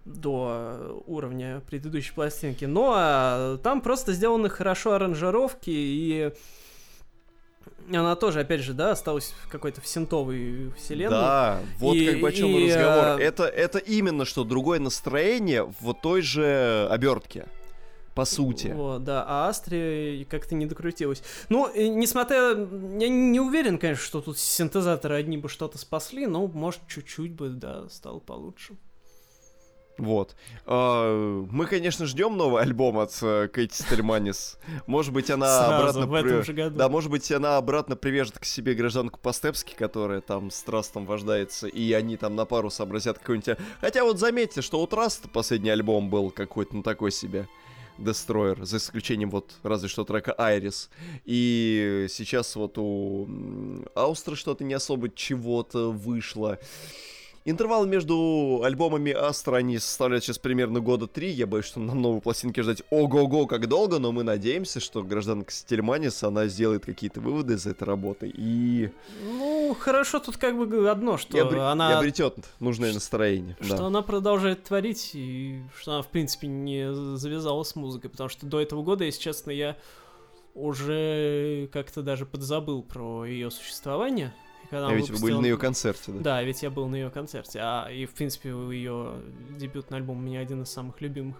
до 0.04 1.02
уровня 1.06 1.62
предыдущей 1.66 2.12
пластинки, 2.12 2.66
но 2.66 2.92
а, 2.94 3.56
там 3.56 3.80
просто 3.80 4.12
сделаны 4.12 4.50
хорошо 4.50 4.92
аранжировки 4.92 5.70
и 5.70 6.32
она 7.92 8.14
тоже, 8.16 8.40
опять 8.40 8.60
же, 8.60 8.72
да, 8.72 8.92
осталась 8.92 9.34
в 9.44 9.48
какой-то 9.48 9.80
в 9.80 9.86
синтовой 9.86 10.72
вселенной. 10.76 11.10
Да, 11.10 11.60
вот 11.78 11.94
И- 11.96 12.06
как 12.06 12.20
бы 12.20 12.28
о 12.28 12.32
чем 12.32 12.48
и, 12.50 12.68
разговор. 12.68 13.20
э, 13.20 13.24
Это, 13.24 13.44
это 13.44 13.78
именно 13.78 14.24
что 14.24 14.44
другое 14.44 14.78
настроение 14.78 15.64
в 15.80 15.92
той 15.94 16.22
же 16.22 16.86
обертке. 16.90 17.46
По 18.14 18.24
сути. 18.24 18.66
Вот, 18.74 19.04
да, 19.04 19.24
а 19.26 19.48
Астре 19.48 20.26
как-то 20.28 20.54
не 20.56 20.66
докрутилась. 20.66 21.22
Ну, 21.48 21.70
несмотря... 21.74 22.50
Я 22.50 23.08
не 23.08 23.38
уверен, 23.40 23.78
конечно, 23.78 24.04
что 24.04 24.20
тут 24.20 24.36
синтезаторы 24.36 25.14
одни 25.14 25.38
бы 25.38 25.48
что-то 25.48 25.78
спасли, 25.78 26.26
но, 26.26 26.46
может, 26.48 26.80
чуть-чуть 26.88 27.32
бы, 27.32 27.48
да, 27.50 27.88
стало 27.88 28.18
получше. 28.18 28.74
Вот. 30.00 30.34
А, 30.66 31.44
Мы, 31.50 31.66
конечно, 31.66 32.06
ждем 32.06 32.36
новый 32.36 32.62
альбом 32.62 32.98
от 32.98 33.16
э, 33.22 33.48
Кэти 33.48 33.74
Стельманис. 33.74 34.58
Может 34.86 35.12
быть, 35.12 35.30
она 35.30 35.66
Сразу, 35.66 36.02
обратно... 36.02 36.06
в 36.06 36.14
этом 36.14 36.44
же 36.44 36.52
году. 36.54 36.76
Да, 36.76 36.88
может 36.88 37.10
быть, 37.10 37.30
она 37.30 37.58
обратно 37.58 37.96
привяжет 37.96 38.38
к 38.38 38.44
себе 38.44 38.74
гражданку 38.74 39.20
Постепски, 39.20 39.74
которая 39.74 40.22
там 40.22 40.50
с 40.50 40.62
Трастом 40.62 41.04
вождается, 41.04 41.66
и 41.66 41.92
они 41.92 42.16
там 42.16 42.34
на 42.34 42.46
пару 42.46 42.70
сообразят 42.70 43.18
какой-нибудь... 43.18 43.58
Хотя 43.80 44.04
вот 44.04 44.18
заметьте, 44.18 44.62
что 44.62 44.80
у 44.80 44.86
Траста 44.86 45.28
последний 45.28 45.70
альбом 45.70 46.08
был 46.08 46.30
какой-то, 46.30 46.76
ну, 46.76 46.82
такой 46.82 47.12
себе. 47.12 47.46
Destroyer, 47.98 48.64
за 48.64 48.78
исключением 48.78 49.28
вот 49.28 49.52
разве 49.62 49.88
что 49.90 50.04
трека 50.04 50.32
Айрис. 50.32 50.88
И 51.26 52.06
сейчас 52.08 52.56
вот 52.56 52.78
у 52.78 53.26
м, 53.26 53.86
Аустра 53.94 54.34
что-то 54.36 54.64
не 54.64 54.72
особо 54.72 55.10
чего-то 55.10 55.90
вышло. 55.90 56.58
Интервал 57.46 57.86
между 57.86 58.60
альбомами 58.62 59.12
Астра, 59.12 59.56
они 59.56 59.78
составляют 59.78 60.24
сейчас 60.24 60.38
примерно 60.38 60.80
года 60.80 61.06
три. 61.06 61.30
Я 61.30 61.46
боюсь, 61.46 61.64
что 61.64 61.80
нам 61.80 62.02
новые 62.02 62.20
пластинки 62.20 62.60
ждать 62.60 62.82
ого-го 62.90 63.46
как 63.46 63.66
долго, 63.66 63.98
но 63.98 64.12
мы 64.12 64.24
надеемся, 64.24 64.78
что 64.78 65.02
гражданка 65.02 65.50
Стельманис, 65.50 66.22
она 66.22 66.48
сделает 66.48 66.84
какие-то 66.84 67.22
выводы 67.22 67.54
из 67.54 67.66
этой 67.66 67.84
работы 67.84 68.30
и, 68.32 68.90
Ну, 69.22 69.74
хорошо 69.78 70.18
тут 70.18 70.36
как 70.36 70.58
бы 70.58 70.90
одно, 70.90 71.16
что 71.16 71.38
и, 71.38 71.40
и 71.40 71.58
она... 71.58 71.98
обретет 71.98 72.36
нужное 72.60 72.92
настроение. 72.92 73.56
Что 73.60 73.78
да. 73.78 73.86
она 73.86 74.02
продолжает 74.02 74.64
творить, 74.64 75.12
и 75.14 75.62
что 75.80 75.92
она, 75.92 76.02
в 76.02 76.08
принципе, 76.08 76.46
не 76.46 76.92
завязала 77.16 77.62
с 77.62 77.74
музыкой, 77.74 78.10
потому 78.10 78.28
что 78.28 78.44
до 78.44 78.60
этого 78.60 78.82
года, 78.82 79.04
если 79.04 79.22
честно, 79.22 79.50
я 79.50 79.78
уже 80.54 81.70
как-то 81.72 82.02
даже 82.02 82.26
подзабыл 82.26 82.82
про 82.82 83.24
ее 83.24 83.50
существование. 83.50 84.34
Когда 84.70 84.88
А 84.88 84.94
ведь 84.94 85.10
вы 85.10 85.16
были 85.16 85.32
выпустила- 85.32 85.40
на 85.40 85.46
ее 85.46 85.58
концерте, 85.58 86.12
да? 86.12 86.18
Да, 86.20 86.42
ведь 86.42 86.62
я 86.62 86.70
был 86.70 86.86
на 86.88 86.94
ее 86.94 87.10
концерте, 87.10 87.58
а 87.60 87.88
и 87.90 88.06
в 88.06 88.12
принципе 88.12 88.50
ее 88.50 89.20
дебютный 89.58 89.98
альбом 89.98 90.18
у 90.18 90.20
меня 90.20 90.40
один 90.40 90.62
из 90.62 90.70
самых 90.70 91.00
любимых. 91.00 91.36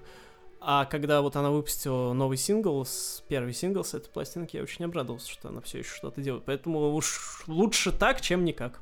А 0.60 0.84
когда 0.84 1.22
вот 1.22 1.36
она 1.36 1.50
выпустила 1.50 2.12
новый 2.12 2.36
сингл, 2.36 2.86
первый 3.28 3.54
сингл 3.54 3.82
с 3.82 3.94
этой 3.94 4.10
пластинки, 4.10 4.56
я 4.56 4.62
очень 4.62 4.84
обрадовался, 4.84 5.30
что 5.30 5.48
она 5.48 5.60
все 5.62 5.78
еще 5.78 5.94
что-то 5.94 6.20
делает. 6.20 6.44
Поэтому 6.44 6.92
уж 6.92 7.44
лучше 7.46 7.92
так, 7.92 8.20
чем 8.20 8.44
никак. 8.44 8.80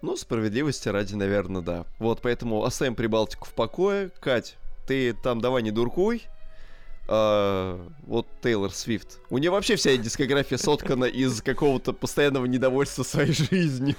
Ну, 0.00 0.16
справедливости 0.16 0.88
ради, 0.88 1.14
наверное, 1.14 1.62
да. 1.62 1.84
Вот, 1.98 2.20
поэтому 2.20 2.64
оставим 2.64 2.96
Прибалтику 2.96 3.46
в 3.46 3.52
покое. 3.52 4.10
Кать, 4.20 4.56
ты 4.88 5.12
там 5.12 5.40
давай 5.40 5.62
не 5.62 5.70
дуркуй. 5.70 6.22
А, 7.14 7.90
вот 8.06 8.26
Тейлор 8.42 8.72
Свифт. 8.72 9.20
У 9.28 9.36
нее 9.36 9.50
вообще 9.50 9.76
вся 9.76 9.94
дискография 9.98 10.56
соткана 10.56 11.04
из 11.04 11.42
какого-то 11.42 11.92
постоянного 11.92 12.46
недовольства 12.46 13.02
своей 13.02 13.32
жизнью. 13.50 13.96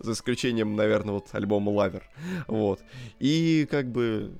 За 0.00 0.12
исключением, 0.12 0.76
наверное, 0.76 1.12
вот 1.12 1.28
альбома 1.32 1.68
Лавер. 1.68 2.08
Вот. 2.46 2.80
И 3.18 3.68
как 3.70 3.92
бы 3.92 4.32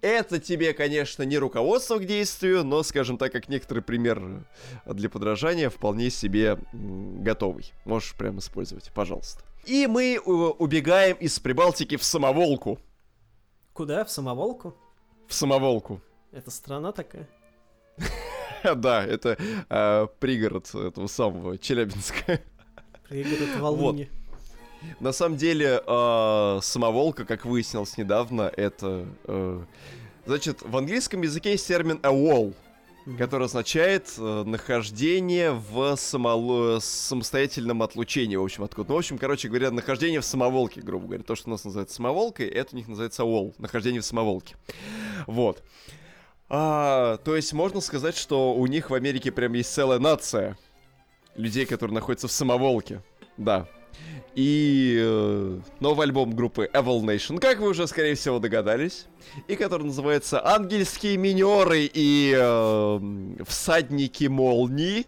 это 0.00 0.40
тебе, 0.40 0.72
конечно, 0.72 1.22
не 1.22 1.36
руководство 1.36 1.98
к 1.98 2.06
действию, 2.06 2.64
но, 2.64 2.82
скажем 2.82 3.18
так, 3.18 3.30
как 3.30 3.50
некоторый 3.50 3.80
пример 3.80 4.46
для 4.86 5.10
подражания, 5.10 5.68
вполне 5.68 6.08
себе 6.08 6.58
готовый. 6.72 7.74
Можешь 7.84 8.14
прямо 8.14 8.38
использовать, 8.38 8.90
пожалуйста. 8.94 9.44
И 9.66 9.86
мы 9.86 10.18
убегаем 10.18 11.16
из 11.18 11.38
Прибалтики 11.38 11.98
в 11.98 12.02
Самоволку. 12.02 12.78
Куда? 13.74 14.04
В 14.06 14.10
Самоволку? 14.10 14.74
В 15.28 15.34
Самоволку. 15.34 16.00
Это 16.32 16.50
страна 16.50 16.92
такая? 16.92 17.28
Да, 18.76 19.04
это 19.04 19.36
а, 19.68 20.06
пригород 20.06 20.72
этого 20.72 21.08
самого 21.08 21.58
Челябинска. 21.58 22.40
Пригород 23.08 23.56
Волыни. 23.58 24.08
На 25.00 25.12
самом 25.12 25.36
деле, 25.36 25.82
э, 25.84 26.58
самоволка, 26.62 27.24
как 27.24 27.44
выяснилось 27.44 27.96
недавно, 27.98 28.52
это... 28.56 29.06
Э, 29.24 29.62
значит, 30.26 30.62
в 30.62 30.76
английском 30.76 31.22
языке 31.22 31.52
есть 31.52 31.66
термин 31.66 32.00
a 32.02 32.10
wall, 32.10 32.54
который 33.18 33.46
означает 33.46 34.12
э, 34.18 34.42
нахождение 34.44 35.52
в 35.52 35.96
само... 35.96 36.78
самостоятельном 36.80 37.82
отлучении, 37.82 38.36
в 38.36 38.44
общем, 38.44 38.64
откуда. 38.64 38.90
Ну, 38.90 38.94
в 38.96 38.98
общем, 38.98 39.18
короче 39.18 39.48
говоря, 39.48 39.70
нахождение 39.70 40.20
в 40.20 40.24
самоволке, 40.24 40.80
грубо 40.80 41.06
говоря. 41.06 41.22
То, 41.22 41.34
что 41.34 41.48
у 41.48 41.52
нас 41.52 41.64
называется 41.64 41.96
самоволкой, 41.96 42.46
это 42.48 42.74
у 42.74 42.76
них 42.76 42.88
называется 42.88 43.22
wall, 43.22 43.54
нахождение 43.58 44.00
в 44.00 44.04
самоволке. 44.04 44.56
Вот. 45.26 45.62
А, 46.48 47.16
то 47.18 47.36
есть 47.36 47.52
можно 47.52 47.80
сказать, 47.80 48.16
что 48.16 48.54
у 48.54 48.66
них 48.66 48.90
в 48.90 48.94
Америке 48.94 49.32
прям 49.32 49.54
есть 49.54 49.72
целая 49.72 49.98
нация 49.98 50.56
людей, 51.34 51.66
которые 51.66 51.94
находятся 51.94 52.28
в 52.28 52.32
самоволке. 52.32 53.02
Да. 53.36 53.66
И 54.34 54.98
э, 54.98 55.60
новый 55.80 56.06
альбом 56.06 56.34
группы 56.34 56.68
Evil 56.72 57.02
Nation, 57.02 57.38
как 57.38 57.58
вы 57.58 57.68
уже, 57.68 57.86
скорее 57.86 58.14
всего, 58.14 58.38
догадались, 58.38 59.06
и 59.46 59.56
который 59.56 59.84
называется 59.84 60.44
«Ангельские 60.44 61.18
минеры 61.18 61.90
и 61.92 62.34
э, 62.34 63.44
всадники 63.46 64.24
молнии». 64.24 65.06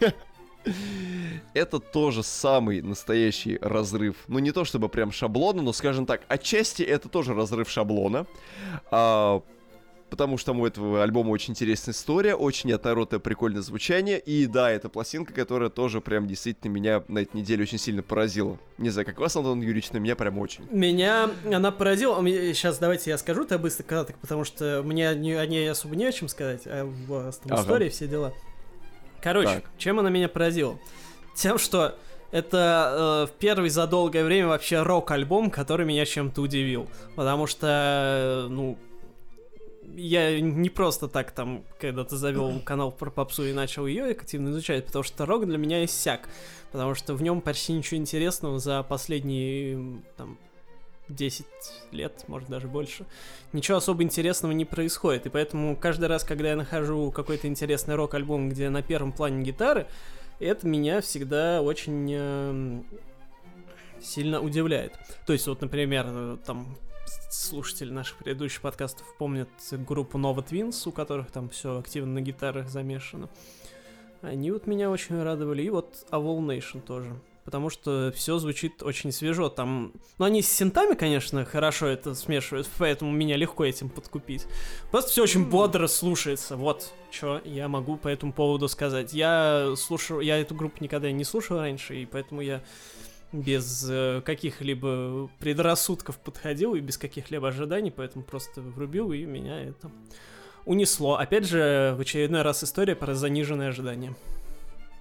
Это 1.54 1.78
тоже 1.78 2.22
самый 2.22 2.82
настоящий 2.82 3.58
разрыв. 3.62 4.16
Ну, 4.26 4.40
не 4.40 4.52
то 4.52 4.64
чтобы 4.64 4.88
прям 4.88 5.12
шаблона, 5.12 5.62
но, 5.62 5.72
скажем 5.72 6.04
так, 6.04 6.22
отчасти 6.28 6.82
это 6.82 7.08
тоже 7.08 7.34
разрыв 7.34 7.70
шаблона. 7.70 8.26
А, 8.90 9.42
потому 10.10 10.36
что 10.36 10.52
у 10.52 10.66
этого 10.66 11.02
альбома 11.02 11.30
очень 11.30 11.52
интересная 11.52 11.94
история, 11.94 12.34
очень 12.34 12.68
неоторотое 12.68 13.20
прикольное 13.20 13.62
звучание, 13.62 14.18
и 14.18 14.46
да, 14.46 14.70
это 14.70 14.88
пластинка, 14.88 15.32
которая 15.32 15.70
тоже 15.70 16.00
прям 16.00 16.26
действительно 16.26 16.72
меня 16.72 17.02
на 17.08 17.20
этой 17.20 17.36
неделе 17.36 17.62
очень 17.62 17.78
сильно 17.78 18.02
поразила. 18.02 18.58
Не 18.78 18.90
знаю, 18.90 19.06
как 19.06 19.18
вас, 19.18 19.34
Антон 19.36 19.60
Юрьевич, 19.60 19.90
но 19.92 19.98
меня 20.00 20.16
прям 20.16 20.38
очень. 20.38 20.64
Меня 20.70 21.30
она 21.46 21.70
поразила, 21.70 22.22
сейчас 22.22 22.78
давайте 22.78 23.10
я 23.10 23.18
скажу 23.18 23.44
это 23.44 23.58
быстро, 23.58 23.84
кратко, 23.84 24.14
потому 24.20 24.44
что 24.44 24.82
мне 24.84 25.08
о 25.08 25.14
ней 25.14 25.70
особо 25.70 25.96
не 25.96 26.04
о 26.04 26.12
чем 26.12 26.28
сказать, 26.28 26.62
а 26.66 26.84
в 26.84 27.32
ага. 27.44 27.62
истории 27.62 27.88
все 27.88 28.06
дела. 28.06 28.34
Короче, 29.22 29.56
так. 29.56 29.64
чем 29.78 29.98
она 29.98 30.10
меня 30.10 30.28
поразила? 30.28 30.78
Тем, 31.34 31.58
что 31.58 31.96
это 32.32 33.26
э, 33.28 33.32
первый 33.38 33.70
за 33.70 33.86
долгое 33.86 34.24
время 34.24 34.48
вообще 34.48 34.82
рок-альбом, 34.82 35.50
который 35.50 35.84
меня 35.84 36.06
чем-то 36.06 36.40
удивил. 36.40 36.88
Потому 37.16 37.46
что, 37.46 37.66
э, 37.66 38.48
ну, 38.48 38.78
я 39.96 40.40
не 40.40 40.70
просто 40.70 41.08
так 41.08 41.32
там, 41.32 41.64
когда 41.78 42.04
ты 42.04 42.16
завел 42.16 42.60
канал 42.60 42.92
про 42.92 43.10
попсу 43.10 43.44
и 43.44 43.52
начал 43.52 43.86
ее 43.86 44.10
активно 44.10 44.50
изучать, 44.50 44.86
потому 44.86 45.02
что 45.02 45.26
рок 45.26 45.46
для 45.46 45.58
меня 45.58 45.84
иссяк. 45.84 46.28
Потому 46.72 46.94
что 46.94 47.14
в 47.14 47.22
нем 47.22 47.40
почти 47.40 47.72
ничего 47.72 47.96
интересного 47.96 48.58
за 48.58 48.82
последние 48.82 50.02
там 50.16 50.38
10 51.08 51.46
лет, 51.92 52.24
может 52.28 52.48
даже 52.48 52.68
больше, 52.68 53.06
ничего 53.52 53.78
особо 53.78 54.02
интересного 54.02 54.52
не 54.52 54.64
происходит. 54.64 55.26
И 55.26 55.28
поэтому 55.28 55.76
каждый 55.76 56.08
раз, 56.08 56.24
когда 56.24 56.50
я 56.50 56.56
нахожу 56.56 57.10
какой-то 57.10 57.48
интересный 57.48 57.94
рок-альбом, 57.94 58.48
где 58.48 58.70
на 58.70 58.82
первом 58.82 59.12
плане 59.12 59.42
гитары, 59.42 59.86
это 60.38 60.66
меня 60.66 61.00
всегда 61.00 61.60
очень 61.60 62.10
э, 62.12 62.80
сильно 64.00 64.40
удивляет. 64.40 64.94
То 65.26 65.32
есть, 65.32 65.46
вот, 65.46 65.60
например, 65.60 66.06
э, 66.08 66.36
там 66.46 66.76
слушатели 67.30 67.90
наших 67.90 68.18
предыдущих 68.18 68.60
подкастов 68.60 69.06
помнят 69.18 69.48
группу 69.72 70.18
Nova 70.18 70.46
Twins, 70.46 70.88
у 70.88 70.92
которых 70.92 71.30
там 71.30 71.48
все 71.48 71.78
активно 71.78 72.14
на 72.14 72.20
гитарах 72.20 72.68
замешано. 72.68 73.28
Они 74.22 74.50
вот 74.50 74.66
меня 74.66 74.90
очень 74.90 75.20
радовали. 75.22 75.62
И 75.62 75.70
вот 75.70 76.06
Avol 76.10 76.40
Nation 76.40 76.80
тоже. 76.80 77.18
Потому 77.44 77.70
что 77.70 78.12
все 78.14 78.38
звучит 78.38 78.82
очень 78.82 79.12
свежо. 79.12 79.48
Там. 79.48 79.92
Ну, 80.18 80.24
они 80.24 80.42
с 80.42 80.48
синтами, 80.48 80.94
конечно, 80.94 81.44
хорошо 81.44 81.86
это 81.86 82.14
смешивают, 82.14 82.68
поэтому 82.78 83.10
меня 83.10 83.36
легко 83.36 83.64
этим 83.64 83.88
подкупить. 83.88 84.46
Просто 84.90 85.10
все 85.10 85.22
очень 85.22 85.48
бодро 85.48 85.86
слушается. 85.86 86.56
Вот 86.56 86.92
что 87.10 87.40
я 87.44 87.68
могу 87.68 87.96
по 87.96 88.08
этому 88.08 88.32
поводу 88.32 88.68
сказать. 88.68 89.12
Я 89.14 89.74
слушал. 89.76 90.20
Я 90.20 90.38
эту 90.38 90.54
группу 90.54 90.84
никогда 90.84 91.10
не 91.10 91.24
слушал 91.24 91.58
раньше, 91.58 91.96
и 91.96 92.06
поэтому 92.06 92.42
я 92.42 92.62
без 93.32 93.86
э, 93.88 94.22
каких-либо 94.24 95.30
предрассудков 95.38 96.18
подходил 96.18 96.74
и 96.74 96.80
без 96.80 96.98
каких-либо 96.98 97.48
ожиданий, 97.48 97.90
поэтому 97.90 98.24
просто 98.24 98.60
врубил, 98.60 99.12
и 99.12 99.24
меня 99.24 99.62
это 99.62 99.90
унесло. 100.64 101.16
Опять 101.16 101.46
же, 101.46 101.94
в 101.96 102.00
очередной 102.00 102.42
раз 102.42 102.64
история 102.64 102.96
про 102.96 103.14
заниженные 103.14 103.68
ожидания. 103.68 104.14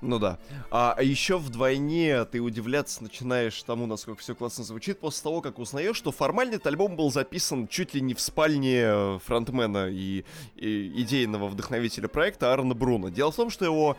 Ну 0.01 0.17
да. 0.17 0.39
А, 0.71 0.97
еще 1.01 1.37
вдвойне 1.37 2.23
ты 2.23 2.39
удивляться 2.39 3.03
начинаешь 3.03 3.61
тому, 3.63 3.85
насколько 3.85 4.21
все 4.21 4.33
классно 4.33 4.63
звучит, 4.63 4.99
после 4.99 5.23
того, 5.23 5.41
как 5.41 5.59
узнаешь, 5.59 5.97
что 5.97 6.11
формально 6.11 6.55
этот 6.55 6.67
альбом 6.67 6.95
был 6.95 7.11
записан 7.11 7.67
чуть 7.67 7.93
ли 7.93 7.99
не 7.99 8.13
в 8.13 8.21
спальне 8.21 8.83
э, 8.85 9.19
фронтмена 9.25 9.89
и, 9.89 10.23
и 10.55 11.01
идейного 11.01 11.47
вдохновителя 11.47 12.07
проекта 12.07 12.51
Аарона 12.51 12.75
Бруна. 12.75 13.11
Дело 13.11 13.31
в 13.31 13.35
том, 13.35 13.49
что 13.49 13.65
его 13.65 13.97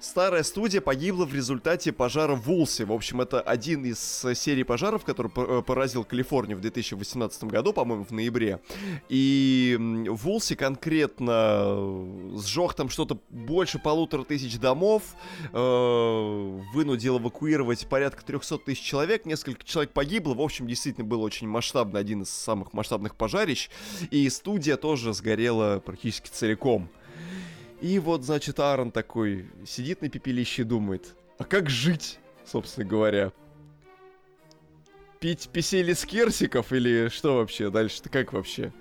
Старая 0.00 0.44
студия 0.44 0.80
погибла 0.80 1.24
в 1.24 1.34
результате 1.34 1.92
пожара 1.92 2.34
в 2.34 2.42
Вулсе. 2.42 2.84
В 2.84 2.92
общем, 2.92 3.20
это 3.20 3.40
один 3.40 3.84
из 3.84 3.98
серий 4.34 4.62
пожаров, 4.62 5.04
который 5.04 5.32
э, 5.34 5.62
поразил 5.66 6.04
Калифорнию 6.04 6.56
в 6.56 6.60
2018 6.60 7.44
году, 7.44 7.72
по-моему, 7.72 8.04
в 8.04 8.12
ноябре. 8.12 8.60
И 9.08 9.76
в 9.78 10.14
Вулсе 10.14 10.54
конкретно 10.54 11.62
э, 11.64 12.36
сжег 12.38 12.74
там 12.74 12.90
что-то 12.90 13.18
больше 13.28 13.80
полутора 13.80 14.22
тысяч 14.22 14.58
домов, 14.58 15.02
э, 15.52 16.60
вынудил 16.74 17.18
эвакуировать 17.18 17.88
порядка 17.88 18.24
300 18.24 18.58
тысяч 18.58 18.82
человек, 18.82 19.26
несколько 19.26 19.64
человек 19.64 19.92
погибло. 19.92 20.34
В 20.34 20.40
общем, 20.40 20.68
действительно 20.68 21.06
был 21.06 21.22
очень 21.22 21.48
масштабный, 21.48 22.00
один 22.00 22.22
из 22.22 22.30
самых 22.30 22.72
масштабных 22.72 23.16
пожарищ. 23.16 23.68
И 24.12 24.28
студия 24.30 24.76
тоже 24.76 25.12
сгорела 25.12 25.80
практически 25.84 26.28
целиком. 26.28 26.88
И 27.80 27.98
вот, 27.98 28.24
значит, 28.24 28.58
Аарон 28.58 28.90
такой 28.90 29.48
сидит 29.66 30.02
на 30.02 30.08
пепелище 30.08 30.62
и 30.62 30.64
думает, 30.64 31.14
а 31.38 31.44
как 31.44 31.70
жить, 31.70 32.18
собственно 32.44 32.86
говоря? 32.86 33.32
Пить 35.20 35.48
писели 35.52 35.92
с 35.92 36.04
керсиков 36.04 36.72
или 36.72 37.08
что 37.08 37.36
вообще 37.36 37.70
дальше-то, 37.70 38.08
как 38.08 38.32
вообще? 38.32 38.72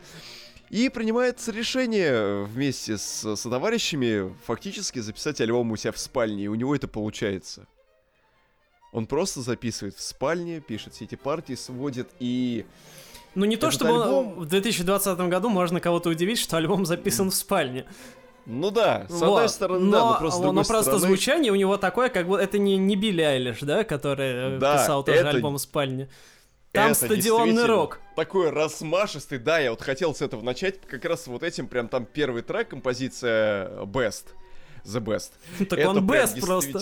И 0.69 0.89
принимается 0.89 1.51
решение 1.51 2.43
вместе 2.43 2.97
с 2.97 3.35
сотоварищами 3.35 4.35
фактически 4.45 4.99
записать 4.99 5.39
альбом 5.41 5.71
у 5.71 5.77
себя 5.77 5.91
в 5.93 5.97
спальне, 5.97 6.45
и 6.45 6.47
у 6.47 6.55
него 6.55 6.75
это 6.75 6.87
получается. 6.87 7.67
Он 8.91 9.05
просто 9.05 9.41
записывает 9.41 9.95
в 9.95 10.01
спальне, 10.01 10.59
пишет 10.59 10.93
все 10.93 11.05
эти 11.05 11.15
партии, 11.15 11.53
сводит 11.53 12.09
и... 12.19 12.65
Ну 13.35 13.45
не 13.45 13.55
то, 13.55 13.69
чтобы 13.69 13.91
альбом... 13.91 14.39
в 14.39 14.45
2020 14.45 15.17
году 15.29 15.49
можно 15.49 15.79
кого-то 15.79 16.09
удивить, 16.09 16.39
что 16.39 16.57
альбом 16.57 16.85
записан 16.85 17.29
в 17.29 17.35
спальне. 17.35 17.85
Ну 18.49 18.71
да, 18.71 19.05
с 19.09 19.11
вот. 19.11 19.23
одной 19.23 19.49
стороны, 19.49 19.85
но, 19.85 19.91
да, 19.91 19.99
но 19.99 20.17
просто 20.17 20.41
Но 20.45 20.53
просто 20.53 20.81
стороны... 20.83 21.07
звучание 21.07 21.51
у 21.51 21.55
него 21.55 21.75
такое, 21.75 22.07
как 22.07 22.29
бы 22.29 22.39
это 22.39 22.57
не, 22.57 22.77
не 22.77 22.95
Билли 22.95 23.21
Айлиш, 23.21 23.59
да, 23.59 23.83
который 23.83 24.55
э, 24.55 24.57
да, 24.57 24.77
писал 24.77 25.03
тоже 25.03 25.19
это... 25.19 25.29
альбом 25.31 25.55
в 25.55 25.57
спальне. 25.59 26.07
Там 26.71 26.91
это 26.91 27.05
стадионный 27.05 27.65
рок. 27.65 27.99
Такой 28.15 28.49
размашистый, 28.49 29.39
да, 29.39 29.59
я 29.59 29.71
вот 29.71 29.81
хотел 29.81 30.15
с 30.15 30.21
этого 30.21 30.41
начать, 30.41 30.79
как 30.79 31.03
раз 31.03 31.27
вот 31.27 31.43
этим, 31.43 31.67
прям 31.67 31.89
там 31.89 32.05
первый 32.05 32.41
трек, 32.41 32.69
композиция 32.69 33.69
Best. 33.83 34.27
The 34.85 35.01
Best. 35.01 35.31
Так 35.67 35.79
это 35.79 35.89
он 35.89 36.07
Best 36.07 36.39
просто. 36.39 36.81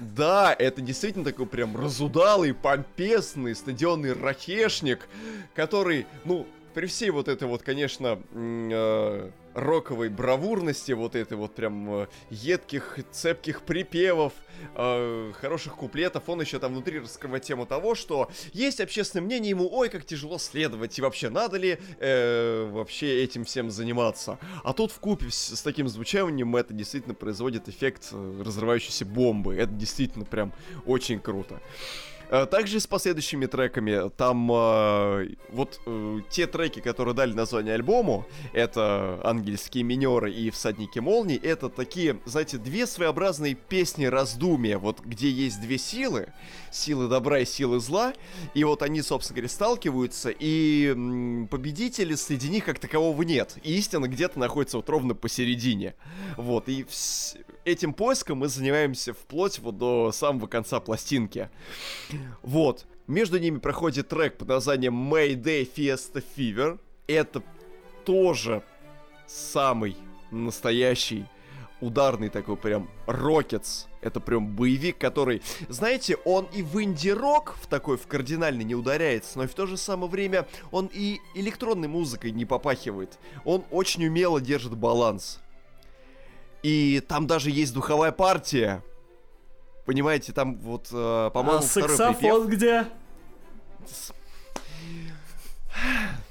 Да, 0.00 0.54
это 0.58 0.80
действительно 0.80 1.24
такой 1.24 1.46
прям 1.46 1.76
разудалый, 1.76 2.52
помпесный, 2.52 3.54
стадионный 3.54 4.14
ракешник, 4.14 5.08
который, 5.54 6.06
ну, 6.24 6.48
при 6.74 6.86
всей 6.86 7.10
вот 7.10 7.28
этой 7.28 7.46
вот, 7.48 7.62
конечно, 7.62 8.20
э, 8.32 9.30
роковой 9.54 10.08
бравурности, 10.08 10.92
вот 10.92 11.14
этой 11.14 11.36
вот 11.36 11.54
прям 11.54 12.02
э, 12.02 12.06
едких, 12.30 12.98
цепких 13.12 13.62
припевов, 13.62 14.32
э, 14.74 15.32
хороших 15.40 15.76
куплетов, 15.76 16.28
он 16.28 16.40
еще 16.40 16.58
там 16.58 16.72
внутри 16.72 16.98
раскрывает 16.98 17.44
тему 17.44 17.64
того, 17.64 17.94
что 17.94 18.30
есть 18.52 18.80
общественное 18.80 19.24
мнение 19.24 19.50
ему, 19.50 19.68
ой, 19.72 19.88
как 19.88 20.04
тяжело 20.04 20.38
следовать, 20.38 20.98
и 20.98 21.02
вообще 21.02 21.30
надо 21.30 21.56
ли 21.56 21.78
э, 22.00 22.68
вообще 22.70 23.22
этим 23.22 23.44
всем 23.44 23.70
заниматься. 23.70 24.38
А 24.64 24.72
тут 24.72 24.90
в 24.90 24.98
купе 24.98 25.30
с, 25.30 25.56
с 25.56 25.62
таким 25.62 25.88
звучанием 25.88 26.54
это 26.56 26.74
действительно 26.74 27.14
производит 27.14 27.68
эффект 27.68 28.12
разрывающейся 28.12 29.04
бомбы. 29.04 29.54
Это 29.54 29.72
действительно 29.72 30.24
прям 30.24 30.52
очень 30.84 31.20
круто. 31.20 31.60
Также 32.50 32.80
с 32.80 32.86
последующими 32.86 33.46
треками, 33.46 34.10
там 34.10 34.50
э, 34.50 35.28
вот 35.50 35.80
э, 35.86 36.20
те 36.30 36.46
треки, 36.46 36.80
которые 36.80 37.14
дали 37.14 37.32
название 37.32 37.74
альбому, 37.74 38.26
это 38.52 39.20
«Ангельские 39.24 39.84
минеры» 39.84 40.32
и 40.32 40.50
«Всадники 40.50 40.98
молний», 40.98 41.36
это 41.36 41.68
такие, 41.68 42.18
знаете, 42.24 42.58
две 42.58 42.86
своеобразные 42.86 43.54
песни 43.54 44.06
раздумия, 44.06 44.78
вот 44.78 45.00
где 45.00 45.28
есть 45.30 45.60
две 45.60 45.78
силы, 45.78 46.32
силы 46.70 47.08
добра 47.08 47.40
и 47.40 47.44
силы 47.44 47.80
зла, 47.80 48.14
и 48.54 48.64
вот 48.64 48.82
они, 48.82 49.02
собственно 49.02 49.36
говоря, 49.36 49.48
сталкиваются, 49.48 50.30
и 50.30 50.88
м, 50.88 51.48
победителя 51.50 52.16
среди 52.16 52.48
них 52.48 52.64
как 52.64 52.78
такового 52.78 53.22
нет, 53.22 53.56
и 53.62 53.76
истина 53.76 54.08
где-то 54.08 54.38
находится 54.38 54.78
вот 54.78 54.88
ровно 54.88 55.14
посередине, 55.14 55.94
вот, 56.36 56.68
и 56.68 56.82
вс- 56.82 57.36
этим 57.64 57.92
поиском 57.92 58.38
мы 58.38 58.48
занимаемся 58.48 59.12
вплоть 59.12 59.58
вот 59.58 59.78
до 59.78 60.12
самого 60.12 60.46
конца 60.46 60.80
пластинки. 60.80 61.50
Вот. 62.42 62.86
Между 63.06 63.38
ними 63.38 63.58
проходит 63.58 64.08
трек 64.08 64.38
под 64.38 64.48
названием 64.48 65.12
Mayday 65.12 65.68
Fiesta 65.70 66.24
Fever. 66.36 66.78
Это 67.06 67.42
тоже 68.04 68.62
самый 69.26 69.96
настоящий 70.30 71.26
ударный 71.80 72.30
такой 72.30 72.56
прям 72.56 72.88
рокетс. 73.06 73.86
Это 74.00 74.20
прям 74.20 74.54
боевик, 74.54 74.98
который, 74.98 75.42
знаете, 75.68 76.16
он 76.24 76.46
и 76.52 76.62
в 76.62 76.82
инди-рок 76.82 77.56
в 77.60 77.66
такой, 77.66 77.96
в 77.96 78.06
кардинальный 78.06 78.64
не 78.64 78.74
ударяется, 78.74 79.38
но 79.38 79.44
и 79.44 79.46
в 79.46 79.54
то 79.54 79.66
же 79.66 79.76
самое 79.76 80.10
время 80.10 80.46
он 80.70 80.90
и 80.92 81.20
электронной 81.34 81.88
музыкой 81.88 82.30
не 82.30 82.44
попахивает. 82.44 83.18
Он 83.44 83.64
очень 83.70 84.06
умело 84.06 84.40
держит 84.40 84.76
баланс. 84.76 85.40
И 86.64 87.02
там 87.06 87.26
даже 87.26 87.50
есть 87.50 87.74
духовая 87.74 88.10
партия. 88.10 88.82
Понимаете, 89.84 90.32
там 90.32 90.56
вот, 90.60 90.88
э, 90.90 91.30
по-моему, 91.34 91.58
а 91.58 91.60
второй 91.60 91.88
саксофон 91.90 92.48
припев. 92.48 92.58
где? 92.58 92.86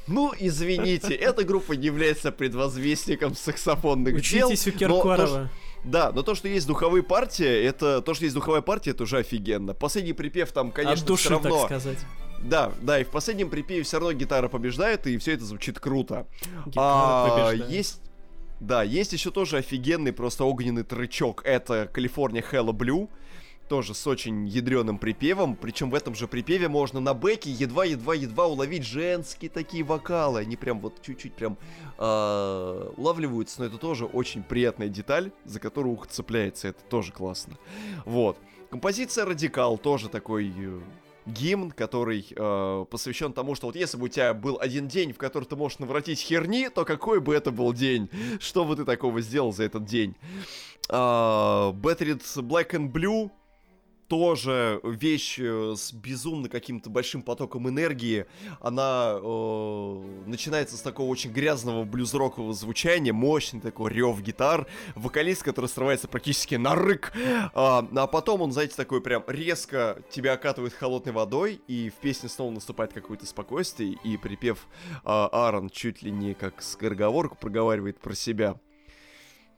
Ну, 0.08 0.34
извините, 0.40 1.14
эта 1.14 1.44
группа 1.44 1.74
не 1.74 1.86
является 1.86 2.32
предвозвестником 2.32 3.36
саксофонных 3.36 4.22
дел. 4.22 4.48
Учитесь 4.50 4.68
у 4.68 4.72
Киркорова. 4.72 5.52
Да, 5.84 6.12
но 6.12 6.24
то, 6.24 6.34
что 6.34 6.48
есть 6.48 6.66
духовые 6.66 7.04
партии, 7.04 7.64
это 7.64 8.02
то, 8.02 8.16
что 8.16 8.24
есть 8.26 8.34
духовая 8.34 8.62
партия, 8.62 8.92
это 8.92 9.04
уже 9.04 9.18
офигенно. 9.20 9.76
Последний 9.76 10.14
припев 10.14 10.52
там, 10.52 10.72
конечно, 10.72 11.04
От 11.04 11.08
души, 11.08 11.26
все 11.26 11.30
равно. 11.32 11.58
так 11.58 11.66
сказать. 11.66 12.00
Да, 12.42 12.72
да, 12.82 13.00
и 13.00 13.04
в 13.04 13.10
последнем 13.10 13.52
припеве 13.52 13.84
все 13.84 14.00
равно 14.00 14.14
гитара 14.14 14.48
побеждает, 14.50 15.06
и 15.06 15.18
все 15.20 15.34
это 15.34 15.46
звучит 15.46 15.80
круто. 15.80 16.26
Гитара 16.66 16.72
А, 16.78 17.30
побеждает. 17.30 17.72
есть. 17.72 18.02
Да, 18.64 18.82
есть 18.82 19.12
еще 19.12 19.30
тоже 19.30 19.58
офигенный 19.58 20.14
просто 20.14 20.46
огненный 20.46 20.84
тречок. 20.84 21.42
Это 21.44 21.90
Калифорния 21.92 22.42
Hello 22.42 22.72
Blue. 22.72 23.10
Тоже 23.68 23.94
с 23.94 24.08
очень 24.08 24.48
ядреным 24.48 25.00
припевом. 25.00 25.58
Причем 25.58 25.90
в 25.90 25.96
этом 25.96 26.16
же 26.16 26.30
припеве 26.30 26.70
можно 26.70 27.02
на 27.02 27.14
бэке 27.14 27.52
едва-едва-едва 27.52 28.48
уловить 28.48 28.86
женские 28.86 29.50
такие 29.50 29.84
вокалы. 29.84 30.40
Они 30.40 30.56
прям 30.56 30.80
вот 30.80 31.02
чуть-чуть 31.02 31.34
прям 31.34 31.58
а, 31.98 32.90
улавливаются. 32.96 33.60
Но 33.60 33.66
это 33.66 33.78
тоже 33.78 34.06
очень 34.06 34.44
приятная 34.44 34.88
деталь, 34.88 35.32
за 35.44 35.60
которую 35.60 35.96
ухо 35.96 36.08
цепляется. 36.08 36.70
Это 36.70 36.82
тоже 36.86 37.12
классно. 37.12 37.58
Вот. 38.06 38.38
Композиция 38.70 39.26
Радикал 39.26 39.78
тоже 39.78 40.08
такой 40.08 40.54
э, 40.56 40.80
гимн, 41.26 41.72
который 41.72 42.26
э, 42.30 42.86
посвящен 42.90 43.34
тому, 43.34 43.56
что 43.56 43.68
вот 43.68 43.76
если 43.76 43.98
бы 43.98 44.06
у 44.06 44.08
тебя 44.08 44.34
был 44.34 44.58
один 44.60 44.88
день, 44.88 45.14
в 45.14 45.18
который 45.18 45.46
ты 45.46 45.56
можешь 45.56 45.80
наворотить 45.80 46.20
херни, 46.20 46.70
то 46.70 46.86
какой 46.86 47.20
бы 47.20 47.34
это 47.36 47.52
был 47.52 47.74
день? 47.74 48.10
Что 48.40 48.66
бы 48.66 48.76
ты 48.76 48.86
такого 48.86 49.22
сделал 49.22 49.54
за 49.54 49.64
этот 49.64 49.86
день? 49.86 50.16
А, 50.90 51.72
Battered 51.72 52.22
Black 52.42 52.72
and 52.72 52.92
Blue 52.92 53.32
тоже 54.14 54.80
вещь 54.84 55.40
э, 55.40 55.74
с 55.76 55.92
безумно 55.92 56.48
каким-то 56.48 56.92
большим 56.92 57.24
потоком 57.24 57.68
энергии. 57.68 58.28
Она 58.62 59.16
э, 59.20 60.02
начинается 60.28 60.78
с 60.78 60.82
такого 60.82 61.10
очень 61.10 61.32
грязного 61.32 61.84
блюз-рокового 61.84 62.54
звучания, 62.54 63.12
мощный 63.12 63.60
такой 63.60 63.92
рев 63.92 64.22
гитар, 64.22 64.68
вокалист, 64.94 65.42
который 65.42 65.66
срывается 65.66 66.08
практически 66.08 66.54
на 66.54 66.76
рык, 66.76 67.12
а, 67.56 67.88
а 67.96 68.06
потом 68.06 68.44
он, 68.44 68.52
знаете, 68.52 68.76
такой 68.76 69.02
прям 69.02 69.24
резко 69.26 69.98
тебя 70.12 70.34
окатывает 70.34 70.74
холодной 70.74 71.12
водой, 71.12 71.60
и 71.68 71.90
в 71.90 71.96
песне 71.96 72.30
снова 72.30 72.52
наступает 72.52 72.94
какое-то 72.94 73.26
спокойствие, 73.26 73.98
и 74.04 74.18
припев 74.18 74.68
а, 75.04 75.28
Аарон 75.32 75.72
чуть 75.72 76.04
ли 76.04 76.12
не 76.12 76.36
как 76.36 76.62
скороговорку 76.62 77.36
проговаривает 77.36 78.00
про 78.00 78.14
себя 78.14 78.60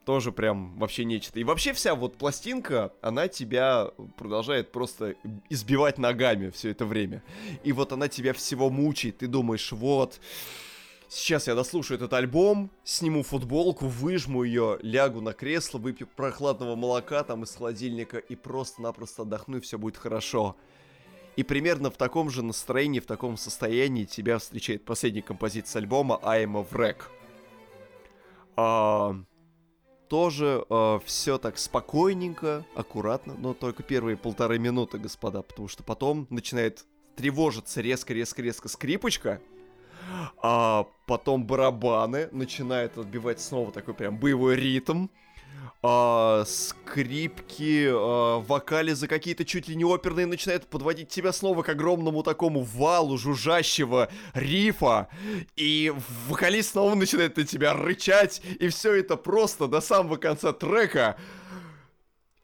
тоже 0.06 0.32
прям 0.32 0.78
вообще 0.78 1.04
нечто. 1.04 1.40
И 1.40 1.44
вообще 1.44 1.74
вся 1.74 1.96
вот 1.96 2.18
пластинка, 2.18 2.94
она 3.02 3.28
тебя 3.28 3.90
продолжает 4.18 4.72
просто 4.72 5.16
избивать 5.50 5.98
ногами 5.98 6.52
все 6.52 6.70
это 6.70 6.86
время. 6.86 7.24
И 7.64 7.72
вот 7.72 7.92
она 7.92 8.08
тебя 8.08 8.34
всего 8.34 8.70
мучает. 8.70 9.18
Ты 9.18 9.28
думаешь, 9.28 9.72
вот, 9.72 10.20
сейчас 11.10 11.48
я 11.48 11.56
дослушаю 11.56 11.98
этот 11.98 12.14
альбом, 12.14 12.72
сниму 12.84 13.24
футболку, 13.24 13.88
выжму 13.88 14.44
ее, 14.44 14.78
лягу 14.82 15.22
на 15.22 15.34
кресло, 15.34 15.80
выпью 15.80 16.08
прохладного 16.08 16.76
молока 16.76 17.24
там 17.24 17.44
из 17.44 17.56
холодильника 17.56 18.18
и 18.18 18.36
просто-напросто 18.36 19.24
отдохну, 19.24 19.58
и 19.58 19.62
все 19.62 19.78
будет 19.78 19.98
хорошо. 19.98 20.56
И 21.36 21.44
примерно 21.44 21.92
в 21.92 21.98
таком 21.98 22.30
же 22.30 22.44
настроении, 22.44 23.00
в 23.00 23.06
таком 23.06 23.36
состоянии 23.36 24.06
тебя 24.06 24.38
встречает 24.38 24.86
последняя 24.86 25.22
композиция 25.22 25.82
альбома 25.82 26.20
I'm 26.24 26.58
a 26.58 26.66
Wreck. 26.72 26.98
А, 28.56 29.18
тоже 30.08 30.66
все 31.06 31.38
так 31.38 31.58
спокойненько, 31.58 32.66
аккуратно, 32.76 33.36
но 33.38 33.54
только 33.54 33.84
первые 33.84 34.18
полторы 34.18 34.60
минуты, 34.60 34.98
господа, 34.98 35.42
потому 35.42 35.68
что 35.68 35.84
потом 35.84 36.28
начинает 36.30 36.86
тревожиться 37.16 37.82
резко-резко-резко 37.82 38.68
скрипочка, 38.68 39.42
а 40.42 40.86
потом 41.08 41.46
барабаны 41.46 42.30
начинают 42.32 42.98
отбивать 42.98 43.40
снова 43.42 43.72
такой 43.72 43.94
прям 43.94 44.18
боевой 44.18 44.56
ритм, 44.56 45.08
а, 45.88 46.44
скрипки, 46.48 47.88
а, 47.88 48.40
вокали 48.40 48.94
за 48.94 49.08
какие-то 49.08 49.46
чуть 49.46 49.68
ли 49.68 49.76
не 49.76 49.86
оперные 49.86 50.26
начинают 50.26 50.66
подводить 50.66 51.10
тебя 51.10 51.32
снова 51.32 51.62
к 51.62 51.70
огромному 51.70 52.24
такому 52.24 52.64
валу 52.64 53.20
жужжащего 53.20 54.10
рифа, 54.34 55.10
и 55.56 55.94
вокалист 56.28 56.72
снова 56.72 56.96
начинает 56.96 57.38
на 57.38 57.44
тебя 57.44 57.74
рычать, 57.74 58.42
и 58.60 58.70
все 58.70 58.96
это 58.96 59.16
просто 59.16 59.68
до 59.68 59.80
самого 59.80 60.16
конца 60.16 60.54
трека. 60.54 61.18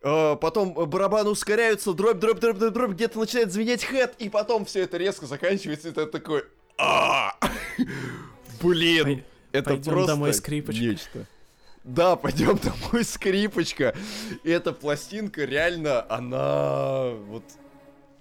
А, 0.03 0.35
потом 0.35 0.73
барабаны 0.73 1.31
ускоряются, 1.31 1.93
дробь, 1.93 2.19
дробь, 2.19 2.39
дробь, 2.39 2.57
дробь, 2.57 2.73
дробь, 2.73 2.91
где-то 2.91 3.17
начинает 3.17 3.51
звенеть 3.51 3.83
хэт, 3.83 4.15
и 4.19 4.29
потом 4.29 4.65
все 4.65 4.81
это 4.81 4.97
резко 4.97 5.25
заканчивается, 5.25 5.89
и 5.89 5.91
ты 5.91 6.05
такой... 6.05 6.43
«А, 6.77 7.35
Блин, 8.61 9.23
это 9.51 9.77
просто 9.77 10.15
нечто. 10.15 11.25
Да, 11.83 12.15
пойдем 12.15 12.57
домой, 12.57 13.03
скрипочка. 13.03 13.95
И 14.43 14.49
эта 14.49 14.71
пластинка 14.71 15.45
реально, 15.45 16.05
она 16.09 17.09
вот 17.27 17.43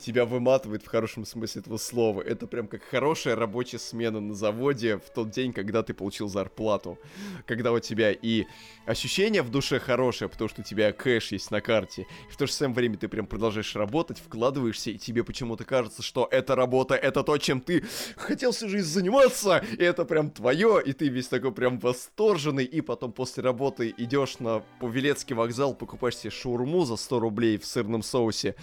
тебя 0.00 0.24
выматывает 0.24 0.82
в 0.82 0.88
хорошем 0.88 1.24
смысле 1.24 1.60
этого 1.60 1.76
слова. 1.76 2.22
Это 2.22 2.46
прям 2.46 2.66
как 2.66 2.82
хорошая 2.82 3.36
рабочая 3.36 3.78
смена 3.78 4.20
на 4.20 4.34
заводе 4.34 4.98
в 4.98 5.10
тот 5.10 5.30
день, 5.30 5.52
когда 5.52 5.82
ты 5.82 5.94
получил 5.94 6.28
зарплату. 6.28 6.98
Когда 7.46 7.72
у 7.72 7.78
тебя 7.78 8.12
и 8.12 8.46
ощущение 8.86 9.42
в 9.42 9.50
душе 9.50 9.78
хорошее, 9.78 10.28
потому 10.28 10.48
что 10.48 10.62
у 10.62 10.64
тебя 10.64 10.92
кэш 10.92 11.32
есть 11.32 11.50
на 11.50 11.60
карте. 11.60 12.06
И 12.28 12.32
в 12.32 12.36
то 12.36 12.46
же 12.46 12.52
самое 12.52 12.76
время 12.76 12.96
ты 12.96 13.08
прям 13.08 13.26
продолжаешь 13.26 13.76
работать, 13.76 14.18
вкладываешься, 14.18 14.90
и 14.90 14.98
тебе 14.98 15.22
почему-то 15.22 15.64
кажется, 15.64 16.02
что 16.02 16.28
эта 16.30 16.56
работа, 16.56 16.94
это 16.94 17.22
то, 17.22 17.36
чем 17.38 17.60
ты 17.60 17.84
хотел 18.16 18.52
всю 18.52 18.68
жизнь 18.68 18.88
заниматься, 18.88 19.64
и 19.78 19.82
это 19.82 20.04
прям 20.04 20.30
твое, 20.30 20.82
и 20.84 20.92
ты 20.92 21.08
весь 21.08 21.28
такой 21.28 21.52
прям 21.52 21.78
восторженный, 21.78 22.64
и 22.64 22.80
потом 22.80 23.12
после 23.12 23.42
работы 23.42 23.94
идешь 23.96 24.38
на 24.38 24.60
Павелецкий 24.80 25.36
вокзал, 25.36 25.74
покупаешь 25.74 26.16
себе 26.16 26.30
шаурму 26.30 26.84
за 26.84 26.96
100 26.96 27.20
рублей 27.20 27.58
в 27.58 27.66
сырном 27.66 28.02
соусе, 28.02 28.54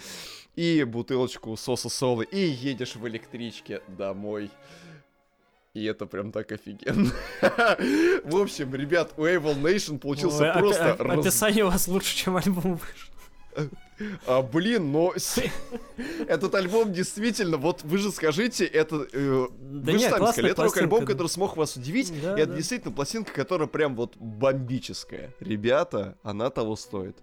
и 0.58 0.84
бутылочку 0.84 1.56
соса 1.56 1.88
солы, 1.88 2.26
и 2.26 2.40
едешь 2.40 2.96
в 2.96 3.08
электричке 3.08 3.82
домой. 3.88 4.50
И 5.76 5.86
это 5.86 6.08
прям 6.08 6.32
так 6.32 6.52
офигенно. 6.52 7.12
В 8.24 8.36
общем, 8.42 8.74
ребят, 8.74 9.14
у 9.18 9.26
Evil 9.26 9.62
Nation 9.62 10.00
получился 10.00 10.52
Ой, 10.52 10.60
просто... 10.60 10.94
оп- 10.94 11.02
раз- 11.02 11.20
Описание 11.20 11.64
у 11.64 11.70
вас 11.70 11.88
лучше, 11.88 12.16
чем 12.16 12.36
альбом 12.36 12.76
вышел. 12.78 13.70
А, 14.26 14.42
блин, 14.42 14.92
но 14.92 15.14
этот 16.28 16.56
альбом 16.56 16.92
действительно, 16.92 17.58
вот 17.58 17.84
вы 17.84 18.00
же 18.00 18.12
скажите, 18.12 18.66
это... 18.66 19.08
Э, 19.14 19.48
да 19.60 19.92
вы 19.92 20.00
же 20.00 20.10
сами 20.10 20.26
сказали, 20.26 20.52
это 20.52 20.64
рок-альбом, 20.64 21.06
который 21.06 21.28
смог 21.28 21.58
вас 21.58 21.76
удивить, 21.76 22.12
да, 22.22 22.36
и 22.36 22.42
это 22.42 22.52
да. 22.52 22.58
действительно 22.58 22.94
пластинка, 22.94 23.32
которая 23.34 23.68
прям 23.68 23.96
вот 23.96 24.16
бомбическая. 24.18 25.34
Ребята, 25.40 26.18
она 26.24 26.50
того 26.50 26.76
стоит. 26.76 27.18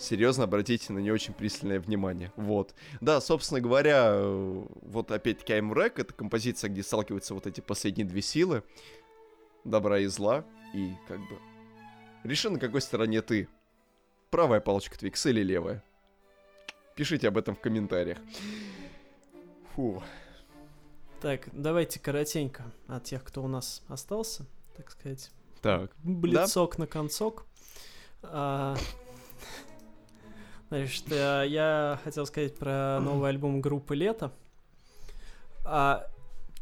Серьезно, 0.00 0.44
обратите 0.44 0.94
на 0.94 0.98
нее 0.98 1.12
очень 1.12 1.34
пристальное 1.34 1.78
внимание. 1.78 2.32
Вот. 2.34 2.74
Да, 3.02 3.20
собственно 3.20 3.60
говоря, 3.60 4.12
э, 4.14 4.66
вот 4.80 5.10
опять-таки 5.10 5.52
I'm 5.52 5.70
Wreck, 5.74 6.00
это 6.00 6.14
композиция, 6.14 6.70
где 6.70 6.82
сталкиваются 6.82 7.34
вот 7.34 7.46
эти 7.46 7.60
последние 7.60 8.06
две 8.06 8.22
силы, 8.22 8.62
добра 9.62 9.98
и 9.98 10.06
зла, 10.06 10.46
и 10.72 10.94
как 11.06 11.18
бы... 11.18 11.38
Реши, 12.24 12.48
на 12.48 12.58
какой 12.58 12.80
стороне 12.80 13.20
ты. 13.20 13.46
Правая 14.30 14.60
палочка 14.60 14.98
Твикс 14.98 15.26
или 15.26 15.42
левая? 15.42 15.84
Пишите 16.94 17.28
об 17.28 17.36
этом 17.36 17.54
в 17.54 17.60
комментариях. 17.60 18.18
Фу. 19.74 20.02
Так, 21.20 21.50
давайте 21.52 22.00
коротенько 22.00 22.64
от 22.88 23.04
тех, 23.04 23.22
кто 23.22 23.42
у 23.42 23.48
нас 23.48 23.82
остался, 23.86 24.46
так 24.78 24.90
сказать. 24.90 25.30
Так. 25.60 25.92
Блицок 26.02 26.76
да? 26.76 26.80
на 26.80 26.86
концок. 26.86 27.44
А, 28.22 28.76
значит, 30.70 31.04
э, 31.10 31.44
я 31.48 32.00
хотел 32.04 32.26
сказать 32.26 32.56
про 32.56 33.00
новый 33.00 33.28
альбом 33.30 33.60
группы 33.60 33.94
Лето. 33.94 34.32
А... 35.64 36.06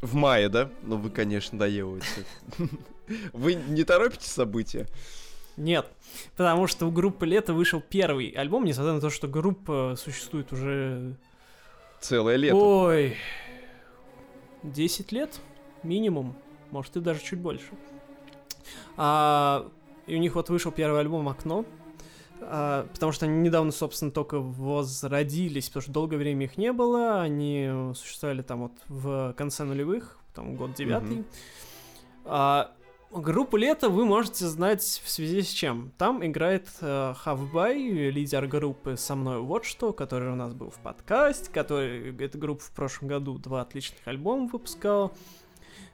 В 0.01 0.15
мае, 0.15 0.49
да? 0.49 0.69
Ну 0.83 0.97
вы, 0.97 1.09
конечно, 1.09 1.57
доелываете. 1.57 2.25
Вы 3.33 3.55
не 3.55 3.83
торопите 3.83 4.29
события? 4.29 4.87
Нет, 5.57 5.91
потому 6.37 6.67
что 6.67 6.87
у 6.87 6.91
группы 6.91 7.25
Лето 7.25 7.53
вышел 7.53 7.81
первый 7.81 8.29
альбом, 8.29 8.63
несмотря 8.63 8.93
на 8.93 9.01
то, 9.01 9.09
что 9.09 9.27
группа 9.27 9.95
существует 9.97 10.53
уже... 10.53 11.15
Целое 11.99 12.37
лето. 12.37 12.55
Ой, 12.55 13.17
10 14.63 15.11
лет 15.11 15.41
минимум, 15.83 16.33
может 16.71 16.95
и 16.95 17.01
даже 17.01 17.21
чуть 17.21 17.39
больше. 17.39 17.67
А, 18.95 19.69
и 20.07 20.15
у 20.15 20.19
них 20.19 20.35
вот 20.35 20.49
вышел 20.49 20.71
первый 20.71 21.01
альбом 21.01 21.27
«Окно», 21.27 21.65
а, 22.41 22.87
потому 22.93 23.11
что 23.11 23.25
они 23.25 23.39
недавно, 23.41 23.71
собственно, 23.71 24.11
только 24.11 24.39
возродились, 24.39 25.67
потому 25.67 25.81
что 25.81 25.91
долгое 25.91 26.17
время 26.17 26.45
их 26.45 26.57
не 26.57 26.71
было, 26.73 27.21
они 27.21 27.69
существовали 27.95 28.41
там 28.41 28.61
вот 28.61 28.73
в 28.87 29.33
конце 29.37 29.63
нулевых, 29.63 30.19
там 30.33 30.55
год 30.55 30.73
девятый. 30.73 31.17
Mm-hmm. 31.17 31.25
А, 32.25 32.71
Группу 33.11 33.57
Лето 33.57 33.89
вы 33.89 34.05
можете 34.05 34.45
знать 34.45 34.83
в 34.83 35.09
связи 35.09 35.41
с 35.41 35.47
чем. 35.47 35.91
Там 35.97 36.23
играет 36.23 36.67
э, 36.79 37.15
Хавбай, 37.17 37.79
лидер 38.11 38.45
группы 38.45 38.97
«Со 38.97 39.15
мной 39.15 39.39
вот 39.39 39.65
что», 39.65 39.93
который 39.93 40.31
у 40.31 40.35
нас 40.35 40.53
был 40.53 40.69
в 40.69 40.77
подкасте, 40.77 41.51
который, 41.51 42.15
эта 42.23 42.37
группа 42.37 42.63
в 42.63 42.71
прошлом 42.71 43.07
году 43.07 43.39
два 43.39 43.61
отличных 43.61 44.07
альбома 44.07 44.47
выпускала. 44.47 45.11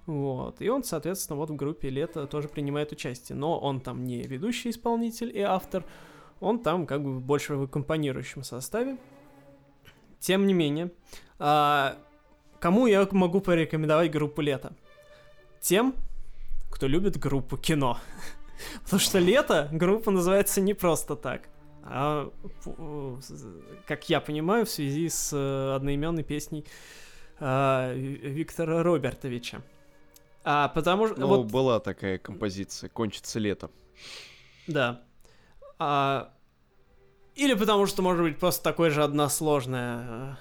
Вот. 0.06 0.62
И 0.62 0.68
он, 0.68 0.84
соответственно, 0.84 1.38
вот 1.38 1.52
в 1.52 1.56
группе 1.56 1.90
Лето 1.90 2.28
тоже 2.28 2.50
принимает 2.50 2.92
участие. 2.92 3.38
Но 3.38 3.60
он 3.60 3.80
там 3.80 4.04
не 4.04 4.22
ведущий 4.24 4.72
исполнитель 4.72 5.32
и 5.34 5.40
автор, 5.40 5.86
он 6.40 6.60
там 6.60 6.86
как 6.86 7.04
бы 7.04 7.20
больше 7.20 7.56
в 7.56 7.64
аккомпанирующем 7.64 8.44
составе. 8.44 8.98
Тем 10.20 10.48
не 10.48 10.54
менее, 10.54 10.92
а, 11.40 11.98
кому 12.60 12.88
я 12.88 13.08
могу 13.12 13.42
порекомендовать 13.42 14.12
группу 14.12 14.42
Лето? 14.42 14.74
Тем, 15.62 15.96
кто 16.72 16.88
любит 16.88 17.18
группу 17.18 17.58
кино. 17.58 18.00
Потому 18.84 19.00
что 19.00 19.20
лето 19.20 19.70
группа 19.72 20.12
называется 20.12 20.62
не 20.62 20.74
просто 20.74 21.16
так. 21.16 21.50
А, 21.84 22.32
как 23.86 24.10
я 24.10 24.20
понимаю, 24.20 24.66
в 24.66 24.70
связи 24.70 25.08
с 25.08 25.32
э, 25.34 25.76
одноименной 25.76 26.24
песней 26.24 26.66
а, 27.40 27.94
Виктора 27.94 28.82
Робертовича. 28.82 29.62
А 30.44 30.70
потому 30.70 31.08
что... 31.08 31.20
Ну, 31.20 31.28
вот... 31.28 31.52
была 31.52 31.80
такая 31.80 32.18
композиция 32.18 32.90
«Кончится 32.90 33.40
лето». 33.40 33.70
Да. 34.68 35.05
А... 35.80 36.32
Или 37.36 37.54
потому 37.54 37.86
что, 37.86 38.02
может 38.02 38.24
быть, 38.24 38.38
просто 38.38 38.64
такое 38.64 38.90
же 38.92 39.04
односложное 39.04 40.06
э, 40.08 40.36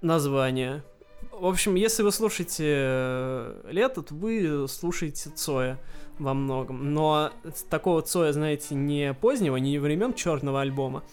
название. 0.00 0.82
В 1.30 1.46
общем, 1.46 1.76
если 1.76 2.02
вы 2.02 2.10
слушаете 2.10 2.64
э, 2.66 3.68
лето, 3.70 4.02
то 4.02 4.14
вы 4.14 4.66
слушаете 4.68 5.30
Цоя 5.30 5.78
во 6.18 6.34
многом. 6.34 6.92
Но 6.92 7.30
такого 7.70 8.02
Цоя, 8.02 8.32
знаете, 8.32 8.74
не 8.74 9.14
позднего, 9.14 9.56
не 9.56 9.78
времен 9.78 10.12
черного 10.12 10.60
альбома, 10.60 11.04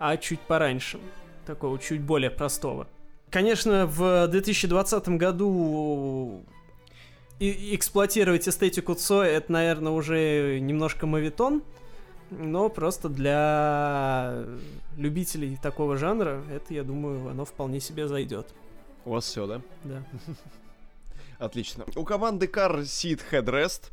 а 0.00 0.16
чуть 0.16 0.40
пораньше. 0.40 0.98
Такого 1.46 1.78
чуть 1.78 2.00
более 2.00 2.30
простого. 2.30 2.88
Конечно, 3.30 3.86
в 3.86 4.26
2020 4.26 5.08
году 5.10 6.44
и 7.38 7.74
эксплуатировать 7.74 8.48
эстетику 8.48 8.94
Цоя 8.94 9.30
это, 9.30 9.52
наверное, 9.52 9.92
уже 9.92 10.58
немножко 10.60 11.06
мавитон, 11.06 11.62
но 12.30 12.68
просто 12.68 13.08
для 13.08 14.44
любителей 14.96 15.58
такого 15.62 15.96
жанра 15.96 16.42
это, 16.50 16.74
я 16.74 16.84
думаю, 16.84 17.28
оно 17.28 17.44
вполне 17.44 17.80
себе 17.80 18.08
зайдет. 18.08 18.46
У 19.04 19.10
вас 19.10 19.24
все, 19.24 19.46
да? 19.46 19.60
Да. 19.84 20.02
Отлично. 21.40 21.86
У 21.96 22.04
команды 22.04 22.46
Car 22.46 22.82
Seat 22.82 23.22
Headrest, 23.30 23.84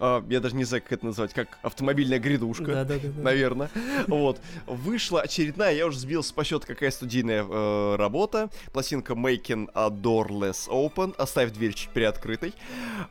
э, 0.00 0.22
я 0.30 0.40
даже 0.40 0.56
не 0.56 0.64
знаю, 0.64 0.82
как 0.82 0.92
это 0.92 1.04
назвать, 1.04 1.34
как 1.34 1.58
автомобильная 1.60 2.18
грядушка, 2.18 2.64
да, 2.64 2.84
да, 2.84 2.94
да, 2.98 3.08
да. 3.08 3.22
наверное, 3.22 3.70
вот, 4.06 4.40
вышла 4.66 5.20
очередная, 5.20 5.74
я 5.74 5.86
уже 5.86 5.98
сбился 5.98 6.32
по 6.32 6.44
счету, 6.44 6.66
какая 6.66 6.90
студийная 6.90 7.44
э, 7.44 7.96
работа, 7.96 8.48
пластинка 8.72 9.12
Making 9.12 9.68
a 9.74 9.90
Door 9.90 10.28
Less 10.28 10.68
Open, 10.68 11.14
оставь 11.18 11.52
дверь 11.52 11.74
чуть 11.74 11.90
приоткрытой. 11.90 12.54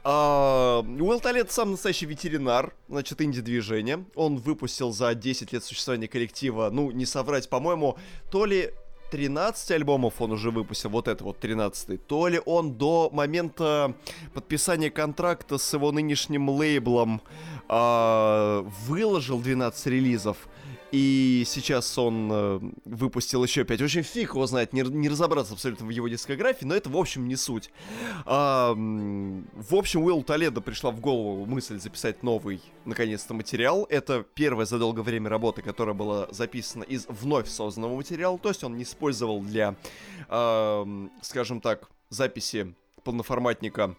Э, 0.04 0.82
Уилл 0.82 1.20
Талет 1.20 1.52
сам 1.52 1.72
настоящий 1.72 2.08
ветеринар, 2.08 2.74
значит, 2.90 3.22
инди-движение, 3.22 4.04
он 4.16 4.38
выпустил 4.38 4.92
за 4.92 5.14
10 5.14 5.54
лет 5.54 5.64
существования 5.64 6.08
коллектива, 6.08 6.72
ну, 6.72 6.90
не 6.90 7.06
соврать, 7.06 7.48
по-моему, 7.48 8.00
то 8.32 8.46
ли 8.46 8.72
13 9.14 9.70
альбомов 9.72 10.22
он 10.22 10.32
уже 10.32 10.50
выпустил, 10.50 10.90
вот 10.90 11.08
это 11.08 11.24
вот 11.24 11.38
13 11.40 12.08
то 12.08 12.28
ли 12.28 12.42
он 12.48 12.74
до 12.74 13.12
момента 13.14 13.94
подписания 14.34 14.90
контракта 14.90 15.60
с 15.60 15.74
его 15.74 15.92
нынешним 15.92 16.50
лейблом 16.50 17.22
э, 17.70 18.64
выложил 18.88 19.40
12 19.40 19.86
релизов, 19.86 20.38
и 20.94 21.44
сейчас 21.48 21.98
он 21.98 22.30
э, 22.32 22.60
выпустил 22.86 23.44
еще 23.44 23.64
5. 23.64 23.82
Очень 23.82 24.04
фиг 24.04 24.36
его 24.36 24.46
знает, 24.46 24.74
не, 24.74 24.84
не 24.84 25.10
разобраться 25.10 25.54
абсолютно 25.56 25.88
в 25.88 25.90
его 25.90 26.08
дискографии, 26.08 26.66
но 26.66 26.76
это, 26.76 26.88
в 26.88 26.96
общем, 26.96 27.28
не 27.28 27.36
суть. 27.36 27.72
А, 28.28 28.76
в 28.76 29.76
общем, 29.76 30.04
Уилл 30.04 30.22
Толедо 30.22 30.62
пришла 30.62 30.92
в 30.92 31.00
голову 31.00 31.48
мысль 31.48 31.80
записать 31.80 32.22
новый, 32.22 32.62
наконец-то, 32.86 33.34
материал. 33.34 33.88
Это 33.90 34.24
первая 34.36 34.68
за 34.68 34.78
долгое 34.78 35.02
время 35.02 35.32
работа, 35.32 35.64
которая 35.64 35.96
была 35.96 36.28
записана 36.30 36.84
из 36.84 37.08
вновь 37.08 37.50
созданного 37.50 37.96
материала. 37.96 38.38
То 38.38 38.50
есть 38.50 38.64
он 38.64 38.78
не 38.78 38.84
использовал 38.84 39.42
для, 39.42 39.76
э, 40.30 41.08
скажем 41.24 41.60
так, 41.60 41.90
записи 42.10 42.76
полноформатника 43.04 43.96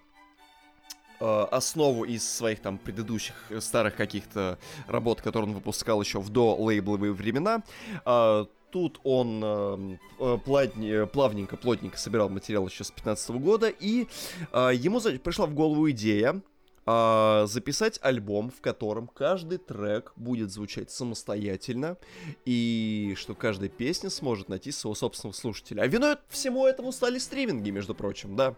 основу 1.24 2.04
из 2.04 2.28
своих 2.28 2.60
там 2.60 2.78
предыдущих 2.78 3.34
э, 3.50 3.60
старых 3.60 3.96
каких-то 3.96 4.58
работ, 4.86 5.22
которые 5.22 5.50
он 5.50 5.54
выпускал 5.54 6.00
еще 6.00 6.20
в 6.20 6.28
до 6.28 6.56
лейбловые 6.56 7.12
времена. 7.12 7.62
Э, 8.04 8.46
тут 8.70 9.00
он 9.04 9.98
э, 10.18 10.38
плавненько, 10.44 11.56
плотненько 11.56 11.96
собирал 11.96 12.28
материал 12.28 12.66
еще 12.66 12.84
с 12.84 12.90
15 12.90 13.30
года, 13.36 13.68
и 13.68 14.08
э, 14.52 14.70
ему 14.74 15.00
пришла 15.00 15.46
в 15.46 15.54
голову 15.54 15.90
идея 15.90 16.40
э, 16.86 17.46
записать 17.46 17.98
альбом, 18.02 18.50
в 18.50 18.60
котором 18.60 19.08
каждый 19.08 19.58
трек 19.58 20.12
будет 20.16 20.50
звучать 20.50 20.90
самостоятельно, 20.90 21.96
и 22.44 23.14
что 23.16 23.34
каждая 23.34 23.68
песня 23.68 24.10
сможет 24.10 24.48
найти 24.48 24.70
своего 24.70 24.94
собственного 24.94 25.34
слушателя. 25.34 25.82
А 25.82 25.86
виной 25.86 26.16
всему 26.28 26.66
этому 26.66 26.92
стали 26.92 27.18
стриминги, 27.18 27.70
между 27.70 27.94
прочим, 27.94 28.36
да. 28.36 28.54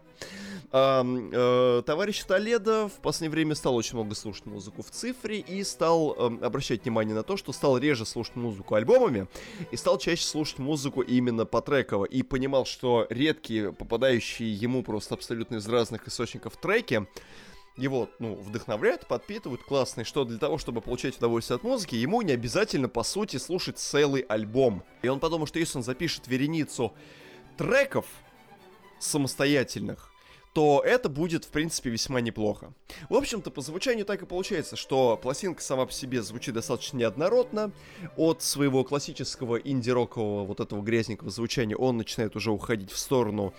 Э, 0.72 1.03
э, 1.05 1.83
товарищ 1.87 2.22
Толедо 2.24 2.89
в 2.89 3.01
последнее 3.01 3.31
время 3.31 3.55
стал 3.55 3.77
очень 3.77 3.97
много 3.97 4.14
слушать 4.14 4.47
музыку 4.47 4.83
в 4.83 4.91
цифре 4.91 5.41
и 5.41 5.62
стал 5.64 6.14
э, 6.18 6.45
обращать 6.45 6.85
внимание 6.85 7.14
на 7.14 7.22
то, 7.22 7.37
что 7.37 7.53
стал 7.53 7.79
реже 7.79 8.05
слушать 8.05 8.37
музыку 8.37 8.74
альбомами 8.74 9.29
и 9.70 9.77
стал 9.77 9.99
чаще 9.99 10.24
слушать 10.24 10.59
музыку 10.59 11.03
именно 11.03 11.47
по 11.47 11.61
треково 11.61 12.05
и 12.05 12.22
понимал, 12.22 12.64
что 12.64 13.07
редкие 13.11 13.72
попадающие 13.72 14.53
ему 14.53 14.83
просто 14.83 15.14
абсолютно 15.14 15.57
из 15.57 15.68
разных 15.68 16.09
источников 16.09 16.57
треки 16.57 17.07
его, 17.77 18.09
ну, 18.18 18.35
вдохновляют, 18.35 19.07
подпитывают, 19.07 19.62
классно, 19.62 20.03
и 20.03 20.05
что 20.05 20.24
для 20.24 20.39
того, 20.39 20.59
чтобы 20.59 20.81
получать 20.81 21.18
удовольствие 21.18 21.57
от 21.57 21.62
музыки, 21.62 21.95
ему 21.95 22.22
не 22.22 22.33
обязательно, 22.33 22.89
по 22.89 23.03
сути, 23.03 23.37
слушать 23.37 23.79
целый 23.79 24.22
альбом. 24.22 24.83
И 25.03 25.09
он 25.09 25.20
подумал, 25.20 25.47
что 25.47 25.59
если 25.59 25.79
он 25.79 25.85
запишет 25.85 26.27
вереницу 26.27 26.95
треков 27.57 28.07
самостоятельных, 28.99 30.11
то 30.57 30.83
это 30.83 31.11
будет, 31.11 31.45
в 31.45 31.49
принципе, 31.49 31.91
весьма 31.91 32.23
неплохо. 32.23 32.73
В 33.11 33.15
общем-то, 33.15 33.51
по 33.51 33.61
звучанию 33.61 34.07
так 34.07 34.23
и 34.23 34.25
получается, 34.25 34.75
что 34.75 35.19
пластинка 35.19 35.61
сама 35.61 35.85
по 35.85 35.93
себе 35.93 36.23
звучит 36.23 36.55
достаточно 36.55 36.97
неоднородно. 36.97 37.73
От 38.17 38.41
своего 38.41 38.83
классического 38.83 39.57
инди-рокового 39.57 40.47
вот 40.47 40.61
этого 40.61 40.81
грязненького 40.81 41.29
звучания 41.29 41.77
он 41.77 41.99
начинает 41.99 42.37
уже 42.37 42.53
уходить 42.53 42.91
в 42.91 42.97
сторону 42.97 43.53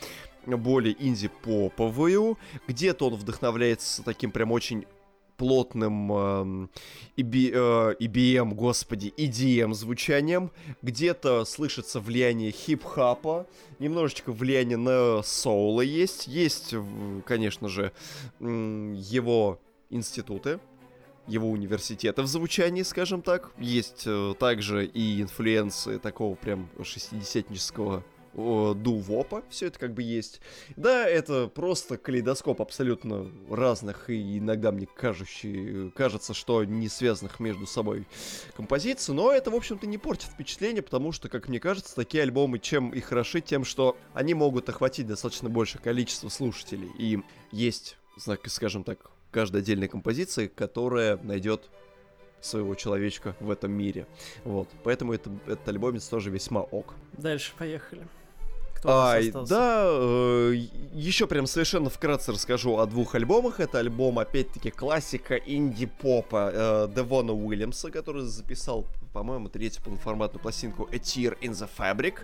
более 0.47 0.95
инди-поповую. 0.97 2.39
Где-то 2.67 3.09
он 3.09 3.13
вдохновляется 3.13 4.01
таким 4.01 4.31
прям 4.31 4.51
очень 4.51 4.87
плотным 5.37 6.11
э, 6.11 6.67
EBM, 7.15 8.53
господи, 8.53 9.13
EDM 9.15 9.73
звучанием. 9.73 10.51
Где-то 10.81 11.45
слышится 11.45 11.99
влияние 11.99 12.51
хип-хапа, 12.51 13.47
немножечко 13.79 14.31
влияние 14.31 14.77
на 14.77 15.21
соула 15.23 15.81
есть. 15.81 16.27
Есть, 16.27 16.73
конечно 17.25 17.69
же, 17.69 17.93
его 18.39 19.59
институты, 19.89 20.59
его 21.27 21.49
университета 21.49 22.23
в 22.23 22.27
звучании, 22.27 22.83
скажем 22.83 23.21
так. 23.21 23.51
Есть 23.57 24.03
э, 24.05 24.33
также 24.39 24.85
и 24.85 25.21
инфлюенции 25.21 25.97
такого 25.97 26.35
прям 26.35 26.69
шестидесятнического 26.83 28.03
дувопа, 28.37 29.43
все 29.49 29.67
это 29.67 29.79
как 29.79 29.93
бы 29.93 30.03
есть. 30.03 30.41
Да, 30.75 31.07
это 31.07 31.47
просто 31.47 31.97
калейдоскоп 31.97 32.61
абсолютно 32.61 33.31
разных 33.49 34.09
и 34.09 34.37
иногда 34.37 34.71
мне 34.71 34.85
кажущий, 34.85 35.91
кажется, 35.91 36.33
что 36.33 36.63
не 36.63 36.87
связанных 36.87 37.39
между 37.39 37.65
собой 37.65 38.05
композиций, 38.55 39.13
но 39.13 39.31
это, 39.31 39.49
в 39.49 39.55
общем-то, 39.55 39.87
не 39.87 39.97
портит 39.97 40.29
впечатление, 40.29 40.83
потому 40.83 41.11
что, 41.11 41.29
как 41.29 41.47
мне 41.47 41.59
кажется, 41.59 41.95
такие 41.95 42.23
альбомы 42.23 42.59
чем 42.59 42.91
и 42.91 42.99
хороши, 42.99 43.41
тем, 43.41 43.65
что 43.65 43.97
они 44.13 44.33
могут 44.33 44.69
охватить 44.69 45.07
достаточно 45.07 45.49
большее 45.49 45.81
количество 45.81 46.29
слушателей. 46.29 46.91
И 46.97 47.19
есть, 47.51 47.97
скажем 48.17 48.83
так, 48.83 49.09
каждая 49.31 49.61
отдельная 49.61 49.87
композиция, 49.87 50.47
которая 50.47 51.17
найдет 51.17 51.69
своего 52.39 52.75
человечка 52.75 53.35
в 53.39 53.49
этом 53.49 53.71
мире. 53.71 54.07
Вот. 54.43 54.69
Поэтому 54.83 55.13
это, 55.13 55.31
этот 55.47 55.67
альбомец 55.67 56.07
тоже 56.07 56.29
весьма 56.29 56.61
ок. 56.61 56.93
Дальше 57.13 57.53
поехали. 57.57 58.07
А, 58.89 59.19
да, 59.45 59.83
э, 59.85 60.53
еще 60.93 61.27
прям 61.27 61.45
совершенно 61.45 61.89
вкратце 61.89 62.31
расскажу 62.31 62.77
о 62.77 62.85
двух 62.85 63.15
альбомах. 63.15 63.59
Это 63.59 63.79
альбом, 63.79 64.17
опять-таки, 64.17 64.71
классика 64.71 65.35
инди-попа 65.35 66.51
э, 66.53 66.87
Девона 66.95 67.33
Уильямса, 67.33 67.91
который 67.91 68.23
записал, 68.23 68.85
по-моему, 69.13 69.49
третью 69.49 69.83
полноформатную 69.83 70.41
пластинку 70.41 70.87
A 70.91 70.95
Tear 70.95 71.37
in 71.41 71.51
the 71.51 71.67
Fabric. 71.77 72.19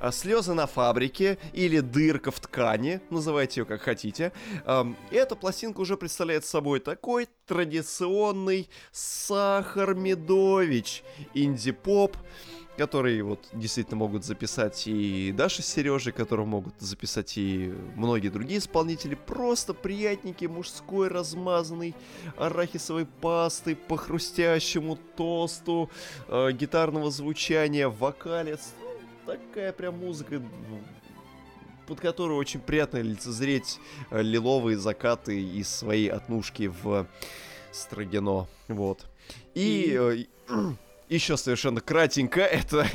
Э, 0.00 0.12
Слезы 0.12 0.54
на 0.54 0.68
фабрике 0.68 1.36
или 1.52 1.80
дырка 1.80 2.30
в 2.30 2.38
ткани, 2.38 3.00
называйте 3.10 3.62
ее 3.62 3.64
как 3.64 3.82
хотите. 3.82 4.30
Э, 4.66 4.84
эта 5.10 5.34
пластинка 5.34 5.80
уже 5.80 5.96
представляет 5.96 6.44
собой 6.44 6.78
такой 6.78 7.26
традиционный 7.46 8.68
сахар-медович 8.92 11.02
инди-поп 11.34 12.16
которые 12.76 13.22
вот 13.22 13.40
действительно 13.52 13.96
могут 13.96 14.24
записать 14.24 14.86
и 14.86 15.32
Даша 15.32 15.62
с 15.62 15.66
Сережей, 15.66 16.12
которые 16.12 16.46
могут 16.46 16.74
записать 16.80 17.36
и 17.38 17.72
многие 17.94 18.28
другие 18.28 18.58
исполнители. 18.58 19.14
Просто 19.14 19.74
приятненький 19.74 20.48
мужской 20.48 21.08
размазанный 21.08 21.94
арахисовой 22.36 23.06
пастой 23.06 23.76
по 23.76 23.96
хрустящему 23.96 24.98
тосту 25.16 25.90
э, 26.28 26.52
гитарного 26.52 27.10
звучания, 27.10 27.88
вокалец. 27.88 28.72
Ну, 28.80 29.32
такая 29.32 29.72
прям 29.72 29.98
музыка 29.98 30.42
под 31.86 32.00
которую 32.00 32.38
очень 32.38 32.60
приятно 32.60 32.98
лицезреть 32.98 33.78
э, 34.10 34.22
лиловые 34.22 34.78
закаты 34.78 35.40
из 35.40 35.68
своей 35.68 36.08
отнушки 36.08 36.72
в 36.82 37.06
Строгино. 37.72 38.46
Вот. 38.68 39.06
И... 39.54 40.26
и... 40.48 40.54
Э, 41.08 41.14
еще 41.14 41.36
совершенно 41.36 41.80
кратенько, 41.80 42.40
это 42.40 42.86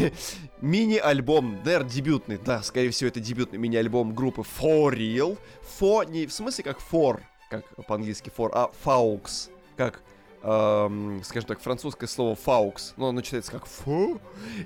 мини-альбом, 0.61 1.59
наверное, 1.63 1.89
дебютный, 1.89 2.37
да, 2.37 2.61
скорее 2.61 2.89
всего, 2.91 3.07
это 3.07 3.19
дебютный 3.19 3.57
мини-альбом 3.57 4.13
группы 4.13 4.41
For 4.41 4.93
Real. 4.93 5.37
For, 5.79 6.09
не 6.09 6.25
в 6.25 6.33
смысле 6.33 6.63
как 6.63 6.79
for, 6.79 7.21
как 7.49 7.65
по-английски 7.85 8.31
for, 8.35 8.49
а 8.53 8.71
Faux, 8.83 9.49
как 9.77 10.01
эм, 10.43 11.21
скажем 11.23 11.47
так, 11.47 11.59
французское 11.59 12.07
слово 12.07 12.35
фаукс, 12.35 12.93
но 12.97 13.09
оно 13.09 13.21
читается 13.21 13.51
как 13.51 13.65
фо, 13.65 14.19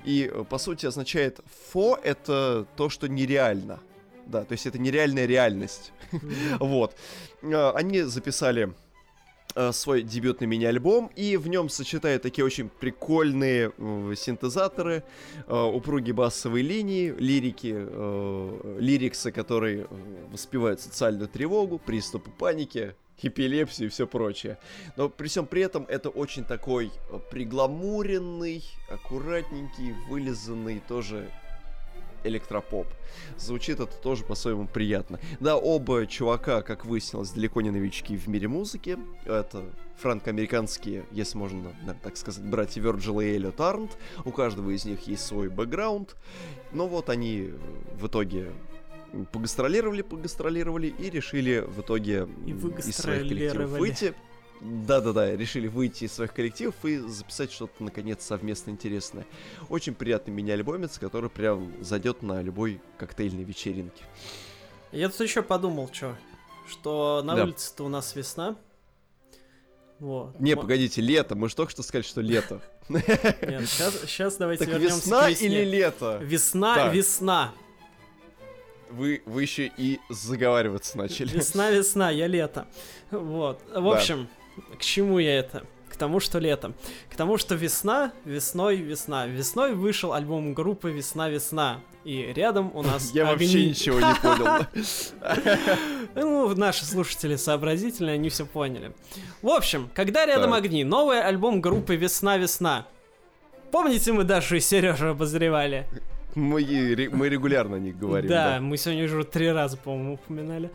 и 0.04 0.32
по 0.48 0.58
сути 0.58 0.86
означает 0.86 1.40
фо 1.72 1.98
это 2.02 2.66
то, 2.76 2.88
что 2.88 3.08
нереально. 3.08 3.80
Да, 4.26 4.44
то 4.44 4.52
есть 4.52 4.66
это 4.66 4.78
нереальная 4.78 5.26
реальность. 5.26 5.92
вот. 6.58 6.96
Э, 7.42 7.72
они 7.74 8.02
записали 8.02 8.72
Э, 8.72 8.83
свой 9.72 10.02
дебютный 10.02 10.46
мини-альбом, 10.46 11.10
и 11.14 11.36
в 11.36 11.48
нем 11.48 11.68
сочетает 11.68 12.22
такие 12.22 12.44
очень 12.44 12.68
прикольные 12.68 13.72
э, 13.76 14.14
синтезаторы, 14.16 15.04
э, 15.46 15.54
упругие 15.54 16.14
басовые 16.14 16.62
линии, 16.62 17.14
лирики, 17.18 17.72
э, 17.74 18.76
лириксы, 18.80 19.30
которые 19.32 19.82
э, 19.82 19.86
воспевают 20.32 20.80
социальную 20.80 21.28
тревогу, 21.28 21.78
приступы 21.78 22.30
паники, 22.30 22.94
эпилепсию 23.22 23.88
и 23.88 23.90
все 23.90 24.06
прочее. 24.06 24.58
Но 24.96 25.08
при 25.08 25.28
всем 25.28 25.46
при 25.46 25.62
этом 25.62 25.84
это 25.88 26.08
очень 26.08 26.44
такой 26.44 26.90
э, 27.10 27.18
пригламуренный, 27.30 28.64
аккуратненький, 28.88 29.94
вылизанный 30.08 30.82
тоже 30.88 31.30
электропоп. 32.24 32.86
Звучит 33.38 33.80
это 33.80 33.94
тоже 33.94 34.24
по-своему 34.24 34.66
приятно. 34.66 35.20
Да, 35.40 35.56
оба 35.56 36.06
чувака, 36.06 36.62
как 36.62 36.84
выяснилось, 36.84 37.30
далеко 37.30 37.60
не 37.60 37.70
новички 37.70 38.16
в 38.16 38.26
мире 38.26 38.48
музыки. 38.48 38.98
Это 39.24 39.64
франко-американские, 39.98 41.04
если 41.12 41.38
можно 41.38 41.72
так 42.02 42.16
сказать, 42.16 42.44
братья 42.44 42.80
Вирджила 42.80 43.20
и 43.20 43.34
Эллиот 43.34 43.60
Арнт. 43.60 43.96
У 44.24 44.30
каждого 44.30 44.70
из 44.70 44.84
них 44.84 45.06
есть 45.06 45.24
свой 45.24 45.48
бэкграунд. 45.48 46.16
Но 46.72 46.88
вот 46.88 47.10
они 47.10 47.50
в 47.98 48.06
итоге 48.08 48.50
погастролировали, 49.32 50.02
погастролировали 50.02 50.88
и 50.88 51.10
решили 51.10 51.64
в 51.64 51.80
итоге 51.80 52.26
из 52.46 52.96
своих 52.96 53.28
коллективов 53.28 53.70
выйти. 53.70 54.14
Да-да-да, 54.64 55.36
решили 55.36 55.68
выйти 55.68 56.04
из 56.04 56.14
своих 56.14 56.32
коллективов 56.32 56.74
и 56.84 56.96
записать 56.96 57.52
что-то, 57.52 57.84
наконец, 57.84 58.24
совместно 58.24 58.70
интересное. 58.70 59.26
Очень 59.68 59.94
приятный 59.94 60.32
мини-альбомец, 60.32 60.98
который 60.98 61.28
прям 61.28 61.70
зайдет 61.82 62.22
на 62.22 62.40
любой 62.40 62.80
коктейльной 62.96 63.44
вечеринке. 63.44 64.04
Я 64.90 65.10
тут 65.10 65.20
еще 65.20 65.42
подумал, 65.42 65.90
что, 65.92 66.16
что 66.66 67.20
на 67.22 67.36
да. 67.36 67.44
улице-то 67.44 67.84
у 67.84 67.88
нас 67.88 68.16
весна. 68.16 68.56
Вот. 69.98 70.40
Не, 70.40 70.56
погодите, 70.56 71.02
лето. 71.02 71.34
Мы 71.34 71.50
же 71.50 71.56
только 71.56 71.70
что 71.70 71.82
сказали, 71.82 72.04
что 72.04 72.22
лето. 72.22 72.62
Нет, 72.88 73.68
сейчас, 73.68 74.00
сейчас 74.06 74.36
давайте 74.36 74.64
так 74.64 74.72
вернемся 74.72 74.96
весна 74.96 75.26
к 75.26 75.30
весне. 75.30 75.46
или 75.46 75.64
лето? 75.64 76.18
Весна, 76.22 76.74
так. 76.74 76.94
весна. 76.94 77.52
Вы, 78.90 79.22
вы 79.26 79.42
еще 79.42 79.70
и 79.76 80.00
заговариваться 80.08 80.96
начали. 80.96 81.28
Весна, 81.28 81.70
весна, 81.70 82.10
я 82.10 82.26
лето. 82.28 82.66
Вот. 83.10 83.60
В 83.74 83.88
общем, 83.88 84.22
да 84.22 84.43
к 84.78 84.82
чему 84.82 85.18
я 85.18 85.38
это? 85.38 85.64
К 85.88 85.96
тому, 85.96 86.18
что 86.18 86.40
лето. 86.40 86.72
К 87.08 87.14
тому, 87.14 87.38
что 87.38 87.54
весна, 87.54 88.12
весной, 88.24 88.78
весна. 88.78 89.26
Весной 89.26 89.74
вышел 89.74 90.12
альбом 90.12 90.52
группы 90.52 90.90
«Весна-весна». 90.90 91.80
И 92.04 92.32
рядом 92.34 92.72
у 92.74 92.82
нас 92.82 93.10
Я 93.14 93.28
огни. 93.28 93.46
вообще 93.46 93.68
ничего 93.68 94.00
не 94.00 94.14
понял. 94.20 94.66
Ну, 96.16 96.54
наши 96.54 96.84
слушатели 96.84 97.36
сообразительные, 97.36 98.14
они 98.14 98.28
все 98.28 98.44
поняли. 98.44 98.92
В 99.40 99.48
общем, 99.48 99.88
когда 99.94 100.26
рядом 100.26 100.52
огни, 100.52 100.84
новый 100.84 101.22
альбом 101.22 101.60
группы 101.60 101.94
«Весна-весна». 101.96 102.86
Помните, 103.70 104.12
мы 104.12 104.24
Дашу 104.24 104.56
и 104.56 104.60
Сережу 104.60 105.08
обозревали? 105.08 105.86
Мы, 106.34 106.60
мы 107.12 107.28
регулярно 107.28 107.76
о 107.76 107.80
них 107.80 107.98
говорим. 107.98 108.28
Да, 108.28 108.54
да, 108.54 108.60
мы 108.60 108.76
сегодня 108.76 109.04
уже 109.04 109.24
три 109.24 109.50
раза, 109.50 109.76
по-моему, 109.76 110.14
упоминали. 110.14 110.70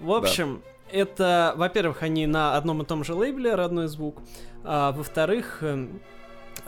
В 0.00 0.12
общем, 0.12 0.62
да 0.64 0.73
это, 0.94 1.54
во-первых, 1.56 2.02
они 2.02 2.26
на 2.26 2.56
одном 2.56 2.82
и 2.82 2.84
том 2.84 3.04
же 3.04 3.14
лейбле, 3.14 3.56
родной 3.56 3.88
звук, 3.88 4.22
а 4.62 4.92
во-вторых, 4.92 5.58
эм, 5.62 6.00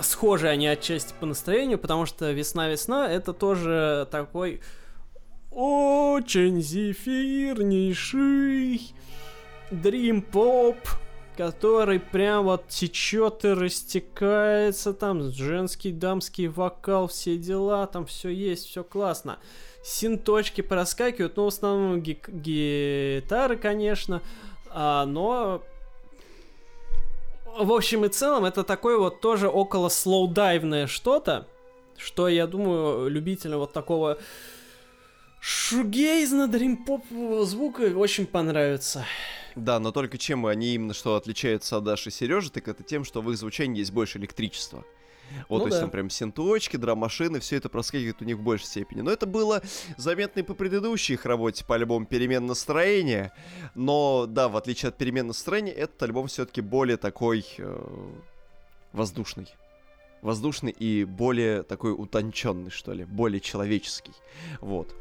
схожи 0.01 0.49
они 0.49 0.67
отчасти 0.67 1.15
по 1.19 1.27
настроению, 1.27 1.79
потому 1.79 2.07
что 2.07 2.33
«Весна-весна»— 2.33 3.09
это 3.13 3.33
тоже 3.33 4.09
такой 4.11 4.61
очень 5.53 6.61
зефирнейший 6.61 8.93
дрим-поп, 9.71 10.77
который 11.37 12.01
прям 12.01 12.45
вот 12.45 12.67
течет 12.69 13.45
и 13.45 13.49
растекается, 13.49 14.93
там 14.93 15.31
женский, 15.31 15.93
дамский 15.93 16.49
вокал, 16.49 17.07
все 17.07 17.37
дела, 17.37 17.87
там 17.87 18.07
все 18.07 18.31
есть, 18.31 18.67
все 18.67 18.83
классно 18.83 19.39
синточки 19.87 20.63
проскакивают, 20.63 21.37
но 21.37 21.45
в 21.45 21.49
основном 21.49 22.01
ги- 22.01 22.19
гитары, 22.27 23.57
конечно, 23.57 24.21
а, 24.69 25.07
но 25.07 25.63
в 27.57 27.73
общем 27.73 28.05
и 28.05 28.09
целом 28.09 28.45
это 28.45 28.65
такое 28.65 28.99
вот 28.99 29.21
тоже 29.21 29.49
около 29.49 29.89
слоудайвное 29.89 30.89
что-то, 30.89 31.47
что, 31.97 32.29
я 32.29 32.47
думаю, 32.47 33.09
любителям 33.09 33.61
вот 33.61 33.73
такого 33.73 34.19
Шугейзно 35.41 36.49
дрим-попового 36.49 37.45
звука 37.45 37.83
очень 37.97 38.27
понравится. 38.27 39.07
Да, 39.55 39.79
но 39.79 39.93
только 39.93 40.19
чем 40.19 40.45
они 40.47 40.75
именно 40.75 40.93
что 40.93 41.15
отличаются 41.15 41.77
от 41.77 41.85
Даши 41.85 42.09
и 42.09 42.13
Сережи, 42.13 42.51
так 42.51 42.67
это 42.67 42.83
тем, 42.83 43.05
что 43.05 43.23
в 43.23 43.31
их 43.31 43.39
звучании 43.39 43.79
есть 43.79 43.93
больше 43.93 44.19
электричества. 44.19 44.85
Вот, 45.49 45.59
Ну 45.59 45.65
то 45.65 45.67
есть 45.67 45.77
да. 45.79 45.81
там 45.83 45.91
прям 45.91 46.11
синточки, 46.11 46.77
драм-машины, 46.77 47.41
все 47.41 47.57
это 47.57 47.69
проскакивает 47.69 48.21
у 48.21 48.25
них 48.25 48.39
в 48.39 48.43
большей 48.43 48.67
степени. 48.67 49.01
Но 49.01 49.11
это 49.11 49.27
было 49.27 49.63
заметно 49.97 50.41
и 50.41 50.43
по 50.43 50.55
предыдущей 50.55 51.15
их 51.15 51.25
работе 51.27 51.65
по 51.65 51.75
альбому 51.75 52.07
«Перемен 52.07 52.47
настроения». 52.47 53.33
Но, 53.75 54.27
да, 54.27 54.49
в 54.49 54.57
отличие 54.57 54.89
от 54.89 54.97
«Перемен 54.97 55.29
настроения», 55.29 55.73
этот 55.73 56.03
альбом 56.03 56.27
все-таки 56.27 56.61
более 56.61 56.97
такой 56.97 57.47
э, 57.59 58.11
воздушный. 58.93 59.49
Воздушный 60.23 60.73
и 60.73 61.05
более 61.05 61.63
такой 61.63 61.93
утонченный, 61.93 62.71
что 62.71 62.93
ли, 62.93 63.05
более 63.05 63.41
человеческий. 63.41 64.13
Вот. 64.61 64.95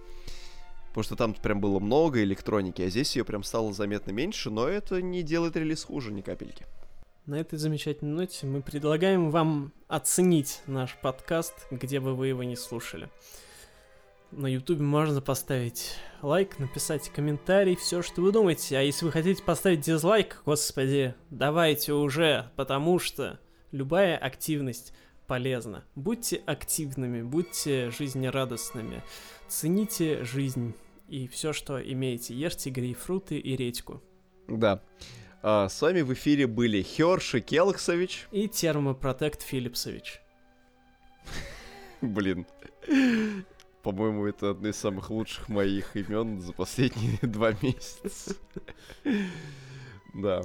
Потому 0.89 1.03
что 1.03 1.15
там 1.15 1.33
прям 1.33 1.59
было 1.59 1.79
много 1.79 2.23
электроники, 2.23 2.81
а 2.81 2.89
здесь 2.89 3.15
ее 3.15 3.25
прям 3.25 3.43
стало 3.43 3.73
заметно 3.73 4.11
меньше, 4.11 4.49
но 4.49 4.67
это 4.67 5.01
не 5.01 5.23
делает 5.23 5.57
релиз 5.57 5.83
хуже 5.83 6.11
ни 6.13 6.21
капельки. 6.21 6.65
На 7.25 7.39
этой 7.39 7.57
замечательной 7.57 8.11
ноте 8.11 8.45
мы 8.45 8.61
предлагаем 8.61 9.31
вам 9.31 9.73
оценить 9.87 10.61
наш 10.67 10.95
подкаст, 11.01 11.53
где 11.71 11.99
бы 11.99 12.13
вы 12.13 12.27
его 12.27 12.43
не 12.43 12.55
слушали. 12.55 13.09
На 14.29 14.45
ютубе 14.45 14.83
можно 14.83 15.21
поставить 15.21 15.95
лайк, 16.21 16.59
написать 16.59 17.09
комментарий, 17.09 17.75
все, 17.75 18.03
что 18.03 18.21
вы 18.21 18.31
думаете. 18.31 18.77
А 18.77 18.81
если 18.81 19.05
вы 19.05 19.11
хотите 19.11 19.41
поставить 19.41 19.81
дизлайк, 19.81 20.43
господи, 20.45 21.15
давайте 21.31 21.93
уже, 21.93 22.51
потому 22.55 22.99
что 22.99 23.39
любая 23.71 24.17
активность 24.17 24.93
полезна. 25.25 25.83
Будьте 25.95 26.43
активными, 26.45 27.23
будьте 27.23 27.89
жизнерадостными, 27.89 29.01
цените 29.47 30.23
жизнь 30.23 30.75
и 31.07 31.27
все, 31.27 31.53
что 31.53 31.81
имеете. 31.81 32.35
Ешьте 32.35 32.69
грейпфруты 32.69 33.39
и 33.39 33.55
редьку. 33.55 34.03
Да. 34.47 34.83
А, 35.47 35.69
с 35.69 35.79
вами 35.79 36.01
в 36.01 36.11
эфире 36.11 36.47
были 36.47 36.81
Херши 36.81 37.39
Келксович. 37.39 38.27
И 38.31 38.47
термопротект 38.47 39.43
Филипсович. 39.43 40.19
Блин. 42.01 42.47
По-моему, 43.83 44.25
это 44.25 44.49
одно 44.49 44.69
из 44.69 44.75
самых 44.75 45.11
лучших 45.11 45.47
моих 45.47 45.95
имен 45.95 46.41
за 46.41 46.51
последние 46.51 47.19
два 47.21 47.51
месяца. 47.61 48.35
Да. 50.15 50.41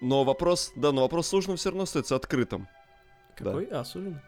Но 0.00 0.22
вопрос, 0.22 0.70
да, 0.76 0.92
но 0.92 1.02
вопрос 1.02 1.26
с 1.26 1.34
ужином 1.34 1.56
все 1.56 1.70
равно 1.70 1.82
остается 1.82 2.14
открытым. 2.14 2.68
Да. 3.40 3.44
Какой? 3.44 3.64
А, 3.64 3.84
с 3.84 3.96
ужином? 3.96 4.20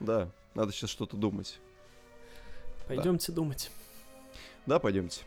Да, 0.00 0.30
надо 0.54 0.70
сейчас 0.70 0.90
что-то 0.90 1.16
думать. 1.16 1.60
Пойдемте 2.88 3.32
думать. 3.32 3.70
Да, 4.66 4.78
пойдемте. 4.78 5.22